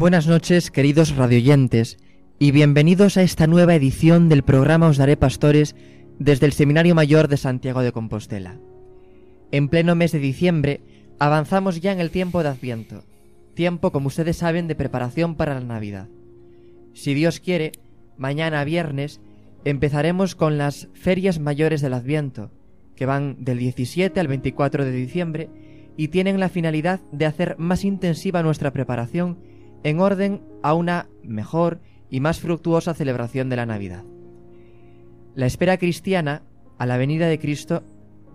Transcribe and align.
Buenas 0.00 0.26
noches, 0.26 0.70
queridos 0.70 1.14
radioyentes, 1.14 1.98
y 2.38 2.52
bienvenidos 2.52 3.18
a 3.18 3.22
esta 3.22 3.46
nueva 3.46 3.74
edición 3.74 4.30
del 4.30 4.42
programa 4.42 4.88
Os 4.88 4.96
Daré 4.96 5.18
Pastores 5.18 5.76
desde 6.18 6.46
el 6.46 6.54
Seminario 6.54 6.94
Mayor 6.94 7.28
de 7.28 7.36
Santiago 7.36 7.82
de 7.82 7.92
Compostela. 7.92 8.58
En 9.52 9.68
pleno 9.68 9.94
mes 9.94 10.12
de 10.12 10.18
diciembre 10.18 10.80
avanzamos 11.18 11.82
ya 11.82 11.92
en 11.92 12.00
el 12.00 12.10
tiempo 12.10 12.42
de 12.42 12.48
Adviento, 12.48 13.04
tiempo, 13.52 13.92
como 13.92 14.06
ustedes 14.06 14.38
saben, 14.38 14.68
de 14.68 14.74
preparación 14.74 15.34
para 15.34 15.52
la 15.52 15.60
Navidad. 15.60 16.08
Si 16.94 17.12
Dios 17.12 17.38
quiere, 17.38 17.72
mañana 18.16 18.64
viernes 18.64 19.20
empezaremos 19.66 20.34
con 20.34 20.56
las 20.56 20.88
ferias 20.94 21.40
mayores 21.40 21.82
del 21.82 21.92
Adviento, 21.92 22.50
que 22.96 23.04
van 23.04 23.36
del 23.44 23.58
17 23.58 24.18
al 24.18 24.28
24 24.28 24.86
de 24.86 24.92
diciembre 24.92 25.50
y 25.98 26.08
tienen 26.08 26.40
la 26.40 26.48
finalidad 26.48 27.00
de 27.12 27.26
hacer 27.26 27.56
más 27.58 27.84
intensiva 27.84 28.42
nuestra 28.42 28.72
preparación 28.72 29.49
en 29.82 30.00
orden 30.00 30.42
a 30.62 30.74
una 30.74 31.08
mejor 31.22 31.80
y 32.10 32.20
más 32.20 32.40
fructuosa 32.40 32.94
celebración 32.94 33.48
de 33.48 33.56
la 33.56 33.66
Navidad. 33.66 34.04
La 35.34 35.46
espera 35.46 35.78
cristiana 35.78 36.42
a 36.78 36.86
la 36.86 36.96
venida 36.96 37.28
de 37.28 37.38
Cristo 37.38 37.84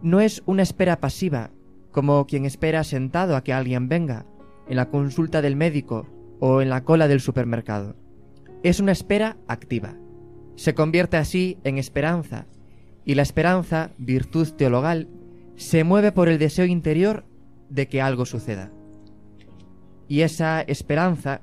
no 0.02 0.22
es 0.22 0.44
una 0.46 0.64
espera 0.64 1.00
pasiva, 1.00 1.52
como 1.92 2.26
quien 2.26 2.46
espera 2.46 2.84
sentado 2.84 3.36
a 3.36 3.44
que 3.44 3.54
alguien 3.54 3.90
venga, 3.90 4.26
en 4.68 4.78
la 4.78 4.90
consulta 4.90 5.42
del 5.42 5.56
médico 5.56 6.08
o 6.40 6.62
en 6.62 6.70
la 6.70 6.84
cola 6.84 7.08
del 7.08 7.22
supermercado. 7.22 7.96
Es 8.64 8.80
una 8.80 8.92
espera 8.92 9.38
activa. 9.48 9.96
Se 10.56 10.74
convierte 10.74 11.18
así 11.18 11.58
en 11.64 11.78
esperanza, 11.78 12.48
y 13.04 13.16
la 13.16 13.22
esperanza, 13.22 13.92
virtud 13.98 14.48
teologal, 14.52 15.08
se 15.56 15.84
mueve 15.84 16.12
por 16.12 16.28
el 16.28 16.40
deseo 16.40 16.66
interior 16.66 17.26
de 17.70 17.88
que 17.88 18.02
algo 18.02 18.26
suceda. 18.26 18.72
Y 20.08 20.22
esa 20.22 20.62
esperanza 20.62 21.42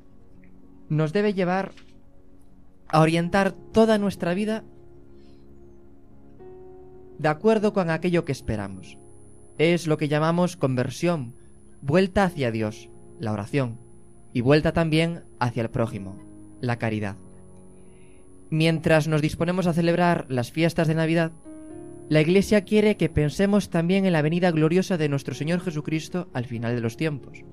nos 0.88 1.12
debe 1.12 1.34
llevar 1.34 1.72
a 2.88 3.00
orientar 3.00 3.52
toda 3.52 3.98
nuestra 3.98 4.34
vida 4.34 4.62
de 7.18 7.28
acuerdo 7.28 7.72
con 7.72 7.88
aquello 7.90 8.24
que 8.24 8.32
esperamos. 8.32 8.98
Es 9.58 9.86
lo 9.86 9.96
que 9.96 10.08
llamamos 10.08 10.56
conversión, 10.56 11.34
vuelta 11.80 12.24
hacia 12.24 12.50
Dios, 12.50 12.88
la 13.20 13.32
oración, 13.32 13.78
y 14.32 14.40
vuelta 14.40 14.72
también 14.72 15.22
hacia 15.38 15.62
el 15.62 15.70
prójimo, 15.70 16.16
la 16.60 16.76
caridad. 16.76 17.16
Mientras 18.50 19.08
nos 19.08 19.22
disponemos 19.22 19.66
a 19.66 19.72
celebrar 19.72 20.26
las 20.28 20.52
fiestas 20.52 20.88
de 20.88 20.94
Navidad, 20.94 21.32
la 22.08 22.20
Iglesia 22.20 22.64
quiere 22.64 22.96
que 22.96 23.08
pensemos 23.08 23.70
también 23.70 24.04
en 24.04 24.12
la 24.12 24.22
venida 24.22 24.50
gloriosa 24.50 24.98
de 24.98 25.08
nuestro 25.08 25.34
Señor 25.34 25.60
Jesucristo 25.60 26.28
al 26.34 26.44
final 26.44 26.74
de 26.74 26.80
los 26.80 26.96
tiempos. 26.96 27.44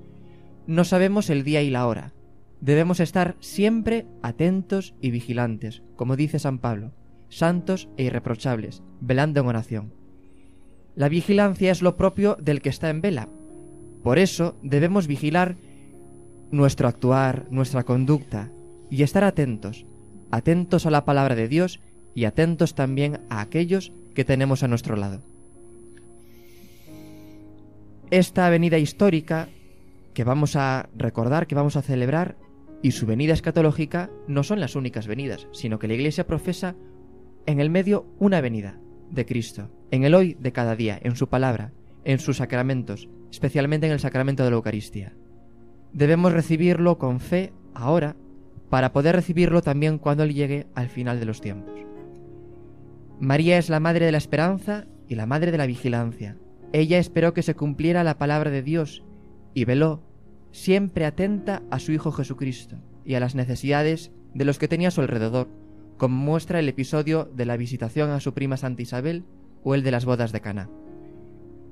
No 0.70 0.84
sabemos 0.84 1.30
el 1.30 1.42
día 1.42 1.62
y 1.62 1.68
la 1.68 1.88
hora. 1.88 2.12
Debemos 2.60 3.00
estar 3.00 3.34
siempre 3.40 4.06
atentos 4.22 4.94
y 5.00 5.10
vigilantes, 5.10 5.82
como 5.96 6.14
dice 6.14 6.38
San 6.38 6.60
Pablo, 6.60 6.92
santos 7.28 7.88
e 7.96 8.04
irreprochables, 8.04 8.80
velando 9.00 9.40
en 9.40 9.48
oración. 9.48 9.92
La 10.94 11.08
vigilancia 11.08 11.72
es 11.72 11.82
lo 11.82 11.96
propio 11.96 12.36
del 12.40 12.62
que 12.62 12.68
está 12.68 12.88
en 12.88 13.00
vela. 13.00 13.28
Por 14.04 14.20
eso 14.20 14.54
debemos 14.62 15.08
vigilar 15.08 15.56
nuestro 16.52 16.86
actuar, 16.86 17.46
nuestra 17.50 17.82
conducta, 17.82 18.52
y 18.90 19.02
estar 19.02 19.24
atentos, 19.24 19.86
atentos 20.30 20.86
a 20.86 20.92
la 20.92 21.04
palabra 21.04 21.34
de 21.34 21.48
Dios 21.48 21.80
y 22.14 22.26
atentos 22.26 22.76
también 22.76 23.18
a 23.28 23.40
aquellos 23.40 23.90
que 24.14 24.24
tenemos 24.24 24.62
a 24.62 24.68
nuestro 24.68 24.94
lado. 24.94 25.20
Esta 28.12 28.46
avenida 28.46 28.78
histórica 28.78 29.48
que 30.20 30.24
vamos 30.24 30.54
a 30.54 30.90
recordar, 30.94 31.46
que 31.46 31.54
vamos 31.54 31.76
a 31.76 31.82
celebrar, 31.82 32.36
y 32.82 32.90
su 32.90 33.06
venida 33.06 33.32
escatológica 33.32 34.10
no 34.28 34.42
son 34.42 34.60
las 34.60 34.76
únicas 34.76 35.06
venidas, 35.06 35.48
sino 35.50 35.78
que 35.78 35.88
la 35.88 35.94
Iglesia 35.94 36.26
profesa 36.26 36.76
en 37.46 37.58
el 37.58 37.70
medio 37.70 38.04
una 38.18 38.42
venida 38.42 38.78
de 39.10 39.24
Cristo, 39.24 39.70
en 39.90 40.04
el 40.04 40.14
hoy 40.14 40.36
de 40.38 40.52
cada 40.52 40.76
día, 40.76 41.00
en 41.02 41.16
su 41.16 41.30
palabra, 41.30 41.72
en 42.04 42.18
sus 42.18 42.36
sacramentos, 42.36 43.08
especialmente 43.30 43.86
en 43.86 43.92
el 43.92 43.98
sacramento 43.98 44.44
de 44.44 44.50
la 44.50 44.56
Eucaristía. 44.56 45.14
Debemos 45.94 46.34
recibirlo 46.34 46.98
con 46.98 47.18
fe 47.18 47.54
ahora, 47.72 48.14
para 48.68 48.92
poder 48.92 49.16
recibirlo 49.16 49.62
también 49.62 49.96
cuando 49.96 50.24
Él 50.24 50.34
llegue 50.34 50.66
al 50.74 50.90
final 50.90 51.18
de 51.18 51.24
los 51.24 51.40
tiempos. 51.40 51.80
María 53.20 53.56
es 53.56 53.70
la 53.70 53.80
madre 53.80 54.04
de 54.04 54.12
la 54.12 54.18
esperanza 54.18 54.84
y 55.08 55.14
la 55.14 55.24
madre 55.24 55.50
de 55.50 55.56
la 55.56 55.64
vigilancia. 55.64 56.36
Ella 56.74 56.98
esperó 56.98 57.32
que 57.32 57.42
se 57.42 57.54
cumpliera 57.54 58.04
la 58.04 58.18
palabra 58.18 58.50
de 58.50 58.62
Dios 58.62 59.02
y 59.54 59.64
veló, 59.64 60.09
siempre 60.52 61.04
atenta 61.04 61.62
a 61.70 61.78
su 61.78 61.92
Hijo 61.92 62.12
Jesucristo 62.12 62.76
y 63.04 63.14
a 63.14 63.20
las 63.20 63.34
necesidades 63.34 64.12
de 64.34 64.44
los 64.44 64.58
que 64.58 64.68
tenía 64.68 64.88
a 64.88 64.90
su 64.90 65.00
alrededor, 65.00 65.48
como 65.96 66.16
muestra 66.16 66.58
el 66.58 66.68
episodio 66.68 67.30
de 67.34 67.46
la 67.46 67.56
visitación 67.56 68.10
a 68.10 68.20
su 68.20 68.32
prima 68.32 68.56
Santa 68.56 68.82
Isabel 68.82 69.24
o 69.62 69.74
el 69.74 69.82
de 69.82 69.90
las 69.90 70.04
bodas 70.04 70.32
de 70.32 70.40
Cana. 70.40 70.70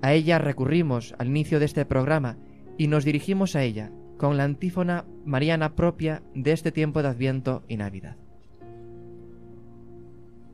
A 0.02 0.12
ella 0.12 0.38
recurrimos 0.38 1.14
al 1.18 1.28
inicio 1.28 1.58
de 1.58 1.64
este 1.64 1.84
programa 1.84 2.36
y 2.76 2.86
nos 2.86 3.04
dirigimos 3.04 3.56
a 3.56 3.62
ella 3.62 3.90
con 4.16 4.36
la 4.36 4.44
antífona 4.44 5.04
mariana 5.24 5.74
propia 5.74 6.22
de 6.34 6.52
este 6.52 6.72
tiempo 6.72 7.02
de 7.02 7.08
Adviento 7.08 7.64
y 7.68 7.76
Navidad. 7.76 8.16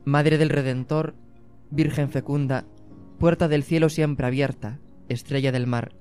Madre 0.05 0.37
del 0.37 0.49
Redentor, 0.49 1.15
Virgen 1.71 2.09
fecunda, 2.09 2.65
puerta 3.19 3.47
del 3.47 3.63
cielo 3.63 3.89
siempre 3.89 4.27
abierta, 4.27 4.79
estrella 5.09 5.51
del 5.51 5.67
mar, 5.67 5.95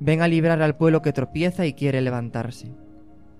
Ven 0.00 0.22
a 0.22 0.28
librar 0.28 0.62
al 0.62 0.76
pueblo 0.76 1.02
que 1.02 1.12
tropieza 1.12 1.66
y 1.66 1.72
quiere 1.72 2.00
levantarse. 2.00 2.72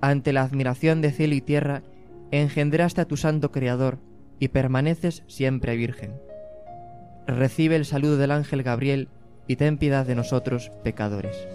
Ante 0.01 0.33
la 0.33 0.43
admiración 0.43 1.01
de 1.01 1.13
cielo 1.13 1.35
y 1.35 1.41
tierra, 1.41 1.83
engendraste 2.31 3.01
a 3.01 3.05
tu 3.05 3.17
santo 3.17 3.53
Creador 3.53 3.99
y 4.39 4.49
permaneces 4.49 5.25
siempre 5.27 5.77
virgen. 5.77 6.15
Recibe 7.27 7.77
el 7.77 7.85
saludo 7.85 8.17
del 8.17 8.31
ángel 8.31 8.63
Gabriel 8.63 9.09
y 9.47 9.57
ten 9.57 9.79
piedad 9.79 10.07
de 10.07 10.15
nosotros, 10.15 10.71
pecadores. 10.83 11.49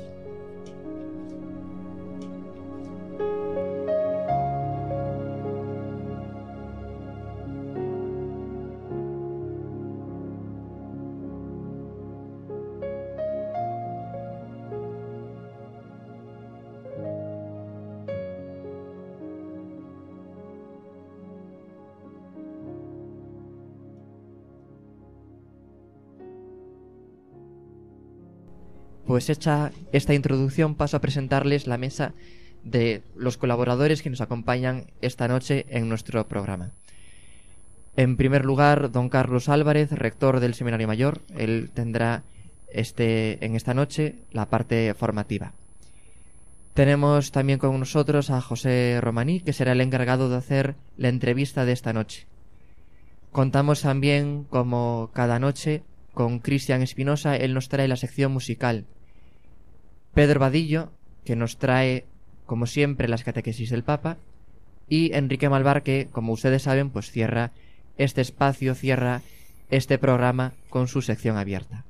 Pues 29.14 29.30
hecha 29.30 29.72
esta 29.92 30.16
introducción 30.16 30.74
paso 30.74 30.98
a 30.98 31.00
presentarles 31.00 31.68
la 31.68 31.78
mesa 31.78 32.16
de 32.64 33.04
los 33.16 33.38
colaboradores 33.38 34.02
que 34.02 34.10
nos 34.10 34.22
acompañan 34.22 34.88
esta 35.02 35.28
noche 35.28 35.68
en 35.70 35.88
nuestro 35.88 36.28
programa. 36.28 36.72
En 37.96 38.18
primer 38.18 38.44
lugar, 38.44 38.92
don 38.92 39.10
Carlos 39.10 39.50
Álvarez, 39.50 39.92
rector 39.92 40.40
del 40.40 40.56
Seminario 40.56 40.88
Mayor. 40.88 41.22
Él 41.38 41.70
tendrá 41.76 42.24
este, 42.70 43.38
en 43.46 43.56
esta 43.56 43.76
noche 43.76 44.16
la 44.32 44.50
parte 44.50 44.92
formativa. 44.96 45.54
Tenemos 46.74 47.32
también 47.32 47.60
con 47.60 47.80
nosotros 47.80 48.32
a 48.32 48.42
José 48.42 48.98
Romaní, 49.00 49.42
que 49.42 49.54
será 49.54 49.74
el 49.74 49.82
encargado 49.82 50.28
de 50.28 50.38
hacer 50.38 50.74
la 50.98 51.10
entrevista 51.10 51.66
de 51.66 51.74
esta 51.74 51.94
noche. 51.94 52.26
Contamos 53.32 53.84
también, 53.84 54.46
como 54.46 55.12
cada 55.14 55.38
noche, 55.38 55.84
con 56.16 56.40
Cristian 56.40 56.82
Espinosa. 56.82 57.36
Él 57.36 57.54
nos 57.54 57.70
trae 57.70 57.88
la 57.88 57.96
sección 57.96 58.32
musical. 58.32 58.88
Pedro 60.14 60.40
Vadillo, 60.40 60.92
que 61.26 61.36
nos 61.36 61.58
trae, 61.58 62.06
como 62.46 62.66
siempre, 62.66 63.08
las 63.08 63.24
catequesis 63.24 63.70
del 63.70 63.84
Papa, 63.84 64.18
y 64.88 65.14
Enrique 65.14 65.50
Malvar, 65.50 65.84
que, 65.84 66.08
como 66.12 66.34
ustedes 66.34 66.64
saben, 66.64 66.90
pues 66.90 67.10
cierra 67.10 67.52
este 67.98 68.22
espacio, 68.22 68.76
cierra 68.76 69.22
este 69.70 69.98
programa 69.98 70.54
con 70.70 70.88
su 70.88 71.02
sección 71.02 71.38
abierta. 71.38 71.86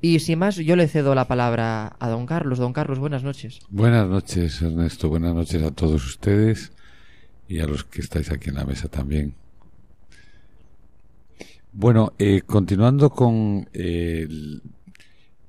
Y 0.00 0.18
sin 0.20 0.38
más, 0.38 0.56
yo 0.56 0.76
le 0.76 0.88
cedo 0.88 1.14
la 1.14 1.28
palabra 1.28 1.96
a 1.98 2.08
don 2.08 2.26
Carlos. 2.26 2.58
Don 2.58 2.74
Carlos, 2.74 2.98
buenas 2.98 3.22
noches. 3.22 3.60
Buenas 3.70 4.06
noches, 4.06 4.60
Ernesto. 4.60 5.08
Buenas 5.08 5.34
noches 5.34 5.62
a 5.62 5.70
todos 5.70 6.04
ustedes 6.04 6.72
y 7.48 7.60
a 7.60 7.66
los 7.66 7.84
que 7.84 8.02
estáis 8.02 8.30
aquí 8.30 8.50
en 8.50 8.56
la 8.56 8.66
mesa 8.66 8.88
también. 8.88 9.34
Bueno, 11.72 12.12
eh, 12.18 12.42
continuando 12.42 13.08
con 13.08 13.68
eh, 13.72 14.26
el 14.28 14.62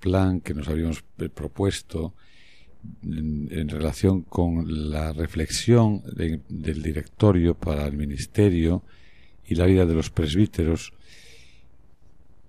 plan 0.06 0.40
que 0.40 0.54
nos 0.54 0.68
habíamos 0.68 1.04
eh, 1.18 1.30
propuesto 1.30 2.14
en, 3.04 3.68
relación 3.68 4.22
con 4.22 4.92
la 4.92 5.12
reflexión 5.12 6.04
del 6.50 6.84
directorio 6.84 7.56
para 7.56 7.88
el 7.88 7.98
ministerio 7.98 8.84
y 9.48 9.56
la 9.56 9.66
vida 9.66 9.88
de 9.88 9.96
los 9.96 10.12
presbíteros, 10.12 10.94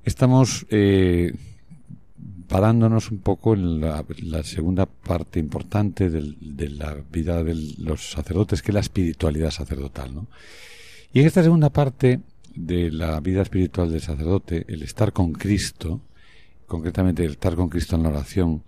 estamos 0.05 0.67
parándonos 2.49 3.11
un 3.11 3.19
poco 3.19 3.55
en 3.55 3.81
la, 3.81 4.05
segunda 4.43 4.87
parte 4.87 5.39
importante 5.39 6.11
de 6.11 6.69
la 6.69 6.95
vida 7.11 7.43
de 7.43 7.55
los 7.79 8.11
sacerdotes, 8.11 8.63
que 8.63 8.71
es 8.71 8.75
la 8.75 8.81
espiritualidad 8.81 9.51
sacerdotal. 9.51 10.15
¿no? 10.15 10.27
Y 11.13 11.21
en 11.21 11.27
esta 11.27 11.43
segunda 11.43 11.71
parte 11.71 12.21
de 12.55 12.91
la 12.91 13.21
vida 13.21 13.43
espiritual 13.43 13.91
del 13.91 14.01
sacerdote, 14.01 14.65
el 14.69 14.83
estar 14.83 15.13
con 15.13 15.33
Cristo, 15.33 16.01
concretamente 16.67 17.25
el 17.25 17.33
estar 17.33 17.55
con 17.55 17.69
Cristo 17.69 17.97
en 17.97 18.03
la 18.03 18.11
oración, 18.11 18.63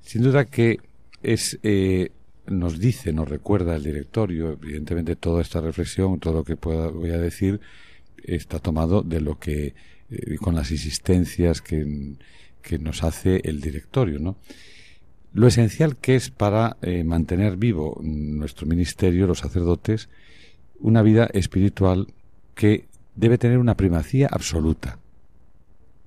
sin 0.00 0.22
duda 0.22 0.44
que 0.44 0.78
es 1.22 1.58
eh, 1.62 2.10
nos 2.46 2.78
dice, 2.78 3.12
nos 3.12 3.28
recuerda 3.28 3.76
el 3.76 3.82
directorio, 3.82 4.52
evidentemente 4.52 5.16
toda 5.16 5.40
esta 5.40 5.60
reflexión, 5.60 6.20
todo 6.20 6.34
lo 6.34 6.44
que 6.44 6.56
pueda, 6.56 6.88
voy 6.88 7.10
a 7.10 7.18
decir, 7.18 7.60
está 8.22 8.58
tomado 8.58 9.02
de 9.02 9.20
lo 9.20 9.38
que, 9.38 9.74
eh, 10.10 10.36
con 10.36 10.54
las 10.54 10.70
insistencias 10.70 11.62
que 11.62 12.16
que 12.64 12.78
nos 12.78 13.04
hace 13.04 13.42
el 13.44 13.60
directorio, 13.60 14.18
¿no? 14.18 14.36
Lo 15.32 15.46
esencial 15.46 15.96
que 15.96 16.16
es 16.16 16.30
para 16.30 16.76
eh, 16.80 17.04
mantener 17.04 17.56
vivo 17.56 18.00
nuestro 18.02 18.66
ministerio, 18.66 19.26
los 19.26 19.40
sacerdotes, 19.40 20.08
una 20.80 21.02
vida 21.02 21.28
espiritual 21.32 22.06
que 22.54 22.86
debe 23.14 23.38
tener 23.38 23.58
una 23.58 23.76
primacía 23.76 24.28
absoluta. 24.30 24.98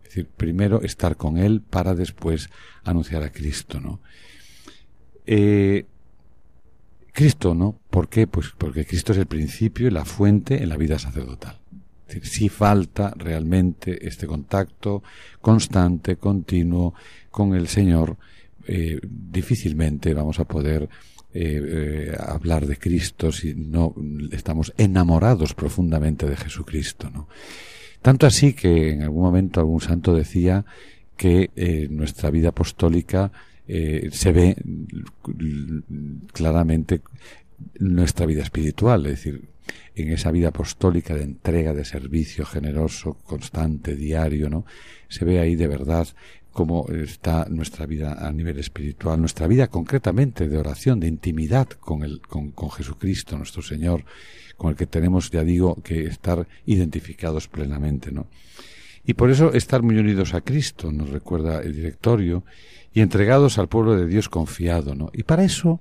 Es 0.07 0.15
decir, 0.15 0.27
primero 0.37 0.81
estar 0.83 1.17
con 1.17 1.37
Él 1.37 1.61
para 1.61 1.93
después 1.93 2.49
anunciar 2.85 3.23
a 3.23 3.31
Cristo, 3.31 3.81
¿no? 3.81 3.99
Eh, 5.25 5.85
Cristo, 7.11 7.53
¿no? 7.53 7.77
¿Por 7.89 8.07
qué? 8.07 8.25
Pues 8.25 8.53
porque 8.57 8.85
Cristo 8.85 9.11
es 9.11 9.17
el 9.17 9.25
principio 9.25 9.87
y 9.87 9.91
la 9.91 10.05
fuente 10.05 10.63
en 10.63 10.69
la 10.69 10.77
vida 10.77 10.97
sacerdotal. 10.97 11.59
Es 12.07 12.15
decir, 12.15 12.25
si 12.25 12.49
falta 12.49 13.13
realmente 13.17 14.07
este 14.07 14.27
contacto 14.27 15.03
constante, 15.41 16.15
continuo 16.15 16.93
con 17.29 17.53
el 17.53 17.67
Señor, 17.67 18.17
eh, 18.65 19.01
difícilmente 19.03 20.13
vamos 20.13 20.39
a 20.39 20.45
poder 20.45 20.83
eh, 21.33 21.61
eh, 22.13 22.17
hablar 22.17 22.65
de 22.65 22.77
Cristo 22.77 23.33
si 23.33 23.53
no 23.53 23.93
estamos 24.31 24.73
enamorados 24.77 25.53
profundamente 25.53 26.29
de 26.29 26.37
Jesucristo, 26.37 27.09
¿no? 27.09 27.27
Tanto 28.07 28.25
así 28.25 28.53
que 28.53 28.91
en 28.91 29.01
algún 29.01 29.21
momento 29.21 29.59
algún 29.59 29.81
santo 29.81 30.15
decía 30.15 30.63
que 31.17 31.89
nuestra 31.89 32.29
vida 32.29 32.49
apostólica 32.55 33.33
se 33.67 34.31
ve 34.31 34.55
claramente 36.31 37.01
nuestra 37.79 38.25
vida 38.25 38.43
espiritual, 38.43 39.07
es 39.07 39.11
decir, 39.11 39.41
en 39.93 40.13
esa 40.13 40.31
vida 40.31 40.47
apostólica 40.47 41.15
de 41.15 41.23
entrega, 41.23 41.73
de 41.73 41.83
servicio 41.83 42.45
generoso, 42.45 43.17
constante, 43.25 43.93
diario, 43.93 44.49
¿no? 44.49 44.65
Se 45.09 45.25
ve 45.25 45.41
ahí 45.41 45.57
de 45.57 45.67
verdad 45.67 46.07
cómo 46.57 46.87
está 46.89 47.45
nuestra 47.51 47.85
vida 47.85 48.17
a 48.27 48.31
nivel 48.31 48.57
espiritual, 48.57 49.19
nuestra 49.19 49.45
vida 49.45 49.67
concretamente 49.67 50.47
de 50.47 50.57
oración, 50.57 50.99
de 50.99 51.07
intimidad 51.07 51.67
con, 51.69 52.01
el, 52.01 52.19
con, 52.19 52.49
con 52.49 52.71
Jesucristo, 52.71 53.37
nuestro 53.37 53.61
Señor, 53.61 54.05
con 54.57 54.71
el 54.71 54.75
que 54.75 54.87
tenemos, 54.87 55.29
ya 55.29 55.43
digo, 55.43 55.77
que 55.83 56.05
estar 56.07 56.47
identificados 56.65 57.47
plenamente, 57.47 58.11
¿no? 58.11 58.25
Y 59.05 59.13
por 59.13 59.29
eso 59.29 59.53
estar 59.53 59.83
muy 59.83 59.99
unidos 59.99 60.33
a 60.33 60.41
Cristo, 60.41 60.91
nos 60.91 61.11
recuerda 61.11 61.61
el 61.61 61.75
directorio, 61.75 62.43
y 62.91 63.01
entregados 63.01 63.59
al 63.59 63.67
pueblo 63.67 63.95
de 63.95 64.07
Dios 64.07 64.27
confiado, 64.27 64.95
¿no? 64.95 65.11
Y 65.13 65.21
para 65.21 65.43
eso, 65.43 65.79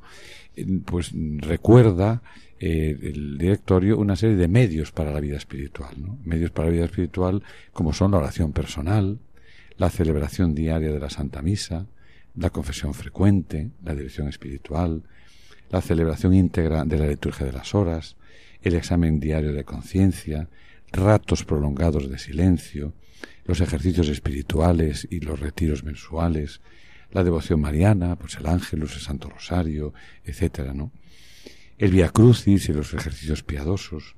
pues 0.85 1.11
recuerda 1.39 2.21
eh, 2.61 2.99
el 3.03 3.39
directorio 3.39 3.97
una 3.97 4.15
serie 4.15 4.37
de 4.37 4.49
medios 4.49 4.93
para 4.93 5.11
la 5.11 5.21
vida 5.21 5.39
espiritual. 5.39 5.95
¿no? 5.99 6.19
Medios 6.25 6.51
para 6.51 6.69
la 6.69 6.75
vida 6.75 6.85
espiritual 6.87 7.43
como 7.73 7.93
son 7.93 8.13
la 8.13 8.19
oración 8.19 8.53
personal, 8.53 9.19
la 9.79 9.91
celebración 9.91 10.55
diaria 10.55 10.93
de 10.93 11.01
la 11.01 11.11
Santa 11.11 11.43
Misa, 11.43 11.87
la 12.35 12.51
confesión 12.51 12.95
frecuente, 12.95 13.71
la 13.85 13.95
dirección 13.95 14.29
espiritual, 14.29 15.03
la 15.71 15.81
celebración 15.81 16.35
íntegra 16.35 16.85
de 16.85 16.99
la 16.99 17.07
liturgia 17.07 17.47
de 17.47 17.53
las 17.53 17.75
horas, 17.75 18.17
el 18.63 18.75
examen 18.75 19.21
diario 19.21 19.53
de 19.53 19.65
conciencia, 19.65 20.49
ratos 20.93 21.45
prolongados 21.45 22.11
de 22.11 22.19
silencio, 22.19 22.95
los 23.45 23.61
ejercicios 23.61 24.09
espirituales 24.09 25.07
y 25.11 25.21
los 25.21 25.41
retiros 25.41 25.85
mensuales, 25.85 26.61
la 27.13 27.25
devoción 27.25 27.61
mariana, 27.61 28.17
pues 28.17 28.37
el 28.37 28.47
ángelus, 28.47 28.95
el 28.97 29.03
Santo 29.03 29.29
Rosario, 29.29 29.95
etcétera, 30.25 30.75
¿no? 30.75 30.93
el 31.79 31.91
Via 31.91 32.09
Crucis 32.09 32.69
y 32.69 32.73
los 32.73 32.95
ejercicios 32.95 33.43
piadosos. 33.43 34.16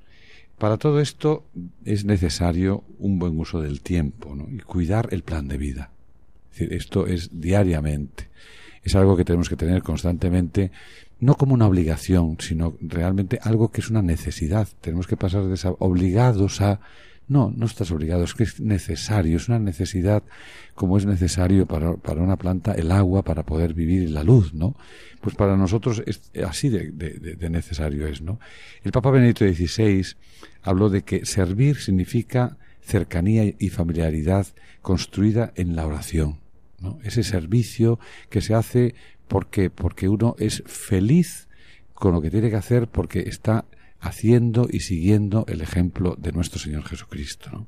Para 0.59 0.77
todo 0.77 1.01
esto 1.01 1.45
es 1.85 2.05
necesario 2.05 2.85
un 2.99 3.19
buen 3.19 3.39
uso 3.39 3.61
del 3.61 3.81
tiempo 3.81 4.35
¿no? 4.35 4.49
y 4.51 4.59
cuidar 4.59 5.09
el 5.13 5.23
plan 5.23 5.47
de 5.47 5.57
vida. 5.57 5.91
Es 6.51 6.59
decir, 6.59 6.73
esto 6.75 7.07
es 7.07 7.41
diariamente. 7.41 8.29
Es 8.83 8.97
algo 8.97 9.17
que 9.17 9.25
tenemos 9.25 9.49
que 9.49 9.57
tener 9.57 9.83
constantemente, 9.83 10.73
no 11.21 11.37
como 11.37 11.55
una 11.55 11.67
obligación, 11.67 12.37
sino 12.41 12.77
realmente 12.81 13.39
algo 13.43 13.71
que 13.71 13.81
es 13.81 13.91
una 13.91 14.03
necesidad. 14.03 14.69
Tenemos 14.81 15.07
que 15.07 15.17
pasar 15.17 15.45
de 15.45 15.55
esa 15.55 15.71
obligados 15.79 16.61
a 16.61 16.81
no, 17.29 17.53
no 17.55 17.67
estás 17.67 17.91
obligado, 17.91 18.25
es 18.25 18.35
que 18.35 18.45
es 18.45 18.59
necesario, 18.59 19.37
es 19.37 19.49
una 19.49 19.59
necesidad 19.59 20.23
como 20.75 20.97
es 20.97 21.05
necesario 21.05 21.67
para, 21.67 21.95
para 21.95 22.23
una 22.23 22.37
planta 22.37 22.73
el 22.73 22.91
agua 22.91 23.23
para 23.23 23.45
poder 23.45 23.75
vivir 23.75 24.09
la 24.11 24.25
luz, 24.25 24.55
¿no? 24.55 24.77
Pues 25.21 25.37
para 25.37 25.57
nosotros 25.57 26.03
es 26.07 26.31
así 26.43 26.71
de, 26.71 26.91
de, 26.91 27.51
necesario 27.51 28.07
es, 28.07 28.23
¿no? 28.23 28.41
El 28.83 28.93
Papa 28.93 29.11
Benedicto 29.11 29.45
XVI 29.45 30.07
habló 30.63 30.91
de 30.91 31.03
que 31.03 31.25
servir 31.25 31.77
significa 31.77 32.57
cercanía 32.81 33.53
y 33.59 33.69
familiaridad 33.69 34.47
construida 34.83 35.53
en 35.57 35.77
la 35.77 35.87
oración. 35.87 36.41
Ese 37.03 37.23
servicio 37.23 37.99
que 38.31 38.41
se 38.41 38.55
hace 38.55 38.95
porque, 39.27 39.69
porque 39.69 40.09
uno 40.09 40.37
es 40.39 40.63
feliz 40.67 41.49
con 41.95 42.13
lo 42.13 42.23
que 42.23 42.31
tiene 42.31 42.51
que 42.51 42.57
hacer 42.57 42.89
porque 42.89 43.21
está 43.21 43.65
haciendo 44.01 44.69
y 44.71 44.81
siguiendo 44.81 45.45
el 45.49 45.61
ejemplo 45.61 46.17
de 46.19 46.33
nuestro 46.33 46.61
Señor 46.61 46.85
Jesucristo. 46.85 47.67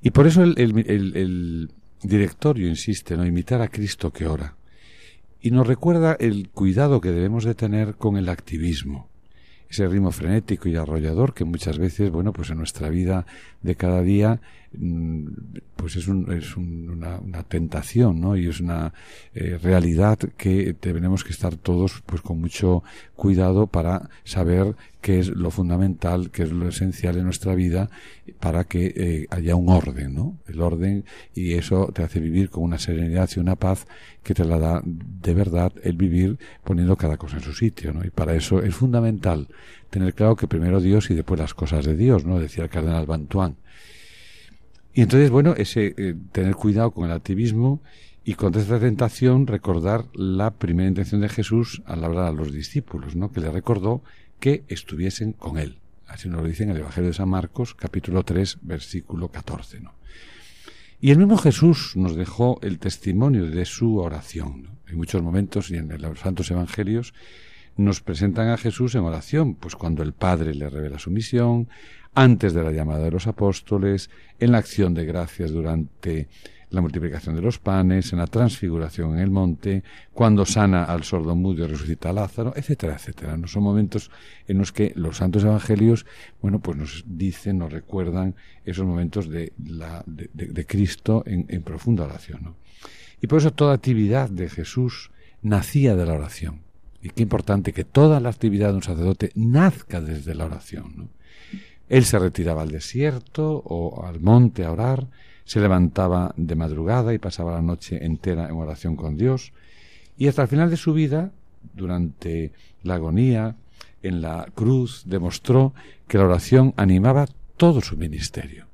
Y 0.00 0.10
por 0.10 0.26
eso 0.26 0.42
el, 0.42 1.70
directorio 2.02 2.68
insiste, 2.68 3.16
¿no? 3.16 3.26
Imitar 3.26 3.60
a 3.60 3.68
Cristo 3.68 4.12
que 4.12 4.26
ora. 4.26 4.56
Y 5.40 5.50
nos 5.50 5.66
recuerda 5.66 6.16
el 6.18 6.48
cuidado 6.48 7.00
que 7.00 7.10
debemos 7.10 7.44
de 7.44 7.54
tener 7.54 7.96
con 7.96 8.16
el 8.16 8.28
activismo. 8.28 9.08
Ese 9.70 9.86
ritmo 9.86 10.10
frenético 10.12 10.68
y 10.68 10.76
arrollador 10.76 11.34
que 11.34 11.44
muchas 11.44 11.78
veces, 11.78 12.10
bueno, 12.10 12.32
pues 12.32 12.50
en 12.50 12.58
nuestra 12.58 12.88
vida 12.88 13.26
de 13.62 13.74
cada 13.74 14.02
día 14.02 14.40
pues 15.76 15.96
es, 15.96 16.08
un, 16.08 16.30
es 16.30 16.56
una, 16.56 17.18
una, 17.18 17.42
tentación, 17.42 18.20
¿no? 18.20 18.36
Y 18.36 18.48
es 18.48 18.60
una 18.60 18.92
eh, 19.34 19.58
realidad 19.62 20.18
que 20.36 20.74
tenemos 20.74 21.24
que 21.24 21.32
estar 21.32 21.56
todos, 21.56 22.02
pues 22.04 22.20
con 22.20 22.40
mucho 22.40 22.82
cuidado 23.16 23.66
para 23.66 24.10
saber 24.24 24.76
qué 25.00 25.20
es 25.20 25.28
lo 25.28 25.50
fundamental, 25.50 26.30
qué 26.30 26.42
es 26.42 26.52
lo 26.52 26.68
esencial 26.68 27.16
en 27.16 27.24
nuestra 27.24 27.54
vida, 27.54 27.88
para 28.40 28.64
que 28.64 28.92
eh, 28.94 29.26
haya 29.30 29.54
un 29.54 29.70
orden, 29.70 30.14
¿no? 30.14 30.36
El 30.46 30.60
orden 30.60 31.04
y 31.34 31.54
eso 31.54 31.90
te 31.94 32.02
hace 32.02 32.20
vivir 32.20 32.50
con 32.50 32.64
una 32.64 32.78
serenidad 32.78 33.30
y 33.34 33.40
una 33.40 33.56
paz 33.56 33.86
que 34.22 34.34
te 34.34 34.44
la 34.44 34.58
da 34.58 34.82
de 34.84 35.34
verdad 35.34 35.72
el 35.82 35.96
vivir 35.96 36.38
poniendo 36.64 36.96
cada 36.96 37.16
cosa 37.16 37.38
en 37.38 37.42
su 37.42 37.54
sitio, 37.54 37.94
¿no? 37.94 38.04
Y 38.04 38.10
para 38.10 38.34
eso 38.34 38.62
es 38.62 38.74
fundamental 38.74 39.48
tener 39.88 40.12
claro 40.14 40.36
que 40.36 40.46
primero 40.46 40.80
Dios 40.80 41.10
y 41.10 41.14
después 41.14 41.40
las 41.40 41.54
cosas 41.54 41.86
de 41.86 41.96
Dios, 41.96 42.24
¿no? 42.24 42.38
Decía 42.38 42.64
el 42.64 42.70
cardenal 42.70 43.06
Bantuán. 43.06 43.56
Y 44.92 45.02
entonces, 45.02 45.30
bueno, 45.30 45.54
ese 45.56 45.94
eh, 45.96 46.14
tener 46.32 46.54
cuidado 46.54 46.90
con 46.90 47.04
el 47.04 47.12
activismo 47.12 47.82
y 48.24 48.34
contra 48.34 48.60
esta 48.60 48.80
tentación 48.80 49.46
recordar 49.46 50.06
la 50.12 50.50
primera 50.52 50.88
intención 50.88 51.20
de 51.20 51.28
Jesús 51.28 51.82
al 51.86 52.04
hablar 52.04 52.26
a 52.26 52.32
los 52.32 52.52
discípulos, 52.52 53.16
¿no? 53.16 53.32
Que 53.32 53.40
le 53.40 53.50
recordó 53.50 54.02
que 54.40 54.64
estuviesen 54.68 55.32
con 55.32 55.58
él. 55.58 55.78
Así 56.06 56.28
nos 56.28 56.42
lo 56.42 56.48
dice 56.48 56.64
en 56.64 56.70
el 56.70 56.78
Evangelio 56.78 57.08
de 57.08 57.14
San 57.14 57.28
Marcos, 57.28 57.74
capítulo 57.74 58.24
3, 58.24 58.58
versículo 58.62 59.28
14, 59.28 59.80
¿no? 59.80 59.94
Y 61.00 61.12
el 61.12 61.18
mismo 61.18 61.36
Jesús 61.36 61.92
nos 61.94 62.16
dejó 62.16 62.58
el 62.62 62.80
testimonio 62.80 63.46
de 63.46 63.64
su 63.64 63.98
oración. 63.98 64.68
En 64.88 64.96
muchos 64.96 65.22
momentos 65.22 65.70
y 65.70 65.76
en 65.76 65.88
los 66.02 66.18
santos 66.18 66.50
evangelios 66.50 67.14
nos 67.76 68.00
presentan 68.00 68.48
a 68.48 68.56
Jesús 68.56 68.96
en 68.96 69.02
oración, 69.02 69.54
pues 69.54 69.76
cuando 69.76 70.02
el 70.02 70.12
Padre 70.12 70.54
le 70.54 70.68
revela 70.68 70.98
su 70.98 71.12
misión, 71.12 71.68
antes 72.18 72.52
de 72.52 72.64
la 72.64 72.72
llamada 72.72 73.04
de 73.04 73.12
los 73.12 73.28
apóstoles, 73.28 74.10
en 74.40 74.50
la 74.50 74.58
acción 74.58 74.92
de 74.92 75.04
gracias 75.04 75.52
durante 75.52 76.26
la 76.70 76.80
multiplicación 76.80 77.36
de 77.36 77.42
los 77.42 77.60
panes, 77.60 78.12
en 78.12 78.18
la 78.18 78.26
transfiguración 78.26 79.14
en 79.14 79.20
el 79.20 79.30
monte, 79.30 79.84
cuando 80.12 80.44
sana 80.44 80.82
al 80.82 81.04
sordo 81.04 81.36
mudo 81.36 81.64
y 81.64 81.68
resucita 81.68 82.10
a 82.10 82.12
Lázaro, 82.12 82.52
etcétera, 82.56 82.94
etcétera. 82.94 83.36
No 83.36 83.46
son 83.46 83.62
momentos 83.62 84.10
en 84.48 84.58
los 84.58 84.72
que 84.72 84.92
los 84.96 85.18
santos 85.18 85.44
evangelios, 85.44 86.06
bueno, 86.42 86.58
pues 86.58 86.76
nos 86.76 87.04
dicen, 87.06 87.58
nos 87.58 87.72
recuerdan 87.72 88.34
esos 88.64 88.84
momentos 88.84 89.30
de, 89.30 89.52
Cristo 90.66 91.22
en, 91.24 91.46
en, 91.48 91.62
profunda 91.62 92.02
oración. 92.02 92.56
Y 93.22 93.28
por 93.28 93.38
eso 93.38 93.52
toda 93.52 93.74
actividad 93.74 94.28
de 94.28 94.48
Jesús 94.48 95.12
nacía 95.40 95.94
de 95.94 96.04
la 96.04 96.14
oración. 96.14 96.62
Y 97.00 97.10
qué 97.10 97.22
importante 97.22 97.72
que 97.72 97.84
toda 97.84 98.18
la 98.18 98.30
actividad 98.30 98.70
de 98.70 98.74
un 98.74 98.82
sacerdote 98.82 99.30
nazca 99.36 100.00
desde 100.00 100.34
la 100.34 100.46
oración. 100.46 100.94
¿no? 100.96 101.18
Él 101.88 102.04
se 102.04 102.18
retiraba 102.18 102.62
al 102.62 102.70
desierto 102.70 103.62
o 103.64 104.04
al 104.04 104.20
monte 104.20 104.64
a 104.64 104.72
orar, 104.72 105.06
se 105.44 105.60
levantaba 105.60 106.34
de 106.36 106.54
madrugada 106.54 107.14
y 107.14 107.18
pasaba 107.18 107.52
la 107.52 107.62
noche 107.62 108.04
entera 108.04 108.48
en 108.48 108.56
oración 108.56 108.96
con 108.96 109.16
Dios, 109.16 109.52
y 110.16 110.28
hasta 110.28 110.42
el 110.42 110.48
final 110.48 110.70
de 110.70 110.76
su 110.76 110.92
vida, 110.92 111.32
durante 111.74 112.52
la 112.82 112.94
agonía, 112.94 113.56
en 114.02 114.20
la 114.20 114.46
cruz, 114.54 115.02
demostró 115.06 115.74
que 116.06 116.18
la 116.18 116.24
oración 116.24 116.74
animaba 116.76 117.26
todo 117.56 117.80
su 117.80 117.96
ministerio. 117.96 118.66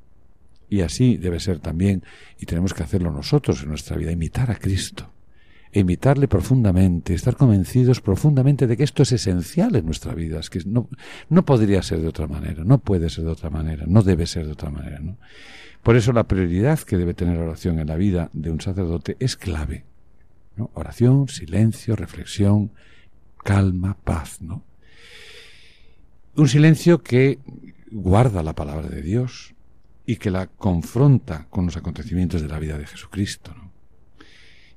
Y 0.68 0.80
así 0.80 1.16
debe 1.16 1.40
ser 1.40 1.60
también, 1.60 2.02
y 2.38 2.46
tenemos 2.46 2.74
que 2.74 2.82
hacerlo 2.82 3.10
nosotros 3.10 3.62
en 3.62 3.68
nuestra 3.68 3.96
vida, 3.96 4.10
imitar 4.10 4.50
a 4.50 4.56
Cristo 4.56 5.13
imitarle 5.74 6.28
profundamente, 6.28 7.14
estar 7.14 7.36
convencidos 7.36 8.00
profundamente 8.00 8.66
de 8.66 8.76
que 8.76 8.84
esto 8.84 9.02
es 9.02 9.12
esencial 9.12 9.74
en 9.74 9.84
nuestra 9.84 10.14
vida, 10.14 10.38
es 10.38 10.48
que 10.48 10.60
no, 10.64 10.88
no 11.28 11.44
podría 11.44 11.82
ser 11.82 12.00
de 12.00 12.08
otra 12.08 12.28
manera, 12.28 12.62
no 12.64 12.78
puede 12.78 13.10
ser 13.10 13.24
de 13.24 13.32
otra 13.32 13.50
manera, 13.50 13.84
no 13.86 14.02
debe 14.02 14.26
ser 14.26 14.46
de 14.46 14.52
otra 14.52 14.70
manera. 14.70 15.00
¿no? 15.00 15.18
Por 15.82 15.96
eso 15.96 16.12
la 16.12 16.24
prioridad 16.24 16.78
que 16.78 16.96
debe 16.96 17.12
tener 17.12 17.36
la 17.36 17.44
oración 17.44 17.80
en 17.80 17.88
la 17.88 17.96
vida 17.96 18.30
de 18.32 18.50
un 18.50 18.60
sacerdote 18.60 19.16
es 19.18 19.36
clave. 19.36 19.84
¿no? 20.56 20.70
Oración, 20.74 21.28
silencio, 21.28 21.96
reflexión, 21.96 22.70
calma, 23.42 23.96
paz. 24.04 24.40
¿no? 24.40 24.62
Un 26.36 26.48
silencio 26.48 27.02
que 27.02 27.40
guarda 27.90 28.44
la 28.44 28.54
palabra 28.54 28.88
de 28.88 29.02
Dios 29.02 29.54
y 30.06 30.16
que 30.16 30.30
la 30.30 30.46
confronta 30.46 31.48
con 31.50 31.66
los 31.66 31.76
acontecimientos 31.76 32.42
de 32.42 32.48
la 32.48 32.60
vida 32.60 32.78
de 32.78 32.86
Jesucristo. 32.86 33.52
¿no? 33.56 33.63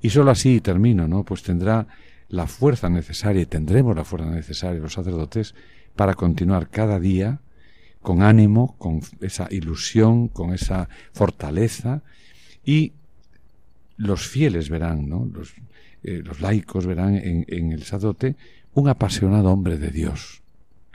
Y 0.02 0.10
sólo 0.10 0.32
así, 0.32 0.62
termino, 0.62 1.08
¿no? 1.08 1.24
Pues 1.24 1.44
tendrá 1.44 1.88
la 2.30 2.48
fuerza 2.48 2.90
necesaria 2.90 3.42
y 3.42 3.46
tendremos 3.46 3.96
la 3.96 4.04
fuerza 4.04 4.30
necesaria 4.30 4.82
los 4.82 4.94
sacerdotes 4.94 5.56
para 5.96 6.14
continuar 6.14 6.70
cada 6.70 7.00
día 7.00 7.40
con 8.02 8.22
ánimo, 8.22 8.76
con 8.78 9.02
esa 9.22 9.48
ilusión, 9.50 10.28
con 10.28 10.54
esa 10.54 10.88
fortaleza 11.14 12.04
y 12.64 12.94
los 13.98 14.28
fieles 14.28 14.70
verán, 14.70 15.10
¿no? 15.10 15.26
Los, 15.26 15.56
eh, 16.04 16.22
los 16.24 16.40
laicos 16.40 16.86
verán 16.86 17.16
en, 17.16 17.46
en, 17.48 17.72
el 17.72 17.84
sacerdote 17.84 18.36
un 18.74 18.88
apasionado 18.88 19.52
hombre 19.52 19.78
de 19.78 19.90
Dios. 19.90 20.44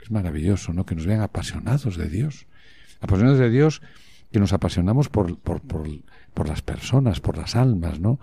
Es 0.01 0.09
maravilloso, 0.09 0.73
¿no? 0.73 0.85
Que 0.85 0.95
nos 0.95 1.05
vean 1.05 1.21
apasionados 1.21 1.97
de 1.97 2.09
Dios. 2.09 2.47
Apasionados 3.01 3.39
de 3.39 3.49
Dios 3.49 3.81
que 4.31 4.39
nos 4.39 4.53
apasionamos 4.53 5.09
por, 5.09 5.37
por, 5.37 5.61
por, 5.61 5.87
por 6.33 6.47
las 6.47 6.61
personas, 6.61 7.19
por 7.19 7.37
las 7.37 7.55
almas, 7.55 7.99
¿no? 7.99 8.19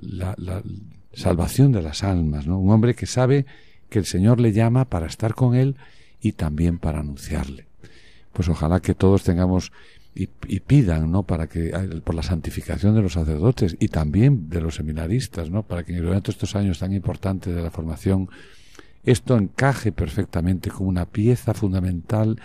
La, 0.00 0.62
salvación 1.12 1.72
de 1.72 1.82
las 1.82 2.04
almas. 2.04 2.46
Un 2.46 2.70
hombre 2.70 2.94
que 2.94 3.04
sabe 3.04 3.44
que 3.90 3.98
el 3.98 4.06
Señor 4.06 4.40
le 4.40 4.52
llama 4.52 4.86
para 4.86 5.06
estar 5.06 5.34
con 5.34 5.54
él 5.54 5.76
y 6.22 6.32
también 6.32 6.78
para 6.78 7.00
anunciarle. 7.00 7.66
Pues 8.32 8.48
ojalá 8.48 8.80
que 8.80 8.94
todos 8.94 9.22
tengamos 9.22 9.72
y, 10.14 10.26
pidan, 10.60 11.10
¿no? 11.10 11.24
Para 11.24 11.48
que, 11.48 11.70
por 12.02 12.14
la 12.14 12.22
santificación 12.22 12.94
de 12.94 13.02
los 13.02 13.12
sacerdotes 13.12 13.76
y 13.78 13.88
también 13.88 14.48
de 14.48 14.62
los 14.62 14.76
seminaristas, 14.76 15.50
¿no? 15.50 15.64
Para 15.64 15.84
que 15.84 15.94
durante 15.96 16.30
estos 16.30 16.56
años 16.56 16.78
tan 16.78 16.94
importantes 16.94 17.54
de 17.54 17.62
la 17.62 17.70
formación, 17.70 18.30
esto 19.04 19.36
encaje 19.36 19.92
perfectamente 19.92 20.70
como 20.70 20.88
una 20.88 21.06
pieza 21.06 21.52
fundamental 21.52 22.40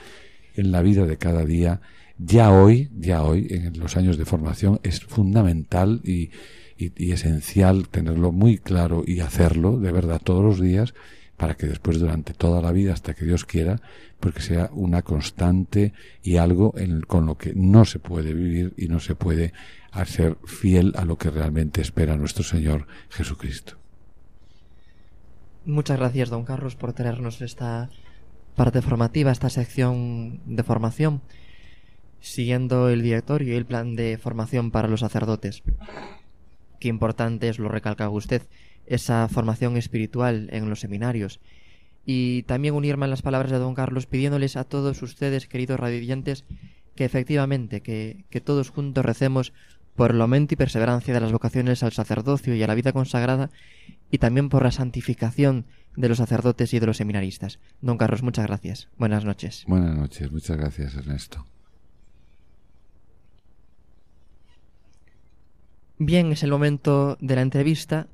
en 0.56 0.72
la 0.72 0.82
vida 0.82 1.06
de 1.06 1.18
cada 1.18 1.46
día 1.46 1.80
ya 2.18 2.52
hoy, 2.52 2.90
ya 2.98 3.24
hoy, 3.24 3.48
en 3.50 3.80
los 3.80 3.96
años 3.96 4.18
de 4.18 4.26
formación, 4.26 4.80
es 4.84 5.02
fundamental 5.02 6.02
y, 6.04 6.32
y, 6.78 7.12
esencial 7.12 7.90
tenerlo 7.90 8.32
muy 8.32 8.58
claro 8.58 9.04
y 9.06 9.20
hacerlo 9.20 9.80
de 9.80 9.92
verdad 9.92 10.22
todos 10.24 10.44
los 10.44 10.60
días 10.60 10.94
para 11.38 11.56
que 11.56 11.68
después 11.68 12.00
durante 12.00 12.34
toda 12.34 12.62
la 12.62 12.72
vida, 12.72 12.94
hasta 12.94 13.14
que 13.14 13.26
Dios 13.26 13.46
quiera, 13.46 13.80
porque 14.20 14.42
sea 14.42 14.72
una 14.74 15.04
constante 15.04 15.94
y 16.24 16.38
algo 16.38 16.74
en, 16.78 17.02
con 17.02 17.28
lo 17.28 17.38
que 17.38 17.54
no 17.54 17.86
se 17.86 18.00
puede 18.00 18.34
vivir 18.34 18.74
y 18.76 18.88
no 18.88 19.00
se 19.00 19.14
puede 19.14 19.54
hacer 19.92 20.38
fiel 20.46 20.94
a 20.96 21.06
lo 21.06 21.18
que 21.18 21.30
realmente 21.30 21.82
espera 21.82 22.18
nuestro 22.18 22.44
Señor 22.44 22.88
Jesucristo. 23.10 23.78
Muchas 25.66 26.00
gracias, 26.00 26.30
don 26.30 26.44
Carlos, 26.44 26.76
por 26.76 26.94
traernos 26.94 27.42
esta 27.42 27.90
parte 28.56 28.82
formativa, 28.82 29.32
esta 29.32 29.50
sección 29.50 30.42
de 30.46 30.64
formación 30.64 31.22
siguiendo 32.20 32.90
el 32.90 33.02
directorio 33.02 33.54
y 33.54 33.58
el 33.58 33.66
plan 33.66 33.96
de 33.96 34.18
formación 34.18 34.72
para 34.72 34.88
los 34.88 35.02
sacerdotes. 35.02 35.64
Qué 36.80 36.88
importante 36.88 37.50
es, 37.50 37.60
lo 37.60 37.70
recalca 37.70 38.10
usted, 38.10 38.44
esa 38.86 39.28
formación 39.28 39.78
espiritual 39.78 40.50
en 40.52 40.70
los 40.70 40.80
seminarios. 40.80 41.40
Y 42.06 42.44
también 42.44 42.74
unirme 42.74 43.06
a 43.06 43.10
las 43.10 43.22
palabras 43.22 43.52
de 43.52 43.58
don 43.58 43.76
Carlos 43.76 44.06
pidiéndoles 44.06 44.56
a 44.56 44.64
todos 44.64 45.02
ustedes, 45.02 45.48
queridos 45.48 45.80
radiantes, 45.80 46.46
que 46.96 47.06
efectivamente, 47.06 47.82
que, 47.82 48.26
que 48.30 48.42
todos 48.42 48.70
juntos 48.70 49.06
recemos 49.06 49.54
por 49.96 50.12
el 50.12 50.22
aumento 50.22 50.54
y 50.54 50.58
perseverancia 50.58 51.14
de 51.14 51.20
las 51.20 51.32
vocaciones 51.32 51.84
al 51.84 51.92
sacerdocio 51.92 52.56
y 52.56 52.64
a 52.64 52.68
la 52.68 52.76
vida 52.76 52.94
consagrada, 52.94 53.50
y 54.12 54.20
también 54.20 54.48
por 54.48 54.64
la 54.64 54.72
santificación 54.72 55.66
de 55.96 56.08
los 56.08 56.20
sacerdotes 56.20 56.74
y 56.74 56.80
de 56.80 56.86
los 56.86 56.98
seminaristas. 56.98 57.60
Don 57.82 57.98
Carlos, 57.98 58.24
muchas 58.24 58.46
gracias. 58.46 58.88
Buenas 58.98 59.26
noches. 59.26 59.66
Buenas 59.68 59.98
noches, 59.98 60.32
muchas 60.32 60.56
gracias, 60.56 60.96
Ernesto. 60.96 61.46
Bien, 66.00 66.32
es 66.32 66.44
el 66.44 66.52
momento 66.52 67.18
de 67.22 67.36
la 67.36 67.42
entrevista 67.42 68.08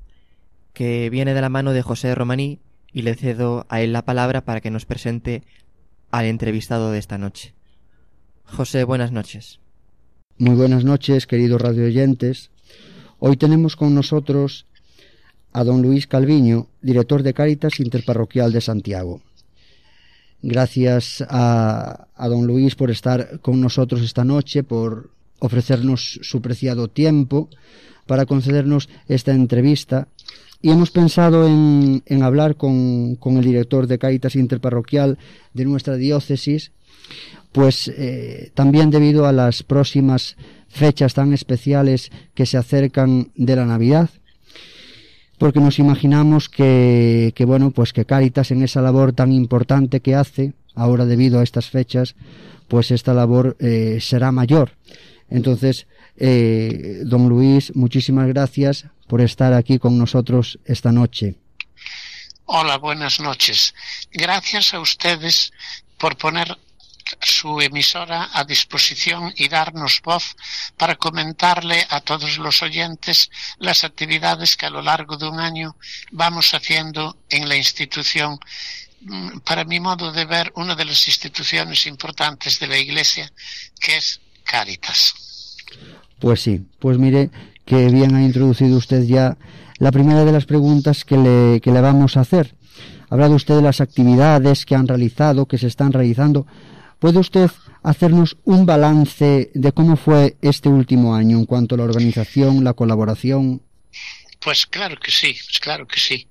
que 0.72 1.10
viene 1.10 1.34
de 1.34 1.42
la 1.42 1.50
mano 1.50 1.74
de 1.74 1.82
José 1.82 2.16
Romaní 2.16 2.60
y 2.94 3.02
le 3.02 3.14
cedo 3.16 3.66
a 3.68 3.82
él 3.82 3.92
la 3.92 4.06
palabra 4.06 4.46
para 4.46 4.62
que 4.62 4.72
nos 4.72 4.86
presente 4.86 5.44
al 6.10 6.26
entrevistado 6.26 6.92
de 6.92 7.00
esta 7.00 7.18
noche. 7.18 7.54
José, 8.46 8.86
buenas 8.86 9.12
noches. 9.12 9.60
Muy 10.38 10.56
buenas 10.56 10.86
noches, 10.86 11.28
queridos 11.28 11.62
radioyentes. 11.62 12.52
Hoy 13.20 13.36
tenemos 13.36 13.76
con 13.76 13.94
nosotros 13.94 14.66
a 15.52 15.66
don 15.66 15.82
Luis 15.82 16.08
Calviño, 16.08 16.68
director 16.82 17.22
de 17.22 17.34
Cáritas 17.34 17.82
Interparroquial 17.82 18.54
de 18.54 18.62
Santiago. 18.62 19.22
Gracias 20.42 21.22
a, 21.28 22.08
a 22.16 22.28
don 22.30 22.48
Luis 22.48 22.76
por 22.76 22.92
estar 22.92 23.42
con 23.42 23.60
nosotros 23.60 24.02
esta 24.02 24.24
noche, 24.24 24.64
por 24.64 25.12
ofrecernos 25.44 26.20
su 26.22 26.42
preciado 26.42 26.88
tiempo 26.88 27.50
para 28.08 28.26
concedernos 28.26 28.88
esta 29.10 29.34
entrevista 29.34 30.08
y 30.62 30.72
hemos 30.72 30.90
pensado 30.92 31.46
en, 31.46 32.02
en 32.06 32.24
hablar 32.24 32.56
con, 32.56 33.16
con, 33.18 33.36
el 33.36 33.44
director 33.44 33.86
de 33.86 34.00
Caritas 34.00 34.38
Interparroquial 34.38 35.18
de 35.54 35.66
nuestra 35.66 35.98
diócesis, 35.98 36.72
pues 37.52 37.90
eh, 37.90 38.52
también 38.54 38.90
debido 38.90 39.26
a 39.26 39.34
las 39.34 39.64
próximas 39.64 40.38
fechas 40.70 41.14
tan 41.14 41.34
especiales 41.34 42.10
que 42.34 42.46
se 42.46 42.58
acercan 42.58 43.32
de 43.36 43.58
la 43.58 43.66
Navidad, 43.66 44.10
porque 45.38 45.60
nos 45.60 45.78
imaginamos 45.78 46.48
que, 46.48 47.34
que 47.36 47.44
bueno, 47.44 47.72
pues 47.72 47.92
que 47.92 48.06
Caritas 48.06 48.52
en 48.52 48.64
esa 48.64 48.82
labor 48.82 49.12
tan 49.12 49.34
importante 49.34 50.00
que 50.00 50.16
hace, 50.16 50.54
ahora 50.74 51.06
debido 51.06 51.42
a 51.42 51.44
estas 51.44 51.70
fechas, 51.70 52.16
pues 52.70 52.92
esta 52.92 53.14
labor 53.14 53.58
eh, 53.60 53.98
será 54.00 54.32
mayor. 54.32 54.72
Entonces, 55.30 55.88
eh, 56.18 57.02
don 57.06 57.28
Luis, 57.30 57.76
muchísimas 57.76 58.28
gracias 58.28 58.86
por 59.08 59.22
estar 59.22 59.54
aquí 59.54 59.80
con 59.80 59.98
nosotros 59.98 60.60
esta 60.66 60.92
noche. 60.92 61.36
Hola, 62.46 62.78
buenas 62.78 63.20
noches. 63.20 63.74
Gracias 64.12 64.74
a 64.74 64.80
ustedes 64.80 65.52
por 65.98 66.18
poner 66.18 66.58
su 67.22 67.62
emisora 67.62 68.30
a 68.34 68.44
disposición 68.44 69.34
y 69.36 69.48
darnos 69.48 70.02
voz 70.02 70.36
para 70.78 70.96
comentarle 70.96 71.86
a 71.90 72.02
todos 72.02 72.38
los 72.38 72.62
oyentes 72.62 73.30
las 73.58 73.84
actividades 73.84 74.56
que 74.58 74.66
a 74.66 74.70
lo 74.70 74.82
largo 74.82 75.18
de 75.18 75.28
un 75.28 75.40
año 75.40 75.76
vamos 76.12 76.54
haciendo 76.54 77.18
en 77.30 77.48
la 77.48 77.56
institución 77.56 78.40
mm, 79.02 79.40
para 79.40 79.64
mi 79.64 79.80
modo 79.80 80.12
de 80.12 80.26
ver, 80.26 80.52
una 80.56 80.76
de 80.76 80.86
las 80.86 81.08
instituciones 81.08 81.86
importantes 81.86 82.60
de 82.60 82.68
la 82.68 82.78
Iglesia, 82.78 83.32
que 83.80 83.98
es 83.98 84.22
Cáritas. 84.44 85.14
Pues 86.20 86.42
sí, 86.42 86.66
pues 86.80 86.98
mire 86.98 87.30
que 87.66 87.90
bien 87.90 88.16
ha 88.16 88.24
introducido 88.24 88.78
usted 88.78 89.04
ya 89.04 89.38
la 89.80 89.92
primera 89.92 90.26
de 90.26 90.32
las 90.32 90.46
preguntas 90.46 91.06
que 91.06 91.18
le, 91.18 91.62
que 91.62 91.72
le 91.72 91.82
vamos 91.82 92.18
a 92.18 92.22
hacer. 92.22 92.56
Ha 93.10 93.16
hablado 93.16 93.36
usted 93.36 93.56
de 93.56 93.62
las 93.62 93.82
actividades 93.82 94.66
que 94.66 94.76
han 94.76 94.88
realizado, 94.88 95.46
que 95.46 95.58
se 95.58 95.68
están 95.68 95.94
realizando. 95.94 96.48
¿Puede 97.00 97.20
usted 97.20 97.50
hacernos 97.84 98.38
un 98.46 98.66
balance 98.66 99.52
de 99.54 99.72
cómo 99.74 99.98
fue 99.98 100.38
este 100.42 100.70
último 100.70 101.16
año 101.16 101.38
en 101.38 101.46
cuanto 101.46 101.76
a 101.76 101.80
la 101.80 101.84
organización, 101.84 102.64
la 102.64 102.74
colaboración? 102.74 103.62
Pues 104.40 104.66
claro 104.66 104.98
que 104.98 105.12
sí, 105.12 105.36
pues 105.46 105.60
claro 105.60 105.86
que 105.88 106.00
sí. 106.00 106.28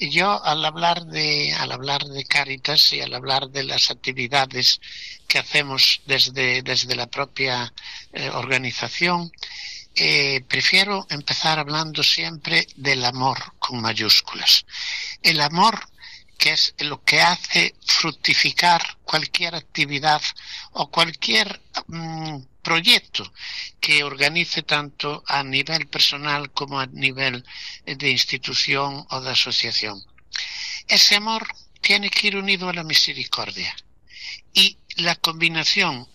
Yo 0.00 0.44
al 0.44 0.64
hablar 0.64 1.06
de 1.06 1.54
al 1.54 1.72
hablar 1.72 2.04
de 2.04 2.24
Cáritas 2.24 2.92
y 2.92 3.00
al 3.00 3.14
hablar 3.14 3.48
de 3.48 3.64
las 3.64 3.90
actividades 3.90 4.80
que 5.26 5.38
hacemos 5.38 6.02
desde, 6.06 6.62
desde 6.62 6.94
la 6.94 7.06
propia 7.06 7.72
eh, 8.12 8.28
organización, 8.30 9.32
eh, 9.94 10.42
prefiero 10.46 11.06
empezar 11.08 11.58
hablando 11.58 12.02
siempre 12.02 12.66
del 12.76 13.04
amor 13.04 13.54
con 13.58 13.80
mayúsculas. 13.80 14.66
El 15.22 15.40
amor 15.40 15.88
que 16.36 16.52
es 16.52 16.74
lo 16.80 17.02
que 17.02 17.20
hace 17.20 17.74
fructificar 17.86 18.98
cualquier 19.04 19.54
actividad 19.54 20.20
o 20.72 20.90
cualquier 20.90 21.60
mm, 21.86 22.36
proyecto 22.66 23.22
que 23.80 24.02
organice 24.02 24.62
tanto 24.62 25.22
a 25.28 25.44
nivel 25.44 25.86
personal 25.86 26.50
como 26.50 26.80
a 26.80 26.86
nivel 26.86 27.44
de 28.02 28.10
institución 28.10 29.06
o 29.08 29.20
de 29.20 29.30
asociación. 29.30 29.96
Ese 30.88 31.14
amor 31.14 31.46
tiene 31.80 32.10
que 32.10 32.26
ir 32.26 32.36
unido 32.36 32.68
a 32.68 32.72
la 32.72 32.82
misericordia. 32.82 33.72
Y 34.52 34.76
la 34.96 35.14
combinación, 35.14 36.08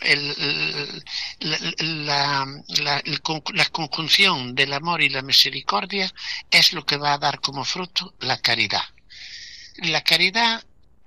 la, 1.39 2.45
la, 3.53 3.65
conjunción 3.71 4.53
del 4.53 4.73
amor 4.73 5.01
y 5.01 5.09
la 5.09 5.21
misericordia 5.21 6.11
es 6.49 6.73
lo 6.73 6.85
que 6.85 6.97
va 6.97 7.13
a 7.13 7.17
dar 7.17 7.39
como 7.39 7.63
fruto 7.63 8.13
la 8.19 8.37
caridad. 8.41 8.83
La 9.77 10.01
caridad, 10.01 10.61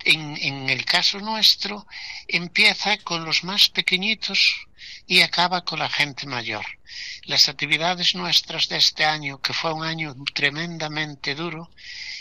en, 0.05 0.69
el 0.69 0.85
caso 0.85 1.19
nuestro, 1.19 1.87
empieza 2.27 2.97
con 2.97 3.25
los 3.25 3.43
más 3.43 3.69
pequeñitos 3.69 4.67
y 5.07 5.21
acaba 5.21 5.65
con 5.65 5.79
la 5.79 5.89
gente 5.89 6.27
mayor. 6.27 6.65
Las 7.23 7.49
actividades 7.49 8.15
nuestras 8.15 8.69
de 8.69 8.77
este 8.77 9.03
año, 9.03 9.41
que 9.41 9.53
fue 9.53 9.73
un 9.73 9.83
año 9.83 10.15
tremendamente 10.33 11.35
duro, 11.35 11.69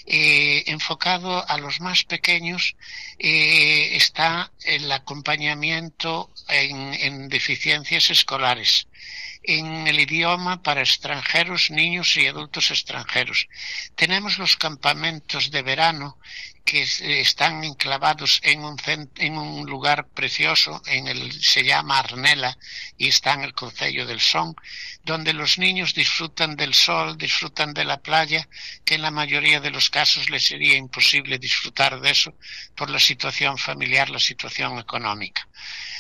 eh, 0.07 0.65
enfocado 0.67 1.49
a 1.49 1.57
los 1.59 1.81
más 1.81 2.05
pequeños, 2.05 2.77
eh, 3.19 3.91
está 3.97 4.51
el 4.65 4.91
acompañamiento 4.91 6.31
en, 6.49 6.95
en 6.95 7.29
deficiencias 7.29 8.11
escolares 8.11 8.87
en 9.47 9.87
el 9.87 10.01
idioma 10.01 10.63
para 10.63 10.81
extranjeros, 10.81 11.71
niños 11.71 12.17
y 12.17 12.27
adultos 12.27 12.71
extranjeros. 12.71 13.49
Tenemos 13.95 14.39
los 14.39 14.57
campamentos 14.57 15.51
de 15.51 15.63
verano 15.63 16.19
que 16.65 16.83
están 17.21 17.63
enclavados 17.63 18.41
en 18.43 18.65
un, 18.65 18.77
en 19.17 19.37
un 19.37 19.67
lugar 19.67 20.09
precioso, 20.09 20.81
en 20.87 21.09
el, 21.09 21.31
se 21.43 21.63
llama 21.63 21.99
Arnela 21.99 22.57
y 22.97 23.09
está 23.09 23.35
en 23.35 23.43
el 23.43 23.53
Concello 23.53 24.07
del 24.07 24.21
Son, 24.21 24.57
donde 25.05 25.35
los 25.35 25.59
niños 25.59 25.93
disfrutan 25.93 26.57
del 26.57 26.73
sol, 26.73 27.19
disfrutan 27.19 27.75
de 27.75 27.85
la 27.85 27.99
playa, 27.99 28.49
que 28.83 28.95
en 28.95 29.03
la 29.03 29.11
mayoría 29.11 29.61
de 29.61 29.71
los 29.71 29.91
casos 29.91 30.31
les 30.31 30.47
sería 30.47 30.77
imposible 30.77 31.39
disfrutar 31.39 32.01
de 32.01 32.11
eso 32.11 32.35
por 32.75 32.89
la 32.89 32.99
situación 32.99 33.59
familiar, 33.59 34.09
la 34.09 34.19
situación 34.19 34.79
económica. 34.79 35.47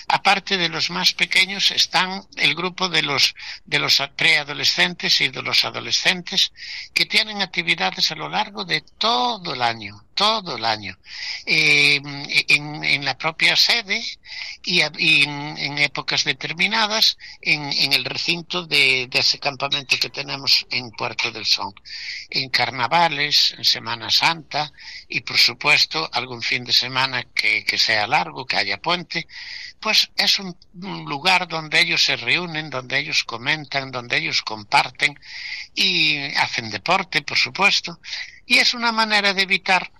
Aparte 0.08 0.56
de 0.56 0.68
los 0.68 0.90
más 0.90 1.14
pequeños 1.14 1.70
están 1.70 2.26
el 2.36 2.54
grupo 2.54 2.88
de 2.88 3.02
los, 3.02 3.34
de 3.64 3.78
los 3.78 4.02
preadolescentes 4.16 5.20
y 5.20 5.28
de 5.28 5.42
los 5.42 5.64
adolescentes 5.64 6.52
que 6.92 7.06
tienen 7.06 7.40
actividades 7.40 8.10
a 8.10 8.14
lo 8.14 8.28
largo 8.28 8.64
de 8.64 8.82
todo 8.98 9.54
el 9.54 9.62
año, 9.62 10.04
todo 10.14 10.56
el 10.56 10.64
año, 10.64 10.96
eh, 11.46 12.00
en, 12.48 13.04
la 13.04 13.16
propia 13.18 13.56
sede 13.56 14.02
y, 14.62 14.80
en, 14.80 15.78
épocas 15.78 16.24
determinadas 16.24 17.18
en, 17.40 17.92
el 17.92 18.04
recinto 18.04 18.66
de, 18.66 19.08
de, 19.08 19.18
ese 19.18 19.38
campamento 19.38 19.96
que 19.98 20.10
tenemos 20.10 20.66
en 20.70 20.90
Puerto 20.90 21.30
del 21.30 21.46
Son, 21.46 21.72
en 22.30 22.48
carnavales, 22.50 23.54
en 23.58 23.64
Semana 23.64 24.10
Santa 24.10 24.72
y 25.08 25.20
por 25.20 25.38
supuesto 25.38 26.08
algún 26.12 26.42
fin 26.42 26.64
de 26.64 26.72
semana 26.72 27.24
que, 27.34 27.64
que 27.64 27.78
sea 27.78 28.06
largo, 28.06 28.46
que 28.46 28.56
haya 28.56 28.78
puente, 28.78 29.26
pues 29.80 30.10
es 30.16 30.38
un, 30.38 30.56
lugar 31.06 31.46
donde 31.46 31.80
ellos 31.80 32.02
se 32.02 32.16
reúnen, 32.16 32.70
donde 32.70 32.98
ellos 32.98 33.24
comentan, 33.24 33.90
donde 33.90 34.16
ellos 34.16 34.42
comparten 34.42 35.18
y 35.74 36.18
hacen 36.36 36.70
deporte, 36.70 37.22
por 37.22 37.38
supuesto, 37.38 38.00
y 38.46 38.58
es 38.58 38.74
una 38.74 38.92
manera 38.92 39.34
de 39.34 39.42
evitar 39.42 39.90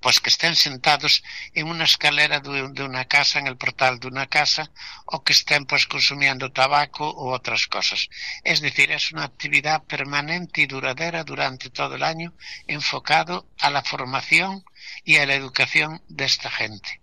pues 0.00 0.18
que 0.18 0.30
estén 0.30 0.56
sentados 0.56 1.22
en 1.52 1.68
una 1.68 1.84
escalera 1.84 2.40
de, 2.40 2.68
de, 2.70 2.82
una 2.82 3.04
casa, 3.04 3.38
en 3.38 3.46
el 3.46 3.58
portal 3.58 4.00
de 4.00 4.08
una 4.08 4.26
casa, 4.26 4.70
o 5.04 5.22
que 5.22 5.34
estén 5.34 5.66
pues 5.66 5.86
consumiendo 5.86 6.52
tabaco 6.52 7.12
u 7.22 7.32
otras 7.32 7.66
cosas. 7.66 8.08
Es 8.42 8.60
decir, 8.62 8.90
es 8.90 9.12
una 9.12 9.24
actividad 9.24 9.84
permanente 9.84 10.62
y 10.62 10.66
duradera 10.66 11.22
durante 11.24 11.68
todo 11.68 11.96
el 11.96 12.02
año 12.02 12.32
enfocado 12.66 13.46
a 13.60 13.70
la 13.70 13.82
formación 13.82 14.64
y 15.04 15.18
a 15.18 15.26
la 15.26 15.34
educación 15.34 16.02
de 16.08 16.24
esta 16.24 16.50
gente. 16.50 17.00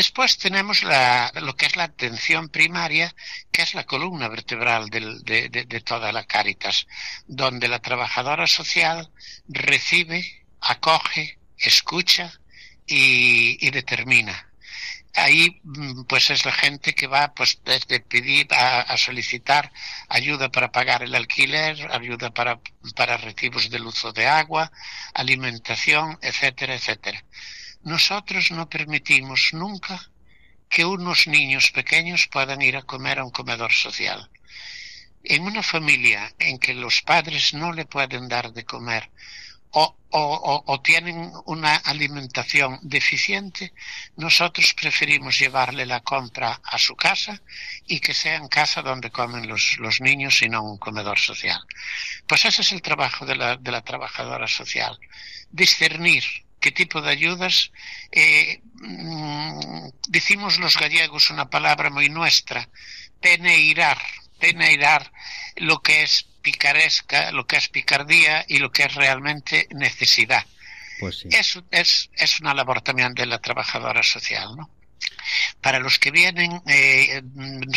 Después 0.00 0.38
tenemos 0.38 0.84
la, 0.84 1.30
lo 1.42 1.54
que 1.54 1.66
es 1.66 1.76
la 1.76 1.84
atención 1.84 2.48
primaria, 2.48 3.14
que 3.52 3.60
es 3.60 3.74
la 3.74 3.84
columna 3.84 4.26
vertebral 4.28 4.88
del, 4.88 5.22
de, 5.22 5.50
de, 5.50 5.66
de, 5.66 5.80
toda 5.82 6.12
la 6.12 6.24
Cáritas, 6.24 6.86
donde 7.26 7.68
la 7.68 7.78
trabajadora 7.78 8.46
social 8.46 9.10
recibe, 9.48 10.46
acoge, 10.62 11.38
escucha 11.58 12.32
y, 12.86 13.58
y 13.60 13.70
determina 13.70 14.48
ahí 15.14 15.60
pues 16.08 16.30
es 16.30 16.46
la 16.46 16.52
gente 16.52 16.94
que 16.94 17.06
va 17.06 17.34
pues 17.34 17.60
desde 17.62 18.00
pedir 18.00 18.46
a, 18.54 18.96
solicitar 18.96 19.70
ayuda 20.08 20.50
para 20.50 20.72
pagar 20.72 21.02
el 21.02 21.14
alquiler, 21.14 21.86
ayuda 21.92 22.30
para, 22.30 22.60
para 22.96 23.18
recibos 23.18 23.68
de 23.68 23.78
luz 23.78 24.02
o 24.06 24.12
de 24.14 24.26
agua, 24.26 24.72
alimentación, 25.12 26.18
etcétera, 26.22 26.74
etcétera. 26.76 27.22
Nosotros 27.84 28.50
no 28.50 28.68
permitimos 28.68 29.50
nunca 29.52 30.10
que 30.68 30.84
unos 30.84 31.26
niños 31.26 31.70
pequeños 31.70 32.28
puedan 32.28 32.62
ir 32.62 32.76
a 32.76 32.82
comer 32.82 33.18
a 33.18 33.24
un 33.24 33.30
comedor 33.30 33.72
social. 33.72 34.30
En 35.24 35.42
una 35.42 35.62
familia 35.62 36.32
en 36.38 36.58
que 36.58 36.74
los 36.74 37.02
padres 37.02 37.54
no 37.54 37.72
le 37.72 37.84
pueden 37.84 38.28
dar 38.28 38.52
de 38.52 38.64
comer 38.64 39.10
o, 39.74 40.80
tienen 40.84 41.32
una 41.46 41.76
alimentación 41.76 42.78
deficiente, 42.82 43.72
nosotros 44.16 44.74
preferimos 44.74 45.38
llevarle 45.38 45.86
la 45.86 46.00
compra 46.00 46.60
a 46.62 46.78
su 46.78 46.94
casa 46.94 47.40
y 47.86 47.98
que 48.00 48.12
sea 48.12 48.36
en 48.36 48.48
casa 48.48 48.82
donde 48.82 49.10
comen 49.10 49.48
los, 49.48 49.78
los 49.78 50.00
niños 50.00 50.42
y 50.42 50.48
no 50.48 50.62
un 50.62 50.78
comedor 50.78 51.18
social. 51.18 51.60
Pues 52.26 52.44
ese 52.44 52.62
es 52.62 52.72
el 52.72 52.82
trabajo 52.82 53.24
de 53.24 53.36
la, 53.36 53.56
de 53.56 53.70
la 53.70 53.82
trabajadora 53.82 54.46
social, 54.46 54.98
discernir 55.50 56.24
qué 56.62 56.70
tipo 56.72 57.02
de 57.02 57.10
ayudas. 57.10 57.70
Eh, 58.10 58.62
mm, 58.74 59.88
decimos 60.08 60.58
los 60.58 60.78
gallegos 60.78 61.28
una 61.28 61.50
palabra 61.50 61.90
muy 61.90 62.08
nuestra, 62.08 62.66
peneirar, 63.20 63.98
peneirar 64.38 65.12
lo 65.56 65.82
que 65.82 66.04
es 66.04 66.26
picaresca, 66.40 67.30
lo 67.32 67.46
que 67.46 67.56
es 67.56 67.68
picardía 67.68 68.46
y 68.48 68.58
lo 68.58 68.70
que 68.72 68.84
es 68.84 68.94
realmente 68.94 69.68
necesidad. 69.72 70.46
Pues 71.00 71.18
sí. 71.18 71.28
Eso 71.30 71.64
es, 71.70 72.08
es 72.14 72.40
una 72.40 72.54
labor 72.54 72.80
también 72.80 73.12
de 73.12 73.26
la 73.26 73.38
trabajadora 73.40 74.02
social, 74.02 74.56
¿no? 74.56 74.70
Para 75.60 75.78
los 75.78 75.98
que 75.98 76.10
vienen 76.10 76.62
eh, 76.66 77.22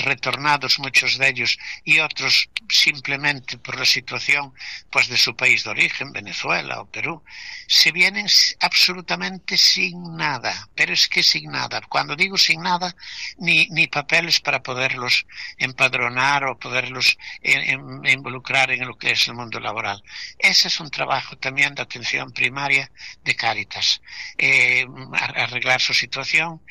retornados 0.03 0.79
muchos 0.79 1.17
de 1.17 1.29
ellos 1.29 1.57
y 1.83 1.99
otros 1.99 2.49
simplemente 2.67 3.57
por 3.57 3.77
la 3.77 3.85
situación 3.85 4.53
pues 4.89 5.07
de 5.07 5.17
su 5.17 5.35
país 5.35 5.63
de 5.63 5.69
origen, 5.69 6.11
Venezuela 6.11 6.81
o 6.81 6.89
Perú, 6.89 7.23
se 7.67 7.91
vienen 7.91 8.27
absolutamente 8.59 9.57
sin 9.57 10.15
nada, 10.15 10.67
pero 10.75 10.93
es 10.93 11.07
que 11.07 11.23
sin 11.23 11.51
nada. 11.51 11.81
Cuando 11.81 12.15
digo 12.15 12.37
sin 12.37 12.61
nada, 12.61 12.95
ni, 13.37 13.67
ni 13.69 13.87
papeles 13.87 14.39
para 14.39 14.63
poderlos 14.63 15.25
empadronar 15.57 16.45
o 16.45 16.57
poderlos 16.57 17.17
en, 17.41 17.61
en, 18.05 18.05
involucrar 18.05 18.71
en 18.71 18.87
lo 18.87 18.97
que 18.97 19.11
es 19.11 19.27
el 19.27 19.35
mundo 19.35 19.59
laboral. 19.59 20.03
Ese 20.39 20.67
es 20.67 20.79
un 20.79 20.89
trabajo 20.89 21.37
también 21.37 21.75
de 21.75 21.83
atención 21.83 22.31
primaria 22.31 22.91
de 23.23 23.35
Cáritas. 23.35 24.01
Eh, 24.37 24.85
arreglar 25.13 25.81
su 25.81 25.93
situación. 25.93 26.61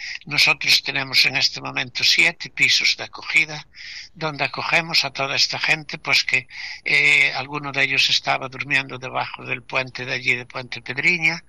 Nosotros 0.47 0.83
tenemos 0.83 1.25
en 1.25 1.37
este 1.37 1.63
momento 1.63 2.05
siete 2.05 2.51
pisos 2.51 2.99
de 2.99 3.05
acogida 3.05 3.67
donde 4.15 4.45
acogemos 4.45 5.05
a 5.05 5.11
toda 5.11 5.35
esta 5.35 5.59
gente, 5.59 5.99
pues 5.99 6.25
que 6.25 6.47
eh, 6.85 7.33
alguno 7.35 7.73
de 7.73 7.83
ellos 7.83 8.09
estaba 8.11 8.49
durmiendo 8.49 8.99
debajo 8.99 9.45
del 9.45 9.63
puente 9.63 10.05
de 10.05 10.15
allí, 10.15 10.35
de 10.37 10.47
Puente 10.47 10.81
Pedriña, 10.83 11.43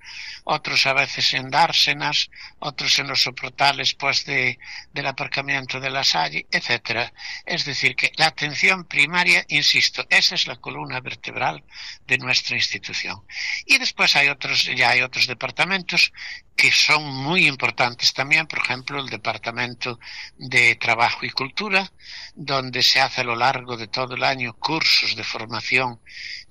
otros 0.43 0.85
a 0.87 0.93
veces 0.93 1.33
en 1.35 1.51
dársenas, 1.51 2.29
otros 2.59 2.97
en 2.99 3.07
los 3.07 3.21
soportales 3.21 3.93
pues 3.93 4.25
de, 4.25 4.57
del 4.91 5.05
aparcamiento 5.05 5.79
de 5.79 5.91
la 5.91 6.03
Salle, 6.03 6.47
etcétera. 6.49 7.13
Es 7.45 7.65
decir, 7.65 7.95
que 7.95 8.11
la 8.17 8.27
atención 8.27 8.85
primaria, 8.85 9.45
insisto, 9.49 10.05
esa 10.09 10.33
es 10.35 10.47
la 10.47 10.55
columna 10.55 10.99
vertebral 11.01 11.63
de 12.07 12.17
nuestra 12.17 12.55
institución. 12.55 13.21
Y 13.65 13.77
después 13.77 14.15
hay 14.15 14.29
otros, 14.29 14.63
ya 14.75 14.89
hay 14.89 15.01
otros 15.01 15.27
departamentos 15.27 16.11
que 16.55 16.71
son 16.71 17.03
muy 17.03 17.47
importantes 17.47 18.13
también, 18.13 18.47
por 18.47 18.59
ejemplo, 18.59 18.99
el 18.99 19.09
Departamento 19.09 19.99
de 20.37 20.75
Trabajo 20.75 21.25
y 21.25 21.29
Cultura, 21.29 21.91
donde 22.33 22.54
se 22.81 23.01
hace 23.01 23.21
a 23.21 23.25
lo 23.25 23.35
largo 23.35 23.77
de 23.77 23.87
todo 23.87 24.15
el 24.15 24.23
año 24.23 24.53
cursos 24.53 25.15
de 25.15 25.23
formación 25.23 25.99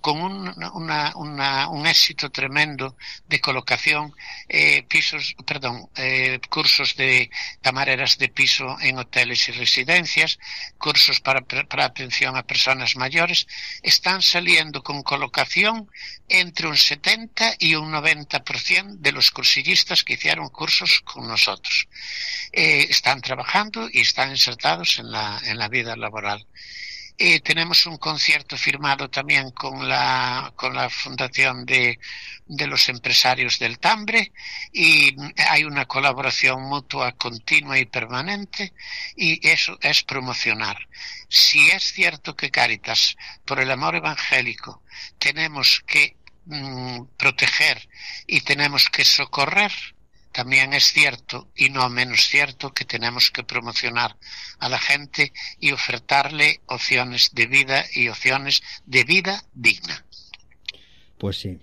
con 0.04 0.20
un, 0.20 0.54
una, 0.74 1.16
una, 1.16 1.68
un 1.70 1.86
éxito 1.86 2.28
tremendo 2.30 2.94
de 3.26 3.40
colocación, 3.40 4.12
eh, 4.50 4.82
pisos, 4.82 5.34
perdón, 5.46 5.88
eh, 5.96 6.38
cursos 6.50 6.94
de 6.94 7.30
camareras 7.62 8.18
de 8.18 8.28
piso 8.28 8.76
en 8.82 8.98
hoteles 8.98 9.48
y 9.48 9.52
residencias, 9.52 10.38
cursos 10.76 11.20
para, 11.20 11.40
para 11.40 11.86
atención 11.86 12.36
a 12.36 12.42
personas 12.42 12.96
mayores, 12.96 13.46
están 13.82 14.20
saliendo 14.20 14.82
con 14.82 15.02
colocación 15.02 15.88
entre 16.28 16.66
un 16.66 16.76
70 16.76 17.54
y 17.58 17.74
un 17.74 17.90
90% 17.90 18.98
de 18.98 19.12
los 19.12 19.30
cursillistas 19.30 20.04
que 20.04 20.14
hicieron 20.14 20.50
cursos 20.50 21.00
con 21.00 21.26
nosotros. 21.26 21.88
Eh, 22.52 22.88
están 22.90 23.22
trabajando 23.22 23.88
y 23.90 24.00
están 24.00 24.28
insertados 24.32 24.98
en 24.98 25.10
la, 25.10 25.40
en 25.46 25.56
la 25.56 25.68
vida 25.68 25.96
laboral. 25.96 26.46
Eh, 27.16 27.40
tenemos 27.40 27.86
un 27.86 27.96
concierto 27.96 28.56
firmado 28.56 29.08
también 29.08 29.52
con 29.52 29.88
la, 29.88 30.52
con 30.56 30.74
la 30.74 30.90
Fundación 30.90 31.64
de, 31.64 32.00
de 32.46 32.66
los 32.66 32.88
Empresarios 32.88 33.60
del 33.60 33.78
Tambre 33.78 34.32
y 34.72 35.14
hay 35.48 35.62
una 35.62 35.86
colaboración 35.86 36.62
mutua 36.62 37.12
continua 37.12 37.78
y 37.78 37.84
permanente 37.84 38.72
y 39.16 39.46
eso 39.48 39.78
es 39.80 40.02
promocionar. 40.02 40.76
Si 41.28 41.70
es 41.70 41.92
cierto 41.92 42.34
que 42.34 42.50
Cáritas, 42.50 43.16
por 43.44 43.60
el 43.60 43.70
amor 43.70 43.94
evangélico, 43.94 44.82
tenemos 45.18 45.84
que 45.86 46.16
mm, 46.46 47.02
proteger 47.16 47.88
y 48.26 48.40
tenemos 48.40 48.90
que 48.90 49.04
socorrer, 49.04 49.72
también 50.34 50.72
es 50.72 50.92
cierto 50.92 51.48
y 51.54 51.70
no 51.70 51.88
menos 51.88 52.22
cierto 52.28 52.74
que 52.74 52.84
tenemos 52.84 53.30
que 53.30 53.44
promocionar 53.44 54.16
a 54.58 54.68
la 54.68 54.78
gente 54.78 55.32
y 55.60 55.70
ofertarle 55.70 56.60
opciones 56.66 57.30
de 57.32 57.46
vida 57.46 57.84
y 57.94 58.08
opciones 58.08 58.60
de 58.84 59.04
vida 59.04 59.44
digna. 59.54 60.04
Pues 61.18 61.38
sí. 61.38 61.60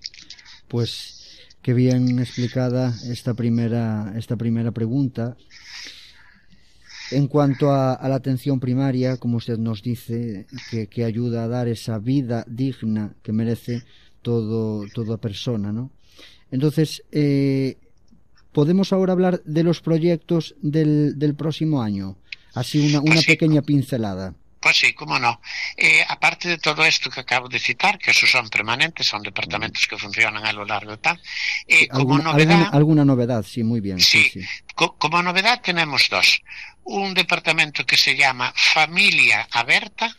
Pues 0.69 1.37
qué 1.61 1.73
bien 1.73 2.17
explicada 2.19 2.95
esta 3.09 3.33
primera 3.33 4.13
esta 4.15 4.37
primera 4.37 4.71
pregunta. 4.71 5.35
En 7.11 7.27
cuanto 7.27 7.73
a, 7.73 7.99
la 8.07 8.15
atención 8.15 8.61
primaria, 8.61 9.17
como 9.17 9.35
usted 9.35 9.57
nos 9.57 9.83
dice, 9.83 10.47
que, 10.69 10.87
que, 10.87 11.03
ayuda 11.03 11.43
a 11.43 11.49
dar 11.49 11.67
esa 11.67 11.99
vida 11.99 12.45
digna 12.47 13.13
que 13.21 13.33
merece 13.33 13.83
todo, 14.21 14.87
toda 14.93 15.17
persona, 15.17 15.73
¿no? 15.73 15.91
Entonces, 16.51 17.03
eh, 17.11 17.75
podemos 18.51 18.91
ahora 18.93 19.13
hablar 19.13 19.41
de 19.45 19.63
los 19.63 19.81
proyectos 19.81 20.55
del, 20.61 21.17
del 21.17 21.35
próximo 21.35 21.81
año. 21.81 22.17
Así 22.53 22.79
una, 22.79 22.99
una 22.99 23.13
Pues 23.13 23.21
sí. 23.21 23.27
pequeña 23.27 23.61
pincelada. 23.61 24.33
Pues 24.59 24.77
sí, 24.77 24.93
cómo 24.93 25.17
no. 25.17 25.41
Eh, 25.75 26.03
aparte 26.07 26.47
de 26.47 26.57
todo 26.59 26.85
esto 26.85 27.09
que 27.09 27.21
acabo 27.21 27.47
de 27.49 27.57
citar, 27.57 27.97
que 27.97 28.11
esos 28.11 28.29
son 28.29 28.47
permanentes, 28.49 29.07
son 29.07 29.23
departamentos 29.23 29.87
que 29.87 29.97
funcionan 29.97 30.45
a 30.45 30.53
lo 30.53 30.65
largo 30.65 30.91
de 30.91 30.97
tal, 30.97 31.19
eh, 31.67 31.87
como 31.87 32.15
¿Alguna, 32.15 32.23
novedad, 32.31 32.51
alguna, 32.55 32.69
alguna 32.77 33.05
novedad? 33.05 33.43
Sí, 33.47 33.63
muy 33.63 33.79
bien. 33.79 33.99
Sí, 33.99 34.29
Sí. 34.31 34.41
sí. 34.41 34.47
co- 34.75 34.95
como 34.97 35.23
novedad 35.23 35.61
tenemos 35.63 36.07
dos. 36.11 36.41
Un 36.83 37.15
departamento 37.15 37.85
que 37.87 37.97
se 37.97 38.15
llama 38.15 38.53
Familia 38.55 39.47
Aberta 39.51 40.15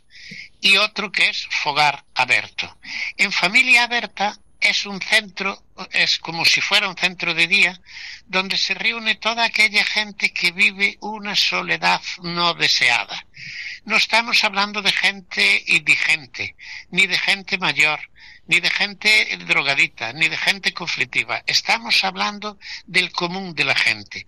y 0.61 0.77
otro 0.77 1.12
que 1.12 1.29
es 1.29 1.47
Fogar 1.62 2.05
Aberto. 2.14 2.77
En 3.16 3.31
Familia 3.31 3.85
Aberta 3.85 4.37
es 4.62 4.87
un 4.87 5.01
centro, 5.01 5.62
es 5.90 6.18
como 6.18 6.44
si 6.44 6.61
fuera 6.61 6.88
un 6.88 6.96
centro 6.96 7.35
de 7.35 7.46
día, 7.46 7.81
donde 8.27 8.57
se 8.57 8.75
reúne 8.75 9.16
toda 9.16 9.44
aquella 9.44 9.85
gente 9.85 10.33
que 10.33 10.53
vive 10.53 10.96
una 11.01 11.35
soledad 11.35 12.01
no 12.22 12.55
deseada. 12.55 13.27
No 13.85 13.96
estamos 13.96 14.44
hablando 14.44 14.81
de 14.81 14.92
gente 14.92 15.64
indigente, 15.66 16.55
ni 16.90 17.07
de 17.07 17.18
gente 17.18 17.59
mayor, 17.59 18.01
ni 18.47 18.61
de 18.61 18.71
gente 18.71 19.37
drogadita, 19.47 20.13
ni 20.13 20.29
de 20.29 20.37
gente 20.37 20.73
conflictiva. 20.73 21.43
Estamos 21.47 22.03
hablando 22.05 22.59
del 22.87 23.13
común 23.13 23.55
de 23.55 23.65
la 23.65 23.75
gente. 23.75 24.27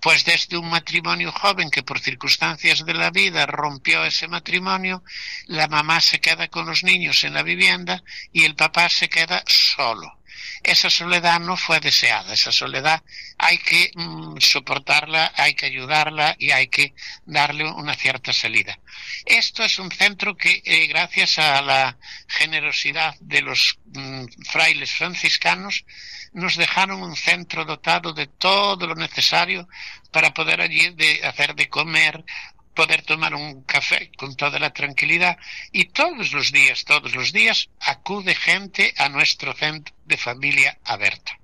Pues 0.00 0.24
desde 0.24 0.56
un 0.56 0.68
matrimonio 0.68 1.32
joven 1.32 1.70
que 1.70 1.82
por 1.82 2.00
circunstancias 2.00 2.84
de 2.84 2.94
la 2.94 3.10
vida 3.10 3.46
rompió 3.46 4.04
ese 4.04 4.28
matrimonio, 4.28 5.04
la 5.46 5.68
mamá 5.68 6.00
se 6.00 6.20
queda 6.20 6.48
con 6.48 6.66
los 6.66 6.82
niños 6.82 7.22
en 7.24 7.34
la 7.34 7.42
vivienda 7.42 8.02
y 8.32 8.44
el 8.44 8.54
papá 8.56 8.88
se 8.88 9.08
queda 9.08 9.44
solo. 9.46 10.21
Esa 10.62 10.90
soledad 10.90 11.40
no 11.40 11.56
fue 11.56 11.80
deseada, 11.80 12.34
esa 12.34 12.52
soledad 12.52 13.02
hay 13.36 13.58
que 13.58 13.90
mm, 13.94 14.38
soportarla, 14.38 15.32
hay 15.36 15.54
que 15.54 15.66
ayudarla 15.66 16.36
y 16.38 16.52
hay 16.52 16.68
que 16.68 16.94
darle 17.26 17.64
una 17.64 17.94
cierta 17.94 18.32
salida. 18.32 18.78
Esto 19.26 19.64
es 19.64 19.78
un 19.78 19.90
centro 19.90 20.36
que, 20.36 20.62
eh, 20.64 20.86
gracias 20.86 21.38
a 21.38 21.62
la 21.62 21.96
generosidad 22.28 23.16
de 23.20 23.42
los 23.42 23.78
mm, 23.86 24.26
frailes 24.50 24.92
franciscanos, 24.92 25.84
nos 26.32 26.56
dejaron 26.56 27.02
un 27.02 27.16
centro 27.16 27.64
dotado 27.64 28.12
de 28.12 28.26
todo 28.26 28.86
lo 28.86 28.94
necesario 28.94 29.68
para 30.10 30.32
poder 30.32 30.60
allí 30.60 30.90
de 30.90 31.20
hacer 31.24 31.54
de 31.54 31.68
comer, 31.68 32.24
poder 32.74 33.02
tomar 33.02 33.34
un 33.34 33.62
café 33.64 34.10
con 34.16 34.36
toda 34.36 34.58
la 34.58 34.72
tranquilidad 34.72 35.38
y 35.72 35.86
todos 35.86 36.32
los 36.32 36.52
días, 36.52 36.84
todos 36.84 37.14
los 37.14 37.32
días 37.32 37.68
acude 37.80 38.34
gente 38.34 38.94
a 38.96 39.08
nuestro 39.08 39.52
centro 39.54 39.94
de 40.04 40.16
familia 40.16 40.78
abierta. 40.84 41.38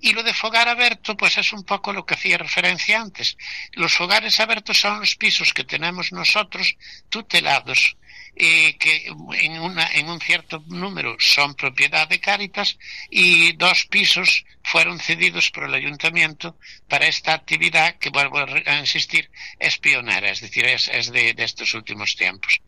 Y 0.00 0.12
lo 0.12 0.22
de 0.22 0.34
fogar 0.34 0.68
abierto, 0.68 1.16
pues 1.16 1.38
es 1.38 1.52
un 1.52 1.64
poco 1.64 1.92
lo 1.92 2.04
que 2.04 2.14
hacía 2.14 2.38
referencia 2.38 3.00
antes. 3.00 3.36
Los 3.72 3.94
fogares 3.94 4.38
abiertos 4.40 4.78
son 4.78 5.00
los 5.00 5.16
pisos 5.16 5.54
que 5.54 5.64
tenemos 5.64 6.12
nosotros 6.12 6.76
tutelados, 7.08 7.96
eh, 8.36 8.76
que 8.78 9.06
en, 9.40 9.60
una, 9.60 9.86
en 9.94 10.08
un 10.08 10.20
cierto 10.20 10.62
número 10.68 11.16
son 11.18 11.54
propiedad 11.54 12.06
de 12.06 12.20
Cáritas 12.20 12.78
y 13.10 13.52
dos 13.52 13.86
pisos 13.86 14.44
fueron 14.62 14.98
cedidos 14.98 15.50
por 15.50 15.64
el 15.64 15.74
ayuntamiento 15.74 16.58
para 16.88 17.06
esta 17.06 17.32
actividad 17.32 17.96
que, 17.96 18.10
vuelvo 18.10 18.38
a, 18.38 18.78
insistir, 18.78 19.30
es 19.58 19.78
pionera, 19.78 20.30
es 20.30 20.40
decir, 20.40 20.66
es, 20.66 21.10
de 21.12 21.34
estos 21.38 21.72
últimos 21.74 22.14
tiempos. 22.16 22.60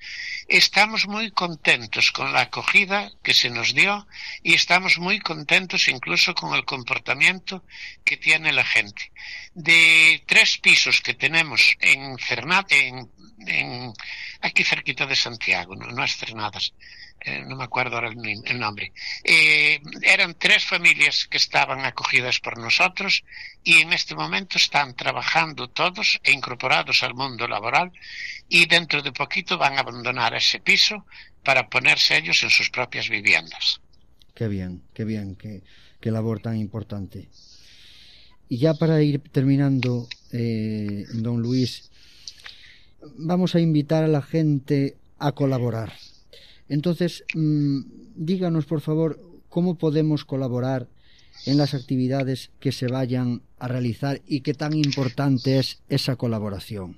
Estamos 0.49 1.07
muy 1.07 1.31
contentos 1.31 2.11
con 2.11 2.33
la 2.33 2.41
acogida 2.41 3.13
que 3.23 3.35
se 3.35 3.51
nos 3.51 3.75
dio 3.75 4.07
y 4.43 4.55
estamos 4.55 4.99
muy 4.99 5.19
contentos 5.19 5.89
incluso 5.89 6.35
con 6.35 6.55
el 6.55 6.65
comportamiento 6.65 7.63
que 8.03 8.17
tiene 8.17 8.55
la 8.55 8.65
gente. 8.65 9.13
De 9.53 10.25
tres 10.27 10.57
pisos 10.57 11.03
que 11.03 11.13
tenemos 11.13 11.77
en 11.81 12.17
Cernat, 12.17 12.73
en, 12.73 13.11
en 13.47 13.93
aquí 14.41 14.65
cerquita 14.65 15.05
de 15.05 15.17
Santiago, 15.17 15.77
no, 15.77 15.89
no 15.89 16.03
es 16.03 16.17
Cernadas, 16.17 16.73
eh, 17.21 17.45
no 17.47 17.57
me 17.57 17.65
acuerdo 17.65 17.97
ahora 17.97 18.11
el, 18.11 18.59
nombre. 18.59 18.93
Eh, 19.25 19.81
eran 20.03 20.35
tres 20.35 20.65
familias 20.65 21.27
que 21.29 21.37
estaban 21.37 21.85
acogidas 21.85 22.41
por 22.41 22.59
nosotros 22.59 23.25
y 23.65 23.79
en 23.79 23.93
este 23.93 24.15
momento 24.15 24.57
están 24.57 24.95
trabajando 24.95 25.69
todos 25.69 26.21
e 26.23 26.33
incorporados 26.33 27.03
al 27.03 27.15
mundo 27.15 27.49
laboral 27.49 27.93
y 28.49 28.67
dentro 28.67 29.03
de 29.03 29.13
poquito 29.13 29.59
van 29.59 29.77
a 29.77 29.81
abandonar 29.81 30.35
ese 30.35 30.61
piso 30.61 31.07
para 31.43 31.69
ponerse 31.69 32.17
ellos 32.17 32.43
en 32.43 32.51
sus 32.51 32.71
propias 32.71 33.09
viviendas. 33.09 33.81
Qué 34.35 34.47
bien, 34.47 34.83
qué 34.95 35.05
bien, 35.05 35.35
qué, 35.35 35.63
qué 36.01 36.11
labor 36.11 36.41
tan 36.41 36.57
importante. 36.57 37.29
Y 38.49 38.59
ya 38.59 38.75
para 38.75 39.03
ir 39.03 39.21
terminando, 39.31 40.09
eh, 40.33 41.05
don 41.13 41.43
Luis, 41.43 41.91
vamos 43.17 43.55
a 43.55 43.61
invitar 43.61 44.05
a 44.05 44.09
la 44.09 44.23
gente 44.23 44.97
a 45.19 45.33
colaborar. 45.33 45.93
Entonces, 46.69 47.25
mmm, 47.35 47.81
díganos, 48.15 48.67
por 48.67 48.81
favor, 48.81 49.21
cómo 49.49 49.77
podemos 49.79 50.25
colaborar 50.25 50.89
en 51.47 51.57
las 51.57 51.75
actividades 51.75 52.51
que 52.61 52.73
se 52.73 52.89
vayan 52.89 53.43
a 53.59 53.69
realizar 53.69 54.21
y 54.27 54.41
qué 54.41 54.55
tan 54.55 54.75
importante 54.75 55.59
es 55.59 55.81
esa 55.89 56.17
colaboración. 56.17 56.97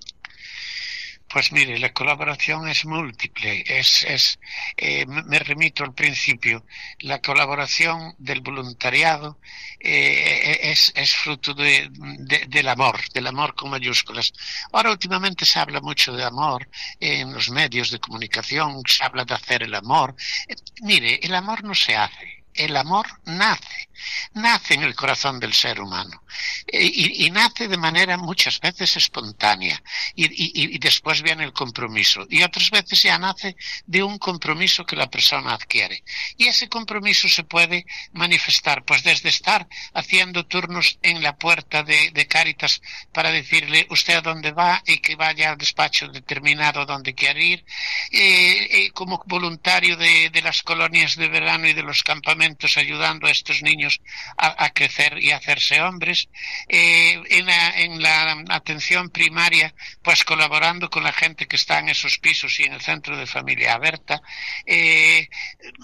Pues 1.33 1.53
mire, 1.53 1.79
la 1.79 1.93
colaboración 1.93 2.69
es 2.69 2.85
múltiple, 2.85 3.63
es, 3.65 4.03
es 4.03 4.41
eh, 4.77 5.07
me 5.07 5.39
remito 5.39 5.85
al 5.85 5.95
principio, 5.95 6.67
la 6.99 7.21
colaboración 7.21 8.17
del 8.19 8.41
voluntariado 8.41 9.39
eh, 9.79 10.59
es, 10.63 10.93
es, 10.97 11.15
fruto 11.15 11.55
de, 11.55 11.89
de, 12.19 12.47
del 12.49 12.67
amor, 12.67 12.99
del 13.15 13.29
amor 13.29 13.55
con 13.55 13.71
mayúsculas. 13.71 14.33
Ahora 14.73 14.91
últimamente 14.91 15.47
se 15.47 15.61
habla 15.61 15.81
mucho 15.81 16.13
de 16.13 16.25
amor 16.25 16.69
en 16.99 17.33
los 17.33 17.49
medios 17.51 17.93
de 17.93 18.01
comunicación, 18.01 18.83
se 18.85 19.05
habla 19.05 19.25
de 19.25 19.35
hacer 19.35 19.63
el 19.63 19.75
amor. 19.77 20.17
Eh, 20.49 20.57
mire, 20.83 21.21
el 21.23 21.35
amor 21.37 21.63
no 21.63 21.77
se 21.77 21.95
hace, 21.95 22.40
el 22.55 22.77
amor 22.77 23.07
nace 23.25 23.91
nace 24.35 24.75
en 24.75 24.83
el 24.83 24.95
corazón 24.95 25.39
del 25.41 25.53
ser 25.53 25.81
humano. 25.81 26.23
Eh, 26.67 26.85
y, 26.85 27.31
nace 27.31 27.69
de 27.69 27.77
manera 27.77 28.17
muchas 28.17 28.61
veces 28.61 28.97
espontánea. 28.97 29.83
Y, 30.15 30.79
después 30.79 31.23
viene 31.23 31.45
el 31.45 31.53
compromiso. 31.53 32.27
Y 32.29 32.43
otras 32.43 32.71
veces 32.71 33.03
ya 33.03 33.19
nace 33.19 33.57
de 33.87 34.03
un 34.03 34.19
compromiso 34.19 34.85
que 34.85 34.97
la 34.97 35.11
persona 35.11 35.53
adquiere. 35.53 36.03
Y 36.37 36.47
ese 36.47 36.69
compromiso 36.69 37.29
se 37.29 37.45
puede 37.45 37.87
manifestar 38.13 38.85
pues 38.85 39.03
desde 39.03 39.29
estar 39.29 39.67
haciendo 39.95 40.47
turnos 40.47 40.99
en 41.03 41.23
la 41.23 41.37
puerta 41.37 41.83
de, 41.83 42.11
de 42.13 42.27
Cáritas 42.27 42.81
para 43.13 43.31
decirle 43.31 43.87
usted 43.91 44.15
a 44.15 44.21
dónde 44.23 44.53
va 44.53 44.83
y 44.87 44.99
que 44.99 45.17
vaya 45.17 45.51
al 45.51 45.59
despacho 45.59 46.09
determinado 46.09 46.87
donde 46.87 47.15
quiere 47.15 47.45
ir. 47.45 47.65
Eh, 48.13 48.69
eh, 48.71 48.91
como 48.93 49.23
voluntario 49.27 49.97
de, 49.97 50.31
de 50.31 50.43
las 50.43 50.63
colonias 50.63 51.17
de 51.17 51.29
verano 51.29 51.67
y 51.67 51.73
de 51.73 51.83
los 51.83 52.03
campamentos 52.03 52.40
ayudando 52.77 53.27
a 53.27 53.31
estos 53.31 53.63
niños 53.63 54.01
a, 54.37 54.65
a 54.65 54.71
crecer 54.71 55.19
y 55.19 55.33
hacerse 55.33 55.81
hombres. 55.81 56.29
Eh, 56.69 57.21
en, 57.31 57.47
la, 57.47 57.81
en, 57.81 58.03
la, 58.03 58.45
atención 58.51 59.11
primaria, 59.11 59.75
pues 60.03 60.25
colaborando 60.25 60.91
con 60.91 61.05
la 61.05 61.13
gente 61.13 61.47
que 61.47 61.57
está 61.57 61.79
en 61.79 61.89
esos 61.89 62.19
pisos 62.19 62.59
y 62.61 62.65
en 62.65 62.73
el 62.73 62.81
centro 62.81 63.17
de 63.17 63.27
familia 63.27 63.75
abierta. 63.75 64.21
Eh, 64.67 65.29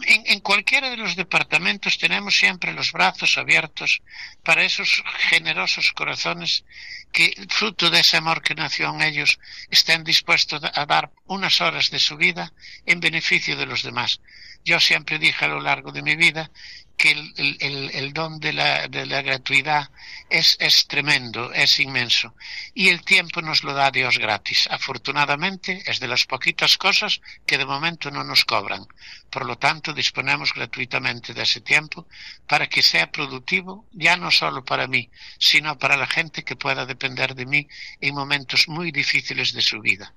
en, 0.07 0.23
en 0.27 0.41
cualquiera 0.41 0.91
de 0.91 0.97
los 0.97 1.17
departamentos 1.17 1.99
tenemos 1.99 2.35
siempre 2.37 2.73
los 2.73 2.93
brazos 2.93 3.37
abiertos 3.39 4.03
para 4.43 4.65
esos 4.65 5.03
generosos 5.31 5.93
corazones 5.93 6.65
que, 7.13 7.33
fruto 7.49 7.91
de 7.91 8.01
ese 8.01 8.17
amor 8.17 8.43
que 8.43 8.55
nació 8.55 8.95
en 8.95 9.03
ellos, 9.03 9.39
estén 9.71 10.05
dispuestos 10.05 10.61
a 10.63 10.87
dar 10.87 11.11
unas 11.27 11.61
horas 11.61 11.91
de 11.91 11.99
su 11.99 12.17
vida 12.17 12.53
en 12.85 13.01
beneficio 13.01 13.57
de 13.57 13.67
los 13.67 13.83
demás. 13.83 14.21
Yo 14.67 14.81
siempre 14.81 15.21
dije 15.21 15.45
a 15.45 15.49
lo 15.49 15.61
largo 15.61 15.93
de 15.93 16.03
mi 16.03 16.17
vida 16.17 16.51
que 16.97 17.13
el, 17.13 18.13
don 18.13 18.41
de 18.41 18.53
la, 18.53 18.89
de 18.89 19.07
la 19.07 19.23
gratuidad 19.23 19.89
es, 20.29 20.57
es, 20.59 20.89
tremendo, 20.89 21.53
es 21.53 21.79
inmenso. 21.79 22.35
Y 22.75 22.89
el 22.89 23.03
tiempo 23.03 23.41
nos 23.43 23.63
lo 23.63 23.75
da 23.75 23.93
Dios 23.93 24.19
gratis. 24.19 24.67
Afortunadamente 24.69 25.85
es 25.87 26.01
de 26.01 26.09
las 26.09 26.25
poquitas 26.25 26.79
cosas 26.79 27.21
que 27.47 27.59
de 27.59 27.65
momento 27.65 28.11
no 28.11 28.25
nos 28.25 28.45
cobran. 28.45 28.85
Por 29.31 29.47
lo 29.47 29.57
tanto, 29.57 29.93
disponemos 29.93 30.53
gratuitamente 30.53 31.33
de 31.33 31.43
ese 31.43 31.61
tiempo 31.61 32.09
para 32.49 32.67
que 32.67 32.83
sea 32.83 33.13
productivo, 33.13 33.87
ya 33.93 34.17
no 34.17 34.33
solo 34.33 34.65
para 34.65 34.89
mí, 34.89 35.09
sino 35.39 35.79
para 35.79 35.97
la 35.97 36.09
gente 36.09 36.43
que 36.43 36.57
pueda 36.57 36.87
depender 36.87 37.37
de 37.37 37.47
mí 37.47 37.69
en 38.01 38.17
momentos 38.17 38.67
muy 38.67 38.91
difíciles 38.91 39.53
de 39.53 39.63
su 39.63 39.81
vida. 39.81 40.13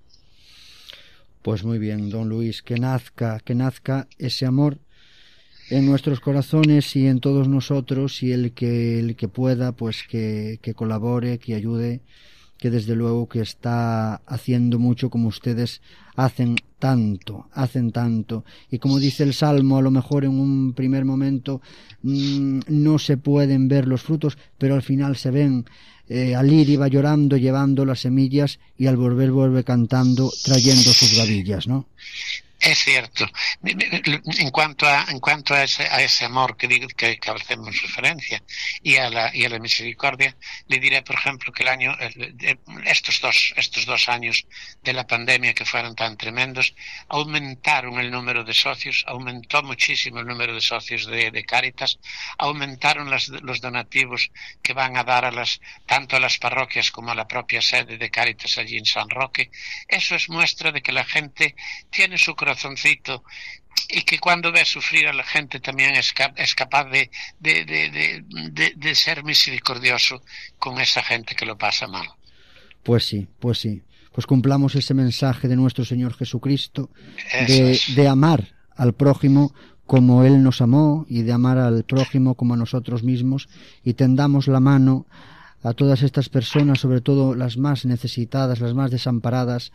Pues 1.42 1.64
muy 1.64 1.80
bien, 1.80 2.10
don 2.10 2.28
Luis, 2.28 2.62
que 2.62 2.76
nazca, 2.76 3.40
que 3.40 3.56
nazca 3.56 4.08
ese 4.18 4.46
amor 4.46 4.80
en 5.70 5.86
nuestros 5.86 6.20
corazones 6.20 6.96
y 6.96 7.08
en 7.08 7.20
todos 7.20 7.48
nosotros 7.48 8.24
y 8.24 8.32
el 8.32 8.54
que 8.54 9.00
el 9.00 9.16
que 9.16 9.28
pueda 9.28 9.72
pues 9.72 10.04
que, 10.10 10.60
que 10.62 10.74
colabore 10.74 11.38
que 11.38 11.54
ayude 11.54 12.02
que 12.58 12.70
desde 12.70 12.96
luego 12.96 13.30
que 13.30 13.40
está 13.40 14.16
haciendo 14.26 14.80
mucho 14.80 15.10
como 15.10 15.30
ustedes 15.30 15.82
hacen 16.18 16.58
tanto, 16.78 17.48
hacen 17.54 17.92
tanto. 17.92 18.44
Y 18.70 18.80
como 18.80 19.00
dice 19.00 19.24
el 19.24 19.34
Salmo, 19.34 19.78
a 19.78 19.82
lo 19.82 19.92
mejor 19.92 20.26
en 20.26 20.38
un 20.38 20.74
primer 20.74 21.06
momento 21.06 21.62
mmm, 22.02 22.60
no 22.68 23.00
se 23.00 23.16
pueden 23.16 23.70
ver 23.70 23.88
los 23.88 24.02
frutos, 24.02 24.38
pero 24.58 24.76
al 24.76 24.82
final 24.82 25.16
se 25.16 25.32
ven. 25.32 25.66
Eh, 26.10 26.36
al 26.36 26.52
ir 26.52 26.70
iba 26.70 26.88
llorando, 26.88 27.38
llevando 27.38 27.86
las 27.86 28.02
semillas 28.02 28.60
y 28.78 28.88
al 28.88 28.98
volver 28.98 29.32
vuelve 29.32 29.64
cantando, 29.64 30.32
trayendo 30.44 30.92
sus 30.92 31.16
gavillas, 31.16 31.68
¿no? 31.68 31.86
Es 32.60 32.80
cierto. 32.80 33.26
En 33.64 34.50
cuanto 34.52 34.86
a, 34.86 35.06
en 35.10 35.20
cuanto 35.20 35.54
a, 35.54 35.64
ese, 35.64 35.84
a 35.84 36.02
ese 36.02 36.26
amor 36.26 36.58
que, 36.58 36.68
que, 36.90 37.18
que 37.18 37.32
hacemos 37.32 37.82
referencia 37.82 38.44
y 38.84 38.98
a, 38.98 39.10
la, 39.10 39.34
y 39.34 39.46
a 39.46 39.50
la 39.50 39.60
misericordia, 39.60 40.36
le 40.68 40.80
diré, 40.80 41.02
por 41.02 41.16
ejemplo, 41.16 41.54
que 41.54 41.64
el 41.64 41.70
año, 41.70 41.96
estos 42.84 43.22
dos, 43.22 43.54
estos 43.56 43.86
dos 43.86 44.10
años 44.10 44.46
de 44.84 44.92
la 44.92 45.08
pandemia 45.08 45.54
que 45.54 45.64
fueron 45.64 45.96
tan 45.96 46.18
tremendos, 46.18 46.76
aumentaron 47.08 47.98
el 47.98 48.12
número 48.12 48.44
de 48.44 48.54
socios, 48.54 49.06
aumentó 49.08 49.64
muchísimo 49.64 50.20
el 50.20 50.28
número 50.28 50.54
de 50.54 50.62
socios 50.62 51.06
de, 51.06 51.32
de 51.32 51.46
Cáritas, 51.46 51.98
aumentaron 52.38 53.10
las, 53.10 53.30
los 53.30 53.62
donativos 53.62 54.32
que 54.62 54.74
van 54.74 54.98
a 54.98 55.06
dar 55.06 55.24
a 55.24 55.32
las, 55.32 55.62
tanto 55.86 56.18
a 56.18 56.20
las 56.20 56.38
parroquias 56.38 56.92
como 56.92 57.12
a 57.12 57.16
la 57.16 57.28
propia 57.28 57.62
sede 57.62 57.98
de 57.98 58.10
Cáritas 58.10 58.58
allí 58.58 58.78
en 58.78 58.86
San 58.86 59.10
Roque. 59.10 59.50
Eso 59.88 60.16
es 60.16 60.28
muestra 60.28 60.74
de 60.74 60.82
que 60.82 60.92
la 60.92 61.06
gente 61.06 61.56
tiene 61.90 62.18
su 62.18 62.36
corazoncito 62.50 63.24
y 63.90 64.02
que 64.02 64.20
cuando 64.20 64.52
ve 64.52 64.66
sufrir 64.66 65.08
a 65.08 65.14
la 65.14 65.24
gente 65.24 65.60
también 65.60 65.96
es, 65.96 66.14
es 66.36 66.56
capaz 66.56 66.86
de, 66.86 67.10
de, 67.40 67.66
de, 67.66 68.74
de, 68.76 68.96
ser 68.96 69.24
misericordioso 69.24 70.22
con 70.58 70.80
esa 70.80 71.02
gente 71.02 71.36
que 71.36 71.46
lo 71.46 71.58
pasa 71.58 71.88
mal. 71.88 72.08
Pues 72.84 73.06
sí, 73.06 73.28
pues 73.40 73.60
sí. 73.60 73.84
Pues 74.12 74.26
cumplamos 74.26 74.76
ese 74.76 74.94
mensaje 74.94 75.48
de 75.48 75.56
nuestro 75.56 75.86
Señor 75.86 76.16
Jesucristo 76.16 76.90
de, 77.48 77.72
es. 77.72 77.96
de 77.96 78.08
amar 78.08 78.56
al 78.76 78.94
prójimo 78.94 79.54
como 79.86 80.24
Él 80.24 80.44
nos 80.44 80.62
amó 80.62 81.06
y 81.08 81.22
de 81.22 81.32
amar 81.32 81.58
al 81.58 81.84
prójimo 81.84 82.36
como 82.36 82.56
a 82.56 82.58
nosotros 82.58 83.04
mismos 83.04 83.48
y 83.84 83.94
tendamos 83.94 84.48
la 84.48 84.60
mano 84.60 85.06
a 85.64 85.74
todas 85.74 86.04
estas 86.04 86.30
personas, 86.30 86.80
sobre 86.80 87.02
todo 87.02 87.36
las 87.36 87.58
más 87.58 87.86
necesitadas, 87.86 88.60
las 88.60 88.74
más 88.74 88.92
desamparadas, 88.92 89.72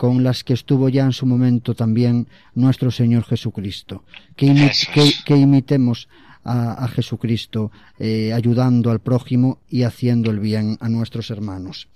con 0.00 0.24
las 0.24 0.44
que 0.44 0.54
estuvo 0.54 0.88
ya 0.88 1.04
en 1.04 1.12
su 1.12 1.26
momento 1.26 1.74
también 1.74 2.26
nuestro 2.54 2.90
Señor 2.90 3.22
Jesucristo. 3.24 4.02
Que, 4.34 4.46
imi 4.46 4.70
que, 4.94 5.12
que 5.26 5.36
imitemos 5.36 6.08
a, 6.42 6.82
a 6.84 6.88
Jesucristo 6.88 7.70
eh, 7.98 8.32
ayudando 8.32 8.90
al 8.90 9.00
prójimo 9.00 9.58
y 9.68 9.82
haciendo 9.82 10.30
el 10.30 10.40
bien 10.40 10.78
a 10.80 10.88
nuestros 10.88 11.30
hermanos. 11.30 11.88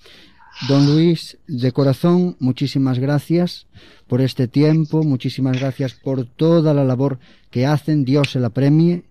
Don 0.69 0.85
Luis, 0.85 1.39
de 1.49 1.73
corazón, 1.73 2.37
muchísimas 2.41 2.99
gracias 2.99 3.69
por 4.07 4.21
este 4.21 4.49
tiempo, 4.49 5.03
muchísimas 5.03 5.59
gracias 5.59 5.95
por 5.95 6.27
toda 6.27 6.75
la 6.75 6.85
labor 6.85 7.19
que 7.51 7.65
hacen, 7.65 8.05
Dios 8.05 8.33
se 8.33 8.39
la 8.39 8.51
premie. 8.51 9.05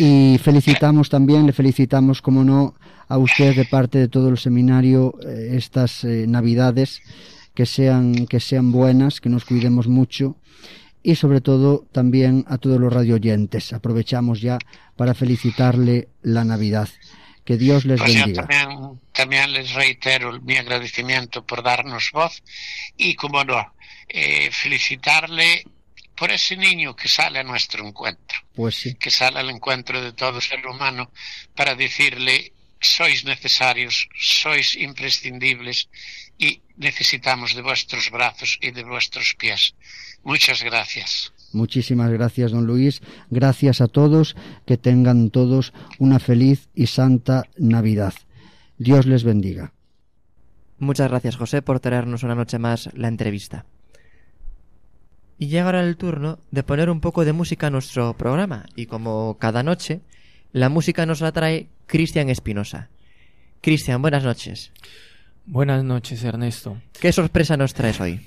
Y 0.00 0.40
felicitamos 0.42 1.10
también, 1.10 1.46
le 1.46 1.52
felicitamos, 1.52 2.22
como 2.22 2.42
no, 2.42 2.74
a 3.06 3.18
usted 3.18 3.54
de 3.54 3.66
parte 3.66 3.98
de 3.98 4.08
todo 4.08 4.30
el 4.30 4.38
seminario 4.38 5.14
eh, 5.24 5.50
estas 5.52 6.02
eh, 6.02 6.26
Navidades 6.26 7.02
que 7.58 7.66
sean, 7.66 8.28
que 8.28 8.38
sean 8.38 8.70
buenas, 8.70 9.20
que 9.20 9.28
nos 9.28 9.44
cuidemos 9.44 9.88
mucho 9.88 10.36
y 11.02 11.16
sobre 11.16 11.40
todo 11.40 11.88
también 11.90 12.44
a 12.46 12.56
todos 12.56 12.78
los 12.78 12.92
radioyentes. 12.92 13.72
Aprovechamos 13.72 14.40
ya 14.40 14.58
para 14.94 15.12
felicitarle 15.12 16.06
la 16.22 16.44
Navidad. 16.44 16.88
Que 17.44 17.56
Dios 17.56 17.84
les 17.84 17.98
pues 17.98 18.14
bendiga. 18.14 18.46
También, 19.10 19.52
les 19.52 19.74
reitero 19.74 20.40
mi 20.40 20.56
agradecimiento 20.56 21.44
por 21.44 21.64
darnos 21.64 22.12
voz 22.12 22.44
y, 22.96 23.14
como 23.14 23.42
no, 23.42 23.74
eh, 24.06 24.50
felicitarle 24.52 25.64
por 26.14 26.30
ese 26.30 26.56
niño 26.56 26.94
que 26.94 27.08
sale 27.08 27.40
a 27.40 27.42
nuestro 27.42 27.84
encuentro, 27.84 28.38
pues 28.54 28.76
sí. 28.76 28.94
que 28.94 29.10
sale 29.10 29.40
al 29.40 29.50
encuentro 29.50 30.00
de 30.00 30.12
todo 30.12 30.40
ser 30.40 30.64
humano 30.64 31.10
para 31.56 31.74
decirle 31.74 32.52
sois 32.80 33.24
necesarios, 33.24 34.08
sois 34.18 34.76
imprescindibles 34.76 35.88
y 36.38 36.62
necesitamos 36.76 37.54
de 37.54 37.62
vuestros 37.62 38.10
brazos 38.10 38.58
y 38.60 38.70
de 38.70 38.84
vuestros 38.84 39.34
pies. 39.38 39.74
Muchas 40.22 40.62
gracias. 40.62 41.32
Muchísimas 41.52 42.10
gracias, 42.10 42.52
don 42.52 42.66
Luis. 42.66 43.00
Gracias 43.30 43.80
a 43.80 43.88
todos. 43.88 44.36
Que 44.66 44.76
tengan 44.76 45.30
todos 45.30 45.72
una 45.98 46.18
feliz 46.18 46.68
y 46.74 46.86
santa 46.86 47.44
Navidad. 47.56 48.14
Dios 48.76 49.06
les 49.06 49.24
bendiga. 49.24 49.72
Muchas 50.78 51.08
gracias, 51.08 51.36
José, 51.36 51.62
por 51.62 51.80
traernos 51.80 52.22
una 52.22 52.34
noche 52.34 52.58
más 52.58 52.90
la 52.94 53.08
entrevista. 53.08 53.66
Y 55.38 55.48
llega 55.48 55.66
ahora 55.66 55.82
el 55.82 55.96
turno 55.96 56.38
de 56.50 56.62
poner 56.62 56.90
un 56.90 57.00
poco 57.00 57.24
de 57.24 57.32
música 57.32 57.68
a 57.68 57.70
nuestro 57.70 58.16
programa. 58.16 58.66
Y 58.76 58.86
como 58.86 59.38
cada 59.38 59.62
noche, 59.62 60.00
la 60.52 60.68
música 60.68 61.06
nos 61.06 61.20
la 61.20 61.32
trae 61.32 61.68
Cristian 61.86 62.28
Espinosa. 62.28 62.88
Cristian, 63.60 64.02
buenas 64.02 64.24
noches. 64.24 64.72
Buenas 65.46 65.82
noches, 65.84 66.22
Ernesto. 66.24 66.80
¿Qué 67.00 67.12
sorpresa 67.12 67.56
nos 67.56 67.74
traes 67.74 68.00
hoy? 68.00 68.20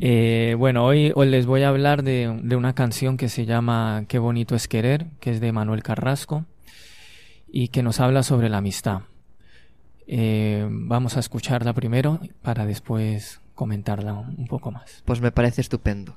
Eh, 0.00 0.54
bueno, 0.58 0.84
hoy, 0.84 1.12
hoy, 1.14 1.28
les 1.28 1.46
voy 1.46 1.62
a 1.62 1.68
hablar 1.68 2.02
de, 2.02 2.40
de, 2.42 2.56
una 2.56 2.74
canción 2.74 3.16
que 3.16 3.28
se 3.28 3.44
llama 3.44 4.04
Qué 4.08 4.18
bonito 4.18 4.54
es 4.54 4.66
querer, 4.66 5.06
que 5.20 5.30
es 5.30 5.40
de 5.40 5.52
Manuel 5.52 5.82
Carrasco 5.82 6.46
y 7.52 7.68
que 7.68 7.82
nos 7.82 8.00
habla 8.00 8.22
sobre 8.22 8.48
la 8.48 8.58
amistad. 8.58 9.02
Eh, 10.06 10.66
vamos 10.68 11.16
a 11.16 11.20
escucharla 11.20 11.74
primero 11.74 12.20
para 12.42 12.66
después 12.66 13.40
comentarla 13.54 14.14
un 14.14 14.46
poco 14.46 14.70
más. 14.70 15.02
Pues 15.04 15.20
me 15.20 15.30
parece 15.30 15.60
estupendo. 15.60 16.16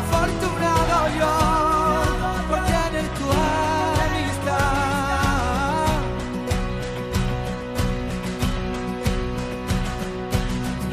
Afortunado 0.00 0.98
yo 1.18 1.32
por 2.48 2.60
tener 2.64 3.06
tu 3.18 3.26
amistad. 4.06 4.80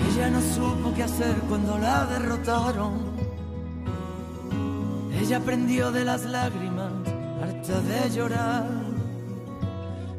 Ella 0.10 0.30
no 0.30 0.42
supo 0.42 0.94
qué 0.94 1.04
hacer 1.04 1.36
cuando 1.48 1.78
la 1.78 2.06
derrotaron. 2.06 2.94
Ella 5.20 5.38
aprendió 5.38 5.92
de 5.92 6.04
las 6.04 6.26
lágrimas, 6.26 6.92
harta 7.42 7.80
de 7.82 8.10
llorar. 8.10 8.68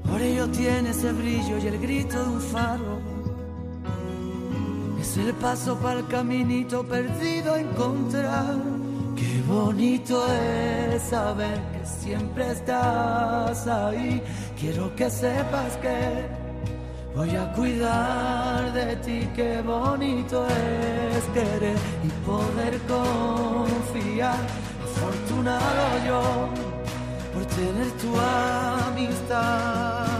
Por 0.08 0.20
ello 0.22 0.48
tiene 0.48 0.90
ese 0.90 1.12
brillo 1.12 1.58
y 1.58 1.66
el 1.66 1.78
grito 1.78 2.22
de 2.22 2.28
un 2.30 2.40
faro. 2.40 2.98
Es 4.98 5.16
el 5.18 5.34
paso 5.34 5.76
para 5.76 6.00
el 6.00 6.06
caminito 6.08 6.84
perdido 6.84 7.54
a 7.54 7.60
encontrar. 7.60 8.77
Qué 9.18 9.42
bonito 9.48 10.24
es 10.32 11.02
saber 11.02 11.58
que 11.72 11.84
siempre 11.84 12.52
estás 12.52 13.66
ahí. 13.66 14.22
Quiero 14.60 14.94
que 14.94 15.10
sepas 15.10 15.76
que 15.78 16.24
voy 17.16 17.34
a 17.34 17.52
cuidar 17.52 18.72
de 18.72 18.94
ti. 18.96 19.28
Qué 19.34 19.60
bonito 19.62 20.46
es 20.46 21.24
querer 21.34 21.76
y 22.04 22.10
poder 22.24 22.78
confiar. 22.86 24.38
Afortunado 24.84 25.84
yo 26.06 26.22
por 27.34 27.44
tener 27.46 27.90
tu 28.02 28.10
amistad. 28.86 30.17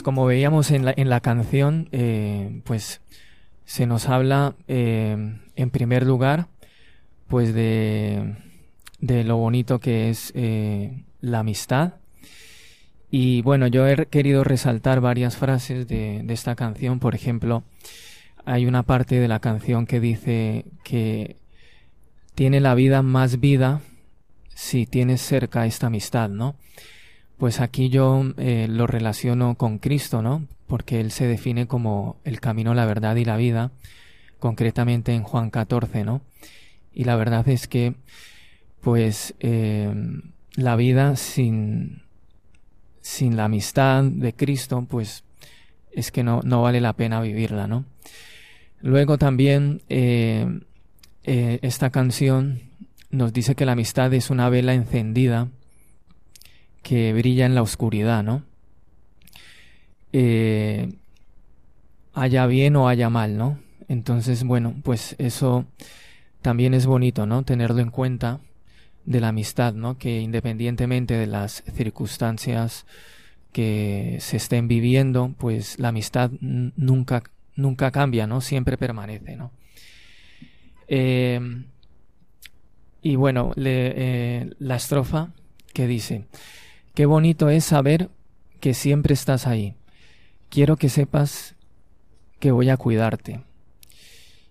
Pues 0.00 0.04
como 0.06 0.24
veíamos 0.24 0.70
en 0.70 0.86
la, 0.86 0.94
en 0.96 1.10
la 1.10 1.20
canción, 1.20 1.90
eh, 1.92 2.62
pues 2.64 3.02
se 3.66 3.84
nos 3.84 4.08
habla 4.08 4.54
eh, 4.66 5.36
en 5.56 5.70
primer 5.70 6.06
lugar, 6.06 6.46
pues 7.28 7.52
de, 7.52 8.34
de 8.98 9.24
lo 9.24 9.36
bonito 9.36 9.78
que 9.78 10.08
es 10.08 10.32
eh, 10.34 11.04
la 11.20 11.40
amistad. 11.40 11.96
Y 13.10 13.42
bueno, 13.42 13.66
yo 13.66 13.86
he 13.86 14.06
querido 14.06 14.42
resaltar 14.42 15.02
varias 15.02 15.36
frases 15.36 15.86
de, 15.86 16.22
de 16.24 16.32
esta 16.32 16.54
canción. 16.54 16.98
Por 16.98 17.14
ejemplo, 17.14 17.62
hay 18.46 18.64
una 18.64 18.84
parte 18.84 19.20
de 19.20 19.28
la 19.28 19.40
canción 19.40 19.84
que 19.84 20.00
dice 20.00 20.64
que 20.82 21.36
tiene 22.34 22.60
la 22.60 22.74
vida 22.74 23.02
más 23.02 23.38
vida 23.38 23.82
si 24.54 24.86
tienes 24.86 25.20
cerca 25.20 25.66
esta 25.66 25.88
amistad, 25.88 26.30
¿no? 26.30 26.56
Pues 27.40 27.60
aquí 27.60 27.88
yo 27.88 28.34
eh, 28.36 28.66
lo 28.68 28.86
relaciono 28.86 29.54
con 29.54 29.78
Cristo, 29.78 30.20
¿no? 30.20 30.46
Porque 30.66 31.00
Él 31.00 31.10
se 31.10 31.26
define 31.26 31.66
como 31.66 32.18
el 32.22 32.38
camino, 32.38 32.74
la 32.74 32.84
verdad 32.84 33.16
y 33.16 33.24
la 33.24 33.38
vida, 33.38 33.70
concretamente 34.38 35.14
en 35.14 35.22
Juan 35.22 35.48
14, 35.48 36.04
¿no? 36.04 36.20
Y 36.92 37.04
la 37.04 37.16
verdad 37.16 37.48
es 37.48 37.66
que, 37.66 37.94
pues, 38.82 39.34
eh, 39.40 39.90
la 40.54 40.76
vida 40.76 41.16
sin, 41.16 42.02
sin 43.00 43.38
la 43.38 43.46
amistad 43.46 44.04
de 44.04 44.34
Cristo, 44.34 44.86
pues, 44.86 45.24
es 45.92 46.12
que 46.12 46.22
no, 46.22 46.42
no 46.44 46.60
vale 46.60 46.82
la 46.82 46.92
pena 46.92 47.22
vivirla, 47.22 47.66
¿no? 47.66 47.86
Luego 48.82 49.16
también 49.16 49.80
eh, 49.88 50.60
esta 51.24 51.88
canción 51.88 52.60
nos 53.08 53.32
dice 53.32 53.54
que 53.54 53.64
la 53.64 53.72
amistad 53.72 54.12
es 54.12 54.28
una 54.28 54.50
vela 54.50 54.74
encendida 54.74 55.48
que 56.82 57.12
brilla 57.12 57.46
en 57.46 57.54
la 57.54 57.62
oscuridad, 57.62 58.22
¿no? 58.22 58.44
Eh, 60.12 60.92
haya 62.14 62.46
bien 62.46 62.76
o 62.76 62.88
haya 62.88 63.10
mal, 63.10 63.36
¿no? 63.36 63.58
Entonces, 63.88 64.44
bueno, 64.44 64.74
pues 64.82 65.16
eso 65.18 65.66
también 66.42 66.74
es 66.74 66.86
bonito, 66.86 67.26
¿no? 67.26 67.42
Tenerlo 67.44 67.80
en 67.80 67.90
cuenta 67.90 68.40
de 69.04 69.20
la 69.20 69.28
amistad, 69.28 69.74
¿no? 69.74 69.98
Que 69.98 70.20
independientemente 70.20 71.14
de 71.14 71.26
las 71.26 71.62
circunstancias 71.74 72.86
que 73.52 74.18
se 74.20 74.36
estén 74.36 74.68
viviendo, 74.68 75.34
pues 75.38 75.78
la 75.78 75.88
amistad 75.88 76.30
nunca, 76.40 77.22
nunca 77.56 77.90
cambia, 77.90 78.26
¿no? 78.26 78.40
Siempre 78.40 78.76
permanece, 78.76 79.36
¿no? 79.36 79.50
Eh, 80.88 81.40
y 83.02 83.16
bueno, 83.16 83.52
eh, 83.56 84.50
la 84.58 84.76
estrofa 84.76 85.32
que 85.72 85.86
dice, 85.86 86.26
qué 86.94 87.06
bonito 87.06 87.48
es 87.48 87.64
saber 87.64 88.10
que 88.60 88.74
siempre 88.74 89.14
estás 89.14 89.46
ahí. 89.46 89.74
Quiero 90.48 90.76
que 90.76 90.88
sepas 90.88 91.54
que 92.38 92.50
voy 92.50 92.70
a 92.70 92.76
cuidarte. 92.76 93.40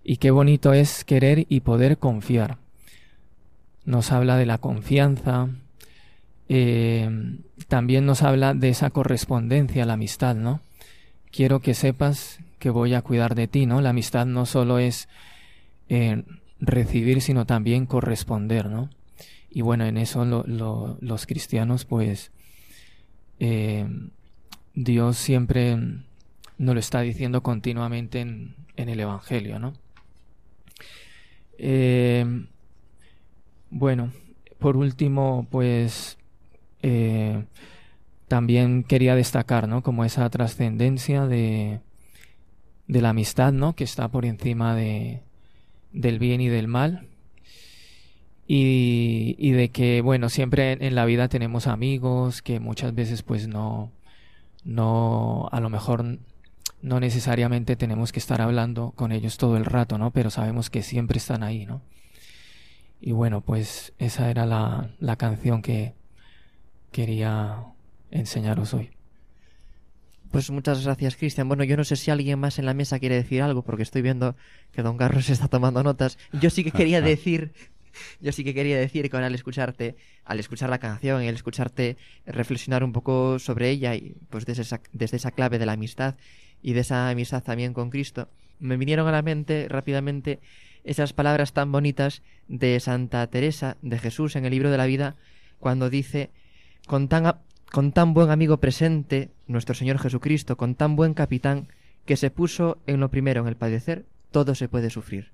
Y 0.02 0.16
qué 0.16 0.30
bonito 0.30 0.72
es 0.72 1.04
querer 1.04 1.46
y 1.48 1.60
poder 1.60 1.98
confiar. 1.98 2.58
Nos 3.84 4.12
habla 4.12 4.36
de 4.36 4.46
la 4.46 4.58
confianza, 4.58 5.48
eh, 6.48 7.08
también 7.68 8.06
nos 8.06 8.22
habla 8.22 8.54
de 8.54 8.70
esa 8.70 8.90
correspondencia, 8.90 9.86
la 9.86 9.92
amistad, 9.92 10.34
¿no? 10.34 10.60
Quiero 11.30 11.60
que 11.60 11.74
sepas 11.74 12.40
que 12.58 12.70
voy 12.70 12.94
a 12.94 13.02
cuidar 13.02 13.36
de 13.36 13.46
ti, 13.46 13.66
¿no? 13.66 13.80
La 13.80 13.90
amistad 13.90 14.26
no 14.26 14.46
solo 14.46 14.78
es 14.78 15.08
eh, 15.88 16.24
recibir, 16.58 17.22
sino 17.22 17.46
también 17.46 17.86
corresponder, 17.86 18.68
¿no? 18.68 18.90
Y 19.50 19.62
bueno, 19.62 19.84
en 19.84 19.96
eso 19.96 20.24
los 20.24 21.26
cristianos, 21.26 21.84
pues, 21.84 22.30
eh, 23.40 23.86
Dios 24.74 25.16
siempre 25.16 25.76
nos 26.58 26.74
lo 26.74 26.80
está 26.80 27.00
diciendo 27.00 27.42
continuamente 27.42 28.20
en, 28.20 28.54
el 28.76 29.00
Evangelio, 29.00 29.58
¿no? 29.58 29.74
Eh, 31.58 32.24
bueno, 33.70 34.12
por 34.58 34.76
último, 34.76 35.46
pues, 35.50 36.16
eh, 36.82 37.44
también 38.28 38.84
quería 38.84 39.14
destacar, 39.14 39.68
¿no? 39.68 39.82
Como 39.82 40.04
esa 40.04 40.30
trascendencia 40.30 41.26
de, 41.26 41.80
de 42.86 43.02
la 43.02 43.10
amistad, 43.10 43.52
¿no? 43.52 43.74
Que 43.74 43.84
está 43.84 44.08
por 44.08 44.24
encima 44.24 44.74
de, 44.74 45.22
del 45.92 46.18
bien 46.18 46.40
y 46.40 46.48
del 46.48 46.68
mal. 46.68 47.09
Y, 48.52 49.36
y 49.38 49.52
de 49.52 49.68
que, 49.70 50.00
bueno, 50.00 50.28
siempre 50.28 50.72
en, 50.72 50.96
la 50.96 51.04
vida 51.04 51.28
tenemos 51.28 51.68
amigos 51.68 52.42
que 52.42 52.58
muchas 52.58 52.92
veces 52.96 53.22
pues 53.22 53.46
no, 53.46 53.92
no, 54.64 55.48
a 55.52 55.60
lo 55.60 55.70
mejor 55.70 56.18
no 56.82 56.98
necesariamente 56.98 57.76
tenemos 57.76 58.10
que 58.10 58.18
estar 58.18 58.40
hablando 58.40 58.90
con 58.96 59.12
ellos 59.12 59.36
todo 59.36 59.56
el 59.56 59.64
rato, 59.64 59.98
¿no? 59.98 60.10
Pero 60.10 60.30
sabemos 60.30 60.68
que 60.68 60.82
siempre 60.82 61.18
están 61.18 61.44
ahí, 61.44 61.64
¿no? 61.64 61.80
Y 63.00 63.12
bueno, 63.12 63.40
pues 63.40 63.92
esa 64.00 64.28
era 64.32 64.46
la, 64.46 64.90
la 64.98 65.14
canción 65.14 65.62
que 65.62 65.94
quería 66.90 67.66
enseñaros 68.10 68.74
hoy. 68.74 68.90
Pues 70.32 70.50
muchas 70.50 70.84
gracias, 70.84 71.14
Cristian. 71.14 71.46
Bueno, 71.46 71.62
yo 71.62 71.76
no 71.76 71.84
sé 71.84 71.94
si 71.94 72.10
alguien 72.10 72.40
más 72.40 72.58
en 72.58 72.66
la 72.66 72.74
mesa 72.74 72.98
quiere 72.98 73.14
decir 73.14 73.42
algo, 73.42 73.62
porque 73.62 73.84
estoy 73.84 74.02
viendo 74.02 74.34
que 74.72 74.82
Don 74.82 74.96
Carlos 74.96 75.28
está 75.30 75.46
tomando 75.46 75.84
notas. 75.84 76.18
Yo 76.32 76.50
sí 76.50 76.64
que 76.64 76.72
quería 76.72 77.00
decir, 77.12 77.52
yo 78.20 78.32
sí 78.32 78.44
que 78.44 78.54
quería 78.54 78.78
decir 78.78 79.08
que 79.10 79.16
al 79.16 79.34
escucharte, 79.34 79.96
al 80.24 80.40
escuchar 80.40 80.70
la 80.70 80.78
canción 80.78 81.22
al 81.22 81.34
escucharte 81.34 81.96
reflexionar 82.26 82.84
un 82.84 82.92
poco 82.92 83.38
sobre 83.38 83.70
ella 83.70 83.94
y 83.94 84.16
pues 84.30 84.46
desde 84.46 84.62
esa, 84.62 84.80
desde 84.92 85.16
esa 85.16 85.30
clave 85.30 85.58
de 85.58 85.66
la 85.66 85.72
amistad 85.72 86.16
y 86.62 86.72
de 86.72 86.80
esa 86.80 87.08
amistad 87.08 87.42
también 87.42 87.72
con 87.72 87.90
Cristo, 87.90 88.28
me 88.58 88.76
vinieron 88.76 89.08
a 89.08 89.12
la 89.12 89.22
mente 89.22 89.66
rápidamente 89.68 90.40
esas 90.84 91.12
palabras 91.12 91.52
tan 91.52 91.72
bonitas 91.72 92.22
de 92.48 92.78
Santa 92.80 93.26
Teresa 93.26 93.76
de 93.82 93.98
Jesús 93.98 94.36
en 94.36 94.44
el 94.44 94.50
libro 94.50 94.70
de 94.70 94.78
la 94.78 94.86
vida 94.86 95.16
cuando 95.58 95.90
dice 95.90 96.30
con 96.86 97.08
tan 97.08 97.34
con 97.70 97.92
tan 97.92 98.14
buen 98.14 98.30
amigo 98.30 98.56
presente, 98.58 99.30
nuestro 99.46 99.74
Señor 99.74 99.98
Jesucristo, 99.98 100.56
con 100.56 100.74
tan 100.74 100.96
buen 100.96 101.14
capitán, 101.14 101.68
que 102.04 102.16
se 102.16 102.30
puso 102.30 102.78
en 102.86 102.98
lo 102.98 103.10
primero, 103.10 103.42
en 103.42 103.48
el 103.48 103.56
padecer, 103.56 104.06
todo 104.32 104.54
se 104.56 104.68
puede 104.68 104.90
sufrir. 104.90 105.30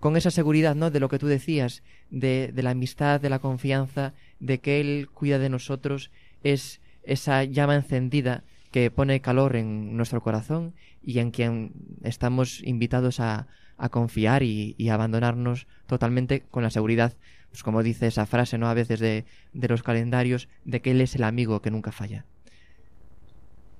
Con 0.00 0.16
esa 0.16 0.30
seguridad, 0.30 0.74
¿no? 0.74 0.90
De 0.90 1.00
lo 1.00 1.08
que 1.08 1.18
tú 1.18 1.26
decías, 1.26 1.82
de, 2.10 2.52
de 2.52 2.62
la 2.62 2.70
amistad, 2.70 3.20
de 3.20 3.30
la 3.30 3.38
confianza, 3.38 4.14
de 4.40 4.58
que 4.58 4.80
Él 4.80 5.08
cuida 5.12 5.38
de 5.38 5.48
nosotros, 5.48 6.10
es 6.42 6.80
esa 7.02 7.44
llama 7.44 7.76
encendida 7.76 8.44
que 8.70 8.90
pone 8.90 9.20
calor 9.20 9.56
en 9.56 9.96
nuestro 9.96 10.20
corazón 10.20 10.74
y 11.02 11.20
en 11.20 11.30
quien 11.30 11.72
estamos 12.02 12.62
invitados 12.62 13.20
a, 13.20 13.46
confiar 13.90 14.42
y, 14.42 14.74
y, 14.78 14.88
abandonarnos 14.88 15.66
totalmente 15.86 16.40
con 16.50 16.62
la 16.62 16.70
seguridad 16.70 17.14
pues 17.56 17.62
como 17.62 17.82
dice 17.82 18.06
esa 18.06 18.26
frase, 18.26 18.58
¿no? 18.58 18.68
A 18.68 18.74
veces 18.74 19.00
de, 19.00 19.24
de 19.54 19.68
los 19.68 19.82
calendarios, 19.82 20.46
de 20.66 20.82
que 20.82 20.90
Él 20.90 21.00
es 21.00 21.14
el 21.14 21.24
amigo 21.24 21.62
que 21.62 21.70
nunca 21.70 21.90
falla. 21.90 22.26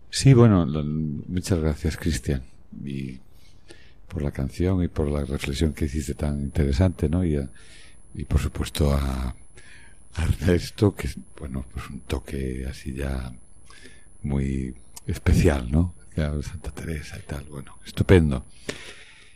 Sí, 0.09 0.33
bueno, 0.33 0.67
muchas 1.29 1.59
gracias, 1.59 1.99
Cristian, 1.99 2.43
por 4.09 4.23
la 4.23 4.31
canción 4.31 4.83
y 4.83 4.89
por 4.89 5.09
la 5.09 5.25
reflexión 5.25 5.73
que 5.73 5.87
hiciste 5.87 6.15
tan 6.15 6.41
interesante, 6.41 7.09
¿no? 7.09 7.25
Y, 7.25 7.39
y 8.15 8.25
por 8.25 8.41
supuesto 8.41 8.93
a, 8.93 9.35
a 10.15 10.27
que 10.47 10.55
es, 10.55 11.19
bueno, 11.39 11.65
pues 11.73 11.89
un 11.91 12.01
toque 12.01 12.67
así 12.69 12.95
ya 12.95 13.33
muy 14.23 14.75
especial, 15.07 15.71
¿no? 15.71 15.95
Santa 16.17 16.71
Teresa 16.71 17.19
y 17.19 17.27
tal, 17.27 17.45
bueno, 17.45 17.79
estupendo. 17.85 18.47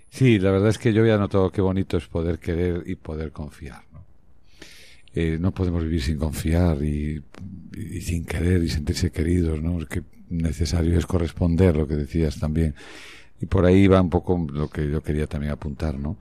Sí, 0.09 0.39
la 0.39 0.51
verdad 0.51 0.71
es 0.71 0.79
que 0.79 0.93
yo 0.93 1.03
había 1.03 1.19
notado 1.19 1.53
qué 1.53 1.61
bonito 1.61 1.99
es 1.99 2.07
poder 2.07 2.39
querer 2.39 2.83
y 2.87 2.95
poder 2.95 3.33
confiar. 3.33 3.83
Eh, 5.13 5.39
no 5.41 5.53
podemos 5.53 5.83
vivir 5.83 6.03
sin 6.03 6.19
confiar 6.19 6.83
y, 6.83 7.23
sin 8.01 8.25
querer 8.25 8.63
y 8.63 8.69
sentirse 8.69 9.11
queridos, 9.11 9.61
¿no? 9.61 9.85
Que 9.87 10.03
necesario 10.29 10.97
es 10.97 11.05
corresponder, 11.05 11.77
lo 11.77 11.87
que 11.87 11.97
decías 11.97 12.39
también. 12.39 12.75
Y 13.41 13.47
por 13.47 13.65
ahí 13.65 13.87
va 13.87 14.01
un 14.01 14.11
poco 14.11 14.47
lo 14.53 14.69
que 14.69 14.91
yo 14.91 15.03
quería 15.03 15.27
también 15.27 15.53
apuntar, 15.53 15.99
¿no? 15.99 16.19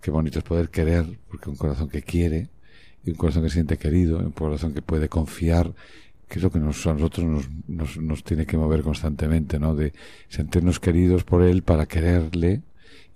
Qué 0.00 0.10
bonito 0.10 0.38
es 0.38 0.44
poder 0.44 0.70
querer, 0.70 1.06
porque 1.28 1.50
un 1.50 1.56
corazón 1.56 1.88
que 1.88 2.02
quiere, 2.02 2.48
y 3.04 3.10
un 3.10 3.16
corazón 3.16 3.42
que 3.42 3.50
siente 3.50 3.76
querido, 3.76 4.18
un 4.18 4.32
corazón 4.32 4.72
que 4.72 4.82
puede 4.82 5.08
confiar, 5.08 5.72
que 6.28 6.38
es 6.38 6.42
lo 6.42 6.50
que 6.50 6.58
nos, 6.58 6.86
a 6.86 6.94
nosotros 6.94 7.26
nos, 7.26 7.48
nos, 7.68 7.96
nos 7.98 8.24
tiene 8.24 8.46
que 8.46 8.56
mover 8.56 8.82
constantemente, 8.82 9.58
¿no? 9.58 9.74
De 9.74 9.92
sentirnos 10.28 10.80
queridos 10.80 11.24
por 11.24 11.42
Él 11.42 11.62
para 11.62 11.86
quererle, 11.86 12.62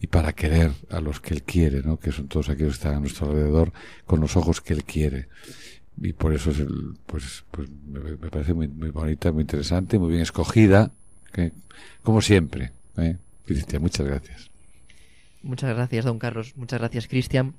y 0.01 0.07
para 0.07 0.33
querer 0.33 0.73
a 0.91 1.01
los 1.01 1.21
que 1.21 1.35
Él 1.35 1.43
quiere, 1.43 1.83
¿no? 1.83 1.99
que 1.99 2.11
son 2.11 2.27
todos 2.27 2.49
aquellos 2.49 2.79
que 2.79 2.79
están 2.79 2.95
a 2.95 3.01
nuestro 3.01 3.29
alrededor 3.29 3.73
con 4.07 4.21
los 4.21 4.35
ojos 4.37 4.61
que 4.63 4.73
Él 4.73 4.85
quiere. 4.85 5.29
Y 6.01 6.15
por 6.15 6.33
eso 6.33 6.51
es 6.51 6.61
el, 6.61 6.97
pues, 7.05 7.45
pues 7.51 7.69
me, 7.87 8.01
parece 8.31 8.55
muy, 8.55 8.67
muy 8.69 8.89
bonita, 8.89 9.31
muy 9.31 9.43
interesante, 9.43 9.99
muy 9.99 10.09
bien 10.09 10.23
escogida, 10.23 10.91
que, 11.33 11.53
como 12.03 12.23
siempre. 12.23 12.73
¿eh? 12.97 13.19
Cristian, 13.51 13.83
muchas 13.83 14.07
gracias. 14.07 14.51
Muchas 15.43 15.75
gracias, 15.75 16.05
don 16.05 16.21
Carlos. 16.21 16.57
Muchas 16.57 16.79
gracias, 16.79 17.09
Cristian. 17.09 17.55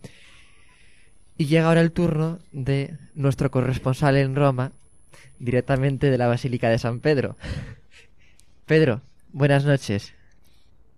Y 1.38 1.48
llega 1.48 1.68
ahora 1.68 1.82
el 1.82 1.92
turno 1.92 2.40
de 2.54 2.96
nuestro 3.14 3.52
corresponsal 3.52 4.16
en 4.16 4.34
Roma, 4.34 4.72
directamente 5.40 6.10
de 6.10 6.18
la 6.18 6.28
Basílica 6.28 6.70
de 6.70 6.80
San 6.80 7.02
Pedro. 7.02 7.36
Pedro, 8.68 9.02
buenas 9.34 9.66
noches. 9.66 10.14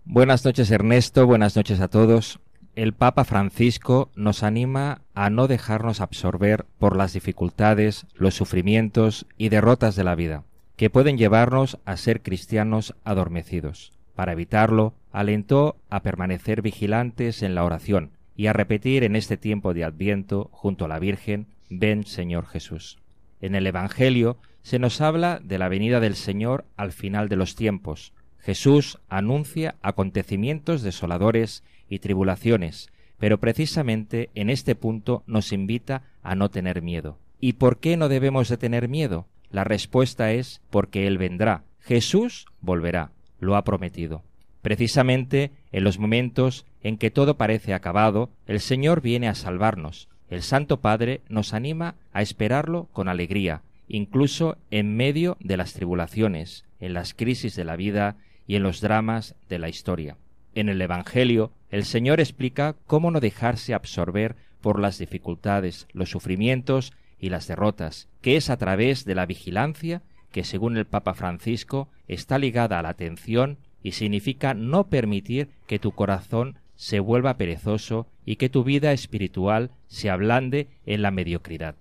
Buenas 0.04 0.44
noches 0.44 0.70
Ernesto, 0.70 1.26
buenas 1.26 1.56
noches 1.56 1.80
a 1.80 1.88
todos. 1.88 2.38
El 2.76 2.92
Papa 2.92 3.24
Francisco 3.24 4.12
nos 4.14 4.44
anima 4.44 5.00
a 5.12 5.28
no 5.28 5.48
dejarnos 5.48 6.00
absorber 6.00 6.66
por 6.78 6.96
las 6.96 7.14
dificultades, 7.14 8.06
los 8.14 8.34
sufrimientos 8.34 9.26
y 9.38 9.48
derrotas 9.48 9.96
de 9.96 10.04
la 10.04 10.14
vida, 10.14 10.44
que 10.76 10.88
pueden 10.88 11.18
llevarnos 11.18 11.80
a 11.84 11.96
ser 11.96 12.22
cristianos 12.22 12.94
adormecidos. 13.02 13.93
Para 14.14 14.32
evitarlo, 14.32 14.94
alentó 15.12 15.76
a 15.90 16.00
permanecer 16.02 16.62
vigilantes 16.62 17.42
en 17.42 17.54
la 17.54 17.64
oración 17.64 18.10
y 18.36 18.46
a 18.46 18.52
repetir 18.52 19.04
en 19.04 19.16
este 19.16 19.36
tiempo 19.36 19.74
de 19.74 19.84
Adviento 19.84 20.48
junto 20.52 20.84
a 20.84 20.88
la 20.88 20.98
Virgen, 20.98 21.46
ven 21.70 22.04
Señor 22.04 22.46
Jesús. 22.46 22.98
En 23.40 23.54
el 23.54 23.66
Evangelio 23.66 24.38
se 24.62 24.78
nos 24.78 25.00
habla 25.00 25.40
de 25.42 25.58
la 25.58 25.68
venida 25.68 26.00
del 26.00 26.14
Señor 26.14 26.64
al 26.76 26.92
final 26.92 27.28
de 27.28 27.36
los 27.36 27.54
tiempos. 27.54 28.12
Jesús 28.38 28.98
anuncia 29.08 29.76
acontecimientos 29.82 30.82
desoladores 30.82 31.64
y 31.88 31.98
tribulaciones, 31.98 32.90
pero 33.18 33.38
precisamente 33.38 34.30
en 34.34 34.50
este 34.50 34.74
punto 34.74 35.22
nos 35.26 35.52
invita 35.52 36.02
a 36.22 36.34
no 36.34 36.50
tener 36.50 36.82
miedo. 36.82 37.18
¿Y 37.40 37.54
por 37.54 37.78
qué 37.78 37.96
no 37.96 38.08
debemos 38.08 38.48
de 38.48 38.56
tener 38.56 38.88
miedo? 38.88 39.26
La 39.50 39.64
respuesta 39.64 40.32
es 40.32 40.62
porque 40.70 41.06
Él 41.06 41.18
vendrá. 41.18 41.64
Jesús 41.80 42.46
volverá, 42.60 43.12
lo 43.44 43.56
ha 43.56 43.64
prometido. 43.64 44.22
Precisamente 44.62 45.52
en 45.72 45.84
los 45.84 45.98
momentos 45.98 46.64
en 46.82 46.96
que 46.96 47.10
todo 47.10 47.36
parece 47.36 47.74
acabado, 47.74 48.30
el 48.46 48.60
Señor 48.60 49.02
viene 49.02 49.28
a 49.28 49.34
salvarnos. 49.34 50.08
El 50.30 50.42
Santo 50.42 50.80
Padre 50.80 51.20
nos 51.28 51.52
anima 51.52 51.96
a 52.12 52.22
esperarlo 52.22 52.88
con 52.92 53.08
alegría, 53.08 53.62
incluso 53.88 54.56
en 54.70 54.96
medio 54.96 55.36
de 55.40 55.56
las 55.56 55.74
tribulaciones, 55.74 56.64
en 56.80 56.94
las 56.94 57.14
crisis 57.14 57.54
de 57.56 57.64
la 57.64 57.76
vida 57.76 58.16
y 58.46 58.56
en 58.56 58.62
los 58.62 58.80
dramas 58.80 59.34
de 59.48 59.58
la 59.58 59.68
historia. 59.68 60.16
En 60.54 60.68
el 60.68 60.80
Evangelio, 60.80 61.52
el 61.70 61.84
Señor 61.84 62.20
explica 62.20 62.74
cómo 62.86 63.10
no 63.10 63.20
dejarse 63.20 63.74
absorber 63.74 64.36
por 64.60 64.80
las 64.80 64.98
dificultades, 64.98 65.86
los 65.92 66.10
sufrimientos 66.10 66.92
y 67.18 67.28
las 67.28 67.46
derrotas, 67.46 68.08
que 68.22 68.36
es 68.36 68.48
a 68.48 68.56
través 68.56 69.04
de 69.04 69.14
la 69.14 69.26
vigilancia 69.26 70.02
que, 70.34 70.42
según 70.42 70.76
el 70.76 70.84
Papa 70.84 71.14
Francisco, 71.14 71.88
está 72.08 72.40
ligada 72.40 72.80
a 72.80 72.82
la 72.82 72.88
atención 72.88 73.56
y 73.84 73.92
significa 73.92 74.52
no 74.52 74.88
permitir 74.88 75.50
que 75.68 75.78
tu 75.78 75.92
corazón 75.92 76.58
se 76.74 76.98
vuelva 76.98 77.36
perezoso 77.36 78.08
y 78.26 78.34
que 78.34 78.48
tu 78.48 78.64
vida 78.64 78.90
espiritual 78.90 79.70
se 79.86 80.10
ablande 80.10 80.66
en 80.86 81.02
la 81.02 81.12
mediocridad. 81.12 81.76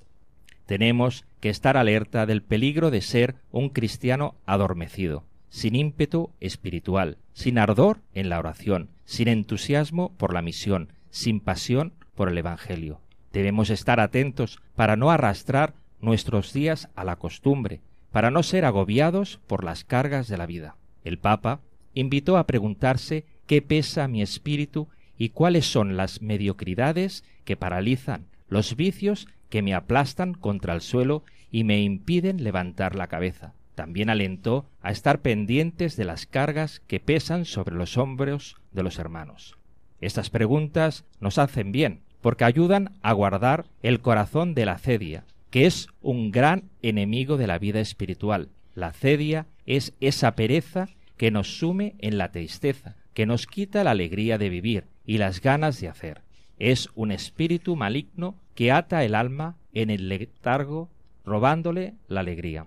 Tenemos 0.67 1.25
que 1.39 1.49
estar 1.49 1.77
alerta 1.77 2.27
del 2.27 2.43
peligro 2.43 2.91
de 2.91 3.01
ser 3.01 3.37
un 3.51 3.69
cristiano 3.69 4.35
adormecido, 4.45 5.23
sin 5.49 5.75
ímpetu 5.75 6.29
espiritual, 6.39 7.17
sin 7.33 7.57
ardor 7.57 8.01
en 8.13 8.29
la 8.29 8.37
oración, 8.37 8.91
sin 9.03 9.29
entusiasmo 9.29 10.13
por 10.15 10.31
la 10.31 10.43
misión, 10.43 10.93
sin 11.09 11.39
pasión 11.39 11.93
por 12.13 12.29
el 12.29 12.37
Evangelio. 12.37 13.01
Debemos 13.31 13.71
estar 13.71 13.99
atentos 13.99 14.61
para 14.75 14.95
no 14.95 15.09
arrastrar 15.09 15.73
nuestros 16.01 16.53
días 16.53 16.89
a 16.93 17.03
la 17.03 17.15
costumbre, 17.15 17.81
para 18.13 18.29
no 18.29 18.43
ser 18.43 18.63
agobiados 18.63 19.39
por 19.47 19.63
las 19.63 19.83
cargas 19.83 20.27
de 20.27 20.37
la 20.37 20.45
vida. 20.45 20.75
El 21.03 21.17
Papa 21.17 21.61
invitó 21.95 22.37
a 22.37 22.45
preguntarse 22.45 23.25
qué 23.47 23.63
pesa 23.63 24.07
mi 24.07 24.21
espíritu 24.21 24.87
y 25.17 25.29
cuáles 25.29 25.65
son 25.65 25.97
las 25.97 26.21
mediocridades 26.21 27.23
que 27.43 27.57
paralizan, 27.57 28.27
los 28.47 28.75
vicios 28.75 29.27
que 29.49 29.63
me 29.63 29.73
aplastan 29.73 30.35
contra 30.35 30.75
el 30.75 30.81
suelo 30.81 31.23
y 31.49 31.63
me 31.63 31.81
impiden 31.81 32.43
levantar 32.43 32.95
la 32.95 33.07
cabeza. 33.07 33.55
También 33.73 34.11
alentó 34.11 34.69
a 34.83 34.91
estar 34.91 35.21
pendientes 35.21 35.97
de 35.97 36.05
las 36.05 36.27
cargas 36.27 36.81
que 36.85 36.99
pesan 36.99 37.45
sobre 37.45 37.73
los 37.73 37.97
hombros 37.97 38.57
de 38.73 38.83
los 38.83 38.99
hermanos. 38.99 39.57
Estas 40.01 40.29
preguntas 40.29 41.03
nos 41.19 41.39
hacen 41.39 41.71
bien, 41.71 42.01
porque 42.21 42.43
ayudan 42.43 42.91
a 43.01 43.11
guardar 43.13 43.65
el 43.81 44.01
corazón 44.01 44.53
de 44.53 44.67
la 44.67 44.77
cedia, 44.77 45.25
que 45.53 45.67
es 45.67 45.87
un 46.01 46.31
gran 46.31 46.71
enemigo 46.81 47.37
de 47.37 47.45
la 47.45 47.59
vida 47.59 47.79
espiritual. 47.79 48.49
La 48.73 48.91
cedia 48.91 49.45
es 49.67 49.93
esa 49.99 50.35
pereza 50.35 50.89
que 51.15 51.29
nos 51.29 51.59
sume 51.59 51.93
en 51.99 52.17
la 52.17 52.31
tristeza, 52.31 52.95
que 53.13 53.27
nos 53.27 53.45
quita 53.45 53.83
la 53.83 53.91
alegría 53.91 54.39
de 54.39 54.49
vivir 54.49 54.85
y 55.05 55.19
las 55.19 55.41
ganas 55.41 55.79
de 55.79 55.89
hacer. 55.89 56.21
Es 56.57 56.89
un 56.95 57.11
espíritu 57.11 57.75
maligno 57.75 58.33
que 58.55 58.71
ata 58.71 59.05
el 59.05 59.13
alma 59.13 59.55
en 59.75 59.91
el 59.91 60.09
letargo, 60.09 60.89
robándole 61.23 61.93
la 62.07 62.21
alegría. 62.21 62.65